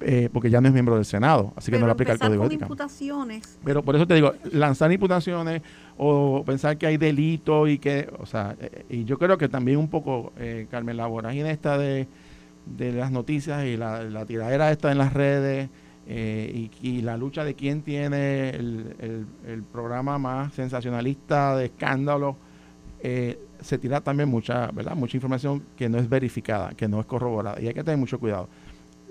eh, 0.00 0.28
porque 0.32 0.48
ya 0.48 0.60
no 0.60 0.68
es 0.68 0.72
miembro 0.72 0.94
del 0.94 1.04
Senado, 1.04 1.52
así 1.56 1.72
que 1.72 1.78
no 1.78 1.86
le 1.86 1.92
aplica 1.92 2.12
el 2.12 2.18
código 2.20 2.46
imputaciones. 2.50 3.58
Pero 3.64 3.82
por 3.82 3.96
eso 3.96 4.06
te 4.06 4.14
digo, 4.14 4.32
lanzar 4.52 4.92
imputaciones 4.92 5.62
o 5.96 6.44
pensar 6.46 6.78
que 6.78 6.86
hay 6.86 6.96
delito 6.96 7.66
y 7.66 7.78
que, 7.78 8.08
o 8.18 8.26
sea, 8.26 8.54
eh, 8.60 8.84
y 8.88 9.04
yo 9.04 9.18
creo 9.18 9.36
que 9.38 9.48
también 9.48 9.78
un 9.78 9.88
poco, 9.88 10.32
eh, 10.38 10.68
Carmen, 10.70 10.96
la 10.96 11.06
vorágine 11.06 11.50
esta 11.50 11.76
de, 11.78 12.06
de 12.66 12.92
las 12.92 13.10
noticias 13.10 13.64
y 13.64 13.76
la, 13.76 14.04
la 14.04 14.24
tiradera 14.24 14.70
esta 14.70 14.92
en 14.92 14.98
las 14.98 15.12
redes 15.12 15.68
y, 16.06 16.70
y, 16.80 17.02
la 17.02 17.18
lucha 17.18 17.44
de 17.44 17.54
quién 17.54 17.82
tiene 17.82 18.48
el, 18.50 19.26
el, 19.46 19.62
programa 19.62 20.16
más 20.16 20.54
sensacionalista 20.54 21.54
de 21.54 21.66
escándalo, 21.66 22.36
se 23.02 23.78
tira 23.78 24.00
también 24.00 24.30
mucha, 24.30 24.68
¿verdad? 24.68 24.94
Mucha 24.94 25.18
información 25.18 25.62
que 25.76 25.90
no 25.90 25.98
es 25.98 26.08
verificada, 26.08 26.70
que 26.70 26.88
no 26.88 27.00
es 27.00 27.04
corroborada 27.04 27.60
y 27.60 27.66
hay 27.66 27.74
que 27.74 27.84
tener 27.84 27.98
mucho 27.98 28.18
cuidado 28.18 28.48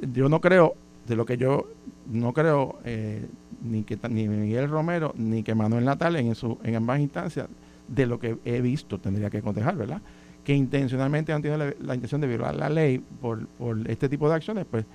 yo 0.01 0.29
no 0.29 0.41
creo, 0.41 0.75
de 1.07 1.15
lo 1.15 1.25
que 1.25 1.37
yo 1.37 1.67
no 2.11 2.33
creo, 2.33 2.79
eh, 2.83 3.25
ni 3.63 3.83
que 3.83 3.97
ni 4.09 4.27
Miguel 4.27 4.69
Romero 4.69 5.13
ni 5.17 5.43
que 5.43 5.55
Manuel 5.55 5.85
Natal 5.85 6.15
en, 6.15 6.35
su, 6.35 6.57
en 6.63 6.75
ambas 6.75 6.99
instancias, 6.99 7.47
de 7.87 8.05
lo 8.05 8.19
que 8.19 8.37
he 8.43 8.61
visto, 8.61 8.99
tendría 8.99 9.29
que 9.29 9.41
contestar, 9.41 9.75
¿verdad? 9.75 10.01
Que 10.43 10.53
intencionalmente 10.53 11.31
han 11.31 11.41
tenido 11.41 11.73
la, 11.79 11.95
intención 11.95 12.21
de 12.21 12.27
violar 12.27 12.55
la 12.55 12.69
ley 12.69 12.99
por, 13.21 13.47
por 13.47 13.89
este 13.89 14.09
tipo 14.09 14.27
de 14.29 14.35
acciones, 14.35 14.65
pues 14.69 14.85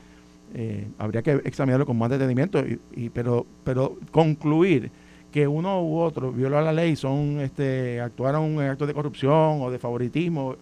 eh, 0.55 0.86
habría 0.98 1.22
que 1.22 1.40
examinarlo 1.44 1.86
con 1.86 1.96
más 1.96 2.11
detenimiento, 2.11 2.62
y, 2.94 3.09
pero, 3.09 3.46
pero 3.64 3.96
concluir 4.11 4.90
que 5.30 5.48
uno 5.48 5.82
u 5.82 5.98
otro 5.98 6.30
violó 6.30 6.61
la 6.61 6.72
ley, 6.72 6.94
son 6.94 7.40
este 7.40 8.00
actuaron 8.00 8.53
en 8.61 8.68
actos 8.68 8.86
de 8.86 8.92
corrupción 8.92 9.62
o 9.62 9.70
de 9.70 9.78
favoritismo, 9.78 10.57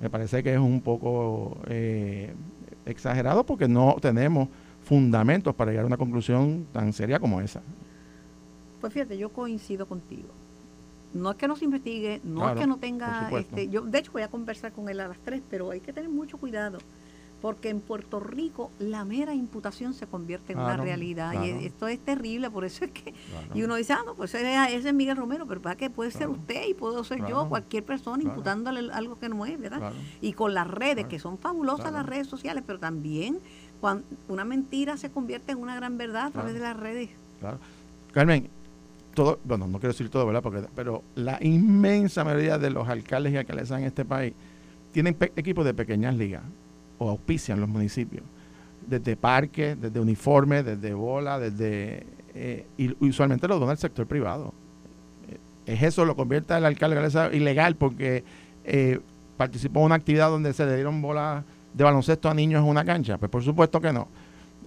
me 0.00 0.08
parece 0.08 0.42
que 0.42 0.54
es 0.54 0.58
un 0.58 0.80
poco 0.80 1.58
eh, 1.68 2.32
exagerado 2.86 3.44
porque 3.44 3.68
no 3.68 3.96
tenemos 4.00 4.48
fundamentos 4.84 5.54
para 5.54 5.70
llegar 5.70 5.84
a 5.84 5.86
una 5.86 5.96
conclusión 5.96 6.66
tan 6.72 6.92
seria 6.92 7.18
como 7.18 7.40
esa. 7.40 7.62
Pues 8.80 8.92
fíjate, 8.92 9.16
yo 9.16 9.30
coincido 9.30 9.86
contigo. 9.86 10.28
No 11.14 11.30
es 11.30 11.36
que 11.36 11.46
no 11.46 11.56
se 11.56 11.64
investigue, 11.64 12.20
no 12.24 12.50
es 12.50 12.58
que 12.58 12.66
no 12.66 12.76
tenga, 12.76 13.30
este, 13.38 13.68
yo 13.68 13.82
de 13.82 13.98
hecho 13.98 14.12
voy 14.12 14.22
a 14.22 14.28
conversar 14.28 14.72
con 14.72 14.88
él 14.88 14.98
a 15.00 15.08
las 15.08 15.18
tres, 15.18 15.42
pero 15.48 15.70
hay 15.70 15.80
que 15.80 15.92
tener 15.92 16.10
mucho 16.10 16.38
cuidado 16.38 16.78
porque 17.44 17.68
en 17.68 17.82
Puerto 17.82 18.20
Rico 18.20 18.70
la 18.78 19.04
mera 19.04 19.34
imputación 19.34 19.92
se 19.92 20.06
convierte 20.06 20.54
en 20.54 20.60
una 20.60 20.78
realidad 20.78 21.44
y 21.44 21.66
esto 21.66 21.88
es 21.88 22.00
terrible, 22.00 22.48
por 22.48 22.64
eso 22.64 22.86
es 22.86 22.90
que 22.90 23.12
y 23.52 23.62
uno 23.62 23.74
dice, 23.74 23.92
ah, 23.92 24.00
no, 24.06 24.14
pues 24.14 24.34
ese, 24.34 24.74
es 24.74 24.94
Miguel 24.94 25.18
Romero, 25.18 25.46
pero 25.46 25.60
para 25.60 25.76
que 25.76 25.90
puede 25.90 26.10
ser 26.10 26.30
usted 26.30 26.66
y 26.66 26.72
puedo 26.72 27.04
ser 27.04 27.18
yo, 27.28 27.46
cualquier 27.50 27.84
persona 27.84 28.22
imputándole 28.22 28.90
algo 28.94 29.18
que 29.18 29.28
no 29.28 29.44
es, 29.44 29.60
¿verdad? 29.60 29.92
Y 30.22 30.32
con 30.32 30.54
las 30.54 30.66
redes, 30.66 31.04
que 31.04 31.18
son 31.18 31.36
fabulosas 31.36 31.92
las 31.92 32.06
redes 32.06 32.28
sociales, 32.28 32.64
pero 32.66 32.78
también 32.78 33.40
cuando 33.78 34.06
una 34.28 34.46
mentira 34.46 34.96
se 34.96 35.10
convierte 35.10 35.52
en 35.52 35.58
una 35.58 35.76
gran 35.76 35.98
verdad 35.98 36.28
a 36.28 36.30
través 36.30 36.54
de 36.54 36.60
las 36.60 36.74
redes. 36.74 37.10
Claro. 37.40 37.58
Carmen, 38.12 38.48
todo, 39.12 39.38
bueno, 39.44 39.66
no 39.66 39.78
quiero 39.80 39.92
decir 39.92 40.08
todo, 40.08 40.24
¿verdad? 40.24 40.42
Porque, 40.42 40.62
pero 40.74 41.02
la 41.14 41.36
inmensa 41.42 42.24
mayoría 42.24 42.56
de 42.56 42.70
los 42.70 42.88
alcaldes 42.88 43.34
y 43.34 43.36
alcaldesas 43.36 43.80
en 43.80 43.84
este 43.84 44.06
país 44.06 44.32
tienen 44.92 45.14
equipos 45.36 45.66
de 45.66 45.74
pequeñas 45.74 46.16
ligas 46.16 46.40
o 46.98 47.10
auspician 47.10 47.60
los 47.60 47.68
municipios. 47.68 48.24
Desde 48.86 49.16
parques, 49.16 49.80
desde 49.80 50.00
uniformes, 50.00 50.64
desde 50.64 50.94
bola, 50.94 51.38
desde... 51.38 52.06
Eh, 52.34 52.66
y 52.76 53.06
usualmente 53.06 53.46
lo 53.46 53.58
dona 53.58 53.72
el 53.72 53.78
sector 53.78 54.06
privado. 54.06 54.52
Eh, 55.28 55.38
es 55.72 55.82
eso, 55.82 56.04
lo 56.04 56.16
convierte 56.16 56.56
el 56.56 56.64
alcalde 56.64 57.30
ilegal 57.32 57.76
porque 57.76 58.24
eh, 58.64 59.00
participó 59.36 59.80
en 59.80 59.86
una 59.86 59.94
actividad 59.94 60.30
donde 60.30 60.52
se 60.52 60.66
le 60.66 60.74
dieron 60.74 61.00
bolas 61.00 61.44
de 61.72 61.84
baloncesto 61.84 62.28
a 62.28 62.34
niños 62.34 62.62
en 62.62 62.68
una 62.68 62.84
cancha. 62.84 63.18
Pues 63.18 63.30
por 63.30 63.42
supuesto 63.42 63.80
que 63.80 63.92
no. 63.92 64.08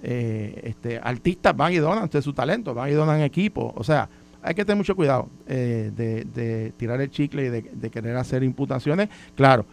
este, 0.02 1.00
artistas 1.04 1.56
van 1.56 1.74
y 1.74 1.78
donan 1.78 2.10
de 2.10 2.22
su 2.22 2.34
talento, 2.34 2.74
van 2.74 2.90
y 2.90 2.94
donan 2.94 3.22
equipos. 3.22 3.74
O 3.76 3.84
sea, 3.84 4.10
hay 4.42 4.56
que 4.56 4.64
tener 4.64 4.78
mucho 4.78 4.96
cuidado 4.96 5.28
de, 5.46 6.74
tirar 6.78 7.02
el 7.02 7.12
chicle 7.12 7.46
y 7.46 7.50
de, 7.50 7.62
de, 7.62 7.90
querer 7.90 8.16
hacer 8.16 8.44
imputaciones. 8.44 9.10
Claro, 9.36 9.66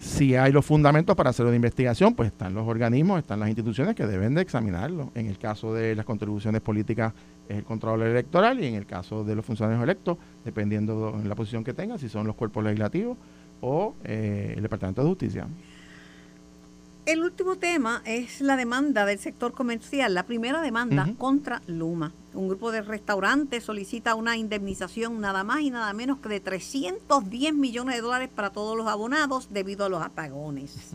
si 0.00 0.34
hay 0.34 0.50
los 0.50 0.64
fundamentos 0.64 1.14
para 1.14 1.28
hacer 1.28 1.44
una 1.44 1.54
investigación, 1.54 2.14
pues 2.14 2.28
están 2.32 2.54
los 2.54 2.66
organismos, 2.66 3.18
están 3.18 3.38
las 3.38 3.50
instituciones 3.50 3.94
que 3.94 4.06
deben 4.06 4.34
de 4.34 4.40
examinarlo. 4.40 5.12
En 5.14 5.26
el 5.26 5.38
caso 5.38 5.74
de 5.74 5.94
las 5.94 6.06
contribuciones 6.06 6.62
políticas 6.62 7.12
es 7.46 7.58
el 7.58 7.64
control 7.64 8.02
electoral 8.02 8.58
y 8.64 8.66
en 8.66 8.76
el 8.76 8.86
caso 8.86 9.24
de 9.24 9.34
los 9.34 9.44
funcionarios 9.44 9.82
electos, 9.82 10.16
dependiendo 10.42 11.12
de 11.22 11.28
la 11.28 11.34
posición 11.34 11.62
que 11.62 11.74
tengan, 11.74 11.98
si 11.98 12.08
son 12.08 12.26
los 12.26 12.34
cuerpos 12.34 12.64
legislativos 12.64 13.18
o 13.60 13.94
eh, 14.02 14.54
el 14.56 14.62
Departamento 14.62 15.02
de 15.02 15.08
Justicia. 15.08 15.46
El 17.10 17.24
último 17.24 17.56
tema 17.56 18.02
es 18.04 18.40
la 18.40 18.56
demanda 18.56 19.04
del 19.04 19.18
sector 19.18 19.52
comercial, 19.52 20.14
la 20.14 20.26
primera 20.26 20.62
demanda 20.62 21.12
contra 21.18 21.60
Luma. 21.66 22.12
Un 22.34 22.46
grupo 22.46 22.70
de 22.70 22.82
restaurantes 22.82 23.64
solicita 23.64 24.14
una 24.14 24.36
indemnización 24.36 25.20
nada 25.20 25.42
más 25.42 25.62
y 25.62 25.70
nada 25.70 25.92
menos 25.92 26.20
que 26.20 26.28
de 26.28 26.38
310 26.38 27.52
millones 27.52 27.96
de 27.96 28.00
dólares 28.00 28.28
para 28.32 28.50
todos 28.50 28.76
los 28.76 28.86
abonados 28.86 29.48
debido 29.50 29.86
a 29.86 29.88
los 29.88 30.00
apagones. 30.00 30.92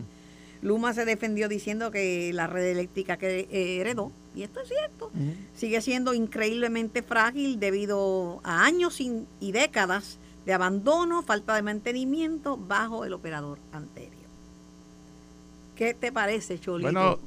Luma 0.62 0.94
se 0.94 1.04
defendió 1.04 1.50
diciendo 1.50 1.90
que 1.90 2.32
la 2.32 2.46
red 2.46 2.64
eléctrica 2.64 3.18
que 3.18 3.46
heredó, 3.50 4.10
y 4.34 4.42
esto 4.42 4.60
es 4.60 4.68
cierto, 4.68 5.10
sigue 5.54 5.82
siendo 5.82 6.14
increíblemente 6.14 7.02
frágil 7.02 7.60
debido 7.60 8.40
a 8.42 8.64
años 8.64 9.02
y 9.02 9.52
décadas 9.52 10.18
de 10.46 10.54
abandono, 10.54 11.20
falta 11.20 11.54
de 11.56 11.60
mantenimiento 11.60 12.56
bajo 12.56 13.04
el 13.04 13.12
operador 13.12 13.58
anterior. 13.70 14.15
¿Qué 15.76 15.94
te 15.94 16.10
parece, 16.10 16.58
Cholito? 16.58 16.90
Bueno, 16.90 17.18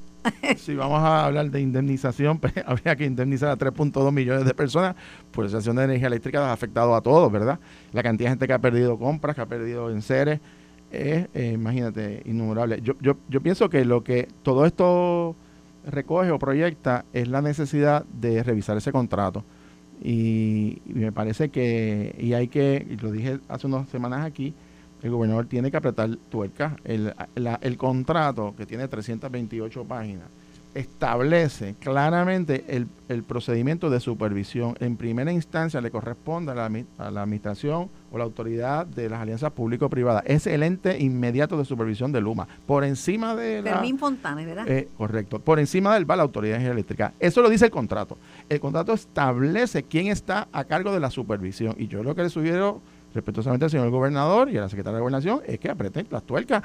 si 0.58 0.76
vamos 0.76 1.00
a 1.00 1.26
hablar 1.26 1.50
de 1.50 1.62
indemnización, 1.62 2.38
pues 2.42 2.54
habría 2.66 2.96
que 2.96 3.06
indemnizar 3.06 3.50
a 3.50 3.58
3.2 3.58 4.12
millones 4.12 4.46
de 4.46 4.54
personas 4.54 4.96
por 5.32 5.46
la 5.46 5.50
situación 5.50 5.76
de 5.78 5.86
energía 5.86 6.08
eléctrica 6.08 6.50
ha 6.50 6.52
afectado 6.52 6.96
a 6.96 7.02
todos, 7.02 7.32
¿verdad? 7.32 7.60
La 7.94 8.04
cantidad 8.04 8.30
de 8.30 8.32
gente 8.32 8.48
que 8.48 8.54
ha 8.54 8.60
perdido 8.60 8.98
compras, 8.98 9.36
que 9.36 9.42
ha 9.42 9.46
perdido 9.46 9.92
enseres, 9.92 10.40
es, 10.92 11.28
eh, 11.34 11.52
imagínate, 11.54 12.24
innumerable. 12.26 12.82
Yo, 12.82 12.96
yo, 13.00 13.18
yo 13.30 13.42
pienso 13.42 13.70
que 13.70 13.86
lo 13.86 14.04
que 14.04 14.28
todo 14.44 14.66
esto 14.66 15.36
recoge 15.86 16.32
o 16.32 16.40
proyecta 16.40 17.06
es 17.14 17.28
la 17.28 17.42
necesidad 17.42 18.06
de 18.06 18.44
revisar 18.44 18.78
ese 18.78 18.92
contrato. 18.92 19.44
Y, 20.02 20.82
me 20.86 21.12
parece 21.12 21.50
que, 21.50 22.16
y 22.18 22.34
hay 22.34 22.48
que, 22.48 22.86
y 22.90 22.96
lo 22.98 23.12
dije 23.12 23.40
hace 23.48 23.68
unas 23.68 23.90
semanas 23.90 24.26
aquí, 24.26 24.54
el 25.02 25.12
gobernador 25.12 25.46
tiene 25.46 25.72
que 25.72 25.78
apretar 25.78 26.16
tuerca. 26.30 26.76
El, 26.84 27.14
el 27.36 27.78
contrato, 27.78 28.54
que 28.58 28.66
tiene 28.66 28.88
328 28.88 29.86
páginas, 29.86 30.28
establece 30.74 31.76
claramente 31.80 32.64
el, 32.68 32.88
el, 33.08 33.24
procedimiento 33.24 33.90
de 33.90 34.00
supervisión. 34.00 34.76
En 34.80 34.98
primera 34.98 35.32
instancia 35.32 35.82
le 35.82 35.90
corresponde 35.90 36.52
a 36.52 36.56
la, 36.56 36.72
a 36.98 37.12
la 37.12 37.24
administración 37.24 37.90
o 38.12 38.18
la 38.18 38.24
autoridad 38.24 38.86
de 38.86 39.10
las 39.10 39.20
alianzas 39.20 39.52
público-privadas. 39.52 40.24
Es 40.28 40.46
el 40.48 40.64
ente 40.64 41.00
inmediato 41.00 41.58
de 41.58 41.66
supervisión 41.66 42.12
de 42.12 42.22
Luma. 42.22 42.48
Por 42.68 42.84
encima 42.84 43.36
de 43.36 43.64
Fermín 43.64 43.98
Fontana, 43.98 44.46
¿verdad? 44.46 44.68
Eh, 44.68 44.90
correcto. 44.98 45.40
Por 45.40 45.60
encima 45.60 45.94
del 45.96 46.10
va 46.10 46.16
la 46.16 46.24
autoridad 46.24 46.62
eléctrica. 46.62 47.14
Eso 47.20 47.42
lo 47.42 47.50
dice 47.50 47.66
el 47.66 47.72
contrato. 47.72 48.18
El 48.48 48.60
contrato 48.60 48.94
establece 48.94 49.84
quién 49.84 50.08
está 50.08 50.48
a 50.52 50.66
cargo 50.66 50.92
de 50.94 51.00
la 51.00 51.10
supervisión. 51.10 51.76
Y 51.78 51.88
yo 51.88 52.04
lo 52.04 52.16
que 52.16 52.24
le 52.24 52.30
sugiero 52.30 52.82
respetuosamente 53.14 53.66
al 53.66 53.72
señor 53.72 53.90
gobernador 53.90 54.50
y 54.50 54.58
a 54.58 54.62
la 54.62 54.70
secretaria 54.70 54.96
de 54.96 55.02
gobernación 55.02 55.42
es 55.46 55.60
que 55.60 55.70
apreten 55.70 56.08
las 56.10 56.24
tuercas 56.24 56.64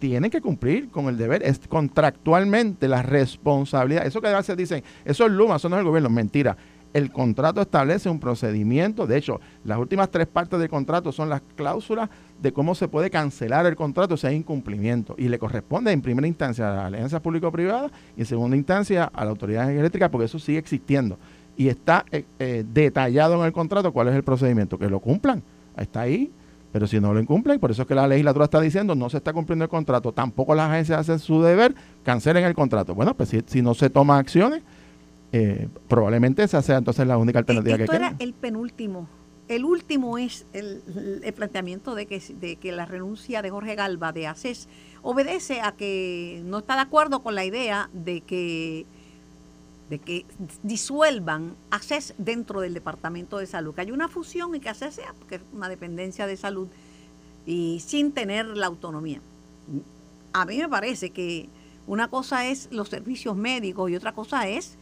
tienen 0.00 0.30
que 0.30 0.40
cumplir 0.40 0.90
con 0.90 1.06
el 1.06 1.16
deber, 1.16 1.44
es 1.44 1.60
contractualmente 1.68 2.88
la 2.88 3.02
responsabilidad. 3.02 4.04
Eso 4.04 4.20
que 4.20 4.28
a 4.28 4.36
veces 4.36 4.56
dicen, 4.56 4.82
eso 5.04 5.26
es 5.26 5.30
Luma, 5.30 5.56
eso 5.56 5.68
no 5.68 5.76
es 5.76 5.80
el 5.80 5.86
gobierno. 5.86 6.10
Mentira. 6.10 6.56
El 6.92 7.12
contrato 7.12 7.60
establece 7.60 8.08
un 8.08 8.18
procedimiento. 8.18 9.06
De 9.06 9.16
hecho, 9.16 9.40
las 9.62 9.78
últimas 9.78 10.10
tres 10.10 10.26
partes 10.26 10.58
del 10.58 10.68
contrato 10.68 11.12
son 11.12 11.28
las 11.28 11.40
cláusulas 11.54 12.08
de 12.42 12.52
cómo 12.52 12.74
se 12.74 12.88
puede 12.88 13.10
cancelar 13.10 13.64
el 13.66 13.76
contrato 13.76 14.16
si 14.16 14.26
hay 14.26 14.34
incumplimiento. 14.34 15.14
Y 15.16 15.28
le 15.28 15.38
corresponde 15.38 15.92
en 15.92 16.02
primera 16.02 16.26
instancia 16.26 16.72
a 16.72 16.74
la 16.74 16.86
alianza 16.86 17.22
público-privada 17.22 17.92
y 18.16 18.20
en 18.20 18.26
segunda 18.26 18.56
instancia 18.56 19.04
a 19.04 19.24
la 19.24 19.30
autoridad 19.30 19.70
eléctrica, 19.70 20.10
porque 20.10 20.24
eso 20.24 20.40
sigue 20.40 20.58
existiendo. 20.58 21.16
Y 21.56 21.68
está 21.68 22.06
eh, 22.10 22.24
eh, 22.40 22.64
detallado 22.72 23.38
en 23.38 23.44
el 23.44 23.52
contrato 23.52 23.92
cuál 23.92 24.08
es 24.08 24.16
el 24.16 24.24
procedimiento. 24.24 24.76
Que 24.76 24.88
lo 24.88 24.98
cumplan. 24.98 25.44
Está 25.76 26.02
ahí 26.02 26.32
pero 26.72 26.86
si 26.86 27.00
no 27.00 27.12
lo 27.12 27.20
incumplen, 27.20 27.58
por 27.58 27.70
eso 27.70 27.82
es 27.82 27.88
que 27.88 27.94
la 27.94 28.06
legislatura 28.06 28.44
está 28.44 28.60
diciendo 28.60 28.94
no 28.94 29.10
se 29.10 29.16
está 29.16 29.32
cumpliendo 29.32 29.64
el 29.64 29.68
contrato, 29.68 30.12
tampoco 30.12 30.54
las 30.54 30.70
agencias 30.70 31.00
hacen 31.00 31.18
su 31.18 31.42
deber, 31.42 31.74
cancelen 32.04 32.44
el 32.44 32.54
contrato. 32.54 32.94
Bueno, 32.94 33.14
pues 33.14 33.34
si, 33.46 33.62
no 33.62 33.74
se 33.74 33.90
toman 33.90 34.18
acciones, 34.18 34.62
eh, 35.32 35.68
probablemente 35.88 36.42
esa 36.42 36.62
sea 36.62 36.78
entonces 36.78 37.06
la 37.06 37.18
única 37.18 37.40
alternativa 37.40 37.76
que 37.76 37.86
queda. 37.86 37.96
era 37.96 38.16
el 38.18 38.34
penúltimo. 38.34 39.08
El 39.48 39.64
último 39.64 40.16
es 40.16 40.46
el, 40.52 40.80
planteamiento 41.34 41.96
de 41.96 42.06
que, 42.06 42.22
de 42.40 42.54
que 42.54 42.70
la 42.70 42.86
renuncia 42.86 43.42
de 43.42 43.50
Jorge 43.50 43.74
Galva 43.74 44.12
de 44.12 44.28
ACES 44.28 44.68
obedece 45.02 45.60
a 45.60 45.72
que 45.72 46.40
no 46.44 46.58
está 46.58 46.76
de 46.76 46.82
acuerdo 46.82 47.20
con 47.24 47.34
la 47.34 47.44
idea 47.44 47.90
de 47.92 48.20
que 48.20 48.86
de 49.90 49.98
que 49.98 50.24
disuelvan 50.62 51.56
ACES 51.70 52.14
dentro 52.16 52.60
del 52.60 52.72
Departamento 52.72 53.38
de 53.38 53.46
Salud, 53.46 53.74
que 53.74 53.80
hay 53.80 53.90
una 53.90 54.08
fusión 54.08 54.54
y 54.54 54.60
que 54.60 54.68
ACES 54.68 54.94
sea, 54.94 55.12
porque 55.18 55.34
es 55.34 55.42
una 55.52 55.68
dependencia 55.68 56.28
de 56.28 56.36
salud, 56.36 56.68
y 57.44 57.80
sin 57.80 58.12
tener 58.12 58.46
la 58.46 58.66
autonomía. 58.66 59.20
A 60.32 60.46
mí 60.46 60.58
me 60.58 60.68
parece 60.68 61.10
que 61.10 61.48
una 61.88 62.06
cosa 62.06 62.46
es 62.46 62.68
los 62.70 62.88
servicios 62.88 63.34
médicos 63.36 63.90
y 63.90 63.96
otra 63.96 64.12
cosa 64.12 64.48
es 64.48 64.78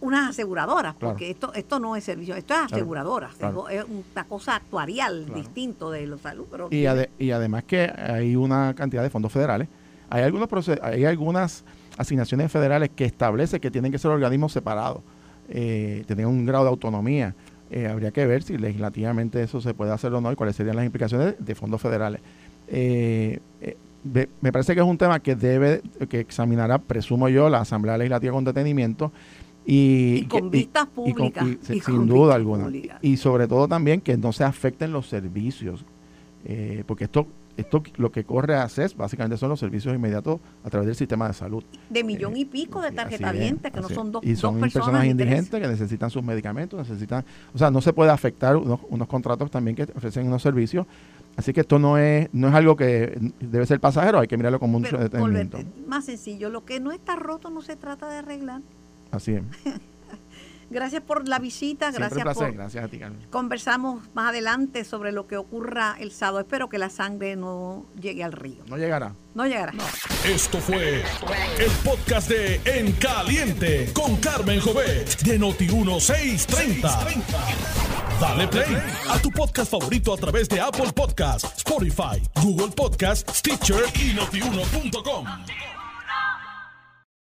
unas 0.00 0.30
aseguradoras, 0.30 0.94
porque 0.94 1.30
esto 1.30 1.54
esto 1.54 1.80
no 1.80 1.96
es 1.96 2.04
servicio, 2.04 2.36
esto 2.36 2.52
es 2.52 2.72
aseguradoras, 2.72 3.34
es 3.70 3.84
una 3.88 4.24
cosa 4.24 4.56
actuarial 4.56 5.32
distinto 5.34 5.90
de 5.90 6.06
los 6.06 6.20
salud. 6.20 6.44
Pero 6.50 6.68
y, 6.70 6.84
y 7.18 7.30
además 7.30 7.64
que 7.64 7.90
hay 7.96 8.36
una 8.36 8.74
cantidad 8.74 9.02
de 9.02 9.08
fondos 9.08 9.32
federales, 9.32 9.68
hay 10.10 10.22
algunos 10.22 10.68
hay 10.82 11.06
algunas 11.06 11.64
asignaciones 11.98 12.50
federales 12.50 12.90
que 12.94 13.04
establece 13.04 13.60
que 13.60 13.70
tienen 13.70 13.92
que 13.92 13.98
ser 13.98 14.10
organismos 14.10 14.52
separados, 14.52 15.02
eh, 15.48 16.04
tener 16.06 16.26
un 16.26 16.44
grado 16.44 16.64
de 16.64 16.70
autonomía. 16.70 17.34
Eh, 17.70 17.86
habría 17.86 18.10
que 18.10 18.26
ver 18.26 18.42
si 18.42 18.56
legislativamente 18.56 19.42
eso 19.42 19.60
se 19.60 19.74
puede 19.74 19.92
hacer 19.92 20.12
o 20.14 20.20
no 20.20 20.30
y 20.30 20.36
cuáles 20.36 20.56
serían 20.56 20.76
las 20.76 20.84
implicaciones 20.84 21.34
de, 21.38 21.54
fondos 21.54 21.80
federales. 21.80 22.20
Eh, 22.68 23.40
me 24.40 24.52
parece 24.52 24.74
que 24.74 24.80
es 24.80 24.86
un 24.86 24.98
tema 24.98 25.20
que 25.20 25.34
debe, 25.34 25.80
que 26.08 26.20
examinará, 26.20 26.78
presumo 26.78 27.28
yo, 27.28 27.48
la 27.48 27.60
Asamblea 27.60 27.96
Legislativa 27.96 28.32
con 28.34 28.44
detenimiento. 28.44 29.12
Y, 29.66 30.26
con 30.26 30.50
vistas 30.50 30.86
públicas. 30.86 31.46
sin 31.62 32.06
duda 32.06 32.34
alguna. 32.34 32.68
Y 33.00 33.16
sobre 33.16 33.48
todo 33.48 33.66
también 33.66 34.02
que 34.02 34.18
no 34.18 34.32
se 34.32 34.44
afecten 34.44 34.92
los 34.92 35.08
servicios. 35.08 35.86
porque 36.86 37.04
esto 37.04 37.26
esto 37.56 37.82
lo 37.96 38.10
que 38.10 38.24
corre 38.24 38.56
a 38.56 38.68
CES 38.68 38.96
básicamente 38.96 39.36
son 39.36 39.48
los 39.48 39.60
servicios 39.60 39.94
inmediatos 39.94 40.40
a 40.64 40.70
través 40.70 40.86
del 40.86 40.96
sistema 40.96 41.28
de 41.28 41.34
salud. 41.34 41.62
De 41.88 42.02
millón 42.02 42.36
y 42.36 42.44
pico 42.44 42.80
de 42.80 42.90
tarjetavientes, 42.92 43.72
que 43.72 43.80
no 43.80 43.88
son 43.88 44.10
dos 44.12 44.24
Y 44.24 44.36
son 44.36 44.58
personas, 44.58 45.04
indigentes 45.04 45.60
que 45.60 45.68
necesitan 45.68 46.10
sus 46.10 46.22
medicamentos, 46.22 46.78
necesitan, 46.78 47.24
o 47.54 47.58
sea, 47.58 47.70
no 47.70 47.80
se 47.80 47.92
puede 47.92 48.10
afectar 48.10 48.56
unos, 48.56 48.80
contratos 49.08 49.50
también 49.50 49.76
que 49.76 49.84
ofrecen 49.94 50.26
unos 50.26 50.42
servicios. 50.42 50.86
Así 51.36 51.52
que 51.52 51.62
esto 51.62 51.80
no 51.80 51.98
es 51.98 52.28
no 52.32 52.48
es 52.48 52.54
algo 52.54 52.76
que 52.76 53.18
debe 53.40 53.66
ser 53.66 53.80
pasajero, 53.80 54.20
hay 54.20 54.28
que 54.28 54.36
mirarlo 54.36 54.60
con 54.60 54.70
mucho 54.70 54.96
detenimiento. 54.96 55.58
Más 55.86 56.04
sencillo, 56.04 56.48
lo 56.48 56.64
que 56.64 56.78
no 56.80 56.92
está 56.92 57.16
roto 57.16 57.50
no 57.50 57.60
se 57.60 57.76
trata 57.76 58.08
de 58.08 58.18
arreglar. 58.18 58.62
Así 59.10 59.32
es. 59.32 59.42
Gracias 60.74 61.02
por 61.02 61.28
la 61.28 61.38
visita, 61.38 61.92
gracias 61.92 62.36
por 62.36 62.52
gracias 62.52 62.84
a 62.84 62.88
ti, 62.88 62.98
Carmen. 62.98 63.24
Conversamos 63.30 64.02
más 64.12 64.30
adelante 64.30 64.82
sobre 64.82 65.12
lo 65.12 65.28
que 65.28 65.36
ocurra 65.36 65.94
el 66.00 66.10
sábado. 66.10 66.40
Espero 66.40 66.68
que 66.68 66.78
la 66.78 66.90
sangre 66.90 67.36
no 67.36 67.86
llegue 68.00 68.24
al 68.24 68.32
río. 68.32 68.64
No 68.66 68.76
llegará. 68.76 69.14
No 69.34 69.46
llegará. 69.46 69.72
Esto 70.26 70.58
fue 70.58 71.04
el 71.60 71.70
podcast 71.84 72.28
de 72.28 72.60
En 72.64 72.90
Caliente 72.94 73.92
con 73.94 74.16
Carmen 74.16 74.58
Jovet 74.58 75.20
de 75.22 75.38
Noti 75.38 75.68
1630. 75.68 77.06
Dale 78.20 78.48
play 78.48 78.76
a 79.10 79.18
tu 79.20 79.30
podcast 79.30 79.70
favorito 79.70 80.12
a 80.12 80.16
través 80.16 80.48
de 80.48 80.60
Apple 80.60 80.92
Podcasts, 80.92 81.52
Spotify, 81.56 82.20
Google 82.42 82.72
Podcasts, 82.74 83.38
Stitcher 83.38 83.84
y 83.94 84.12
notiuno.com. 84.12 85.24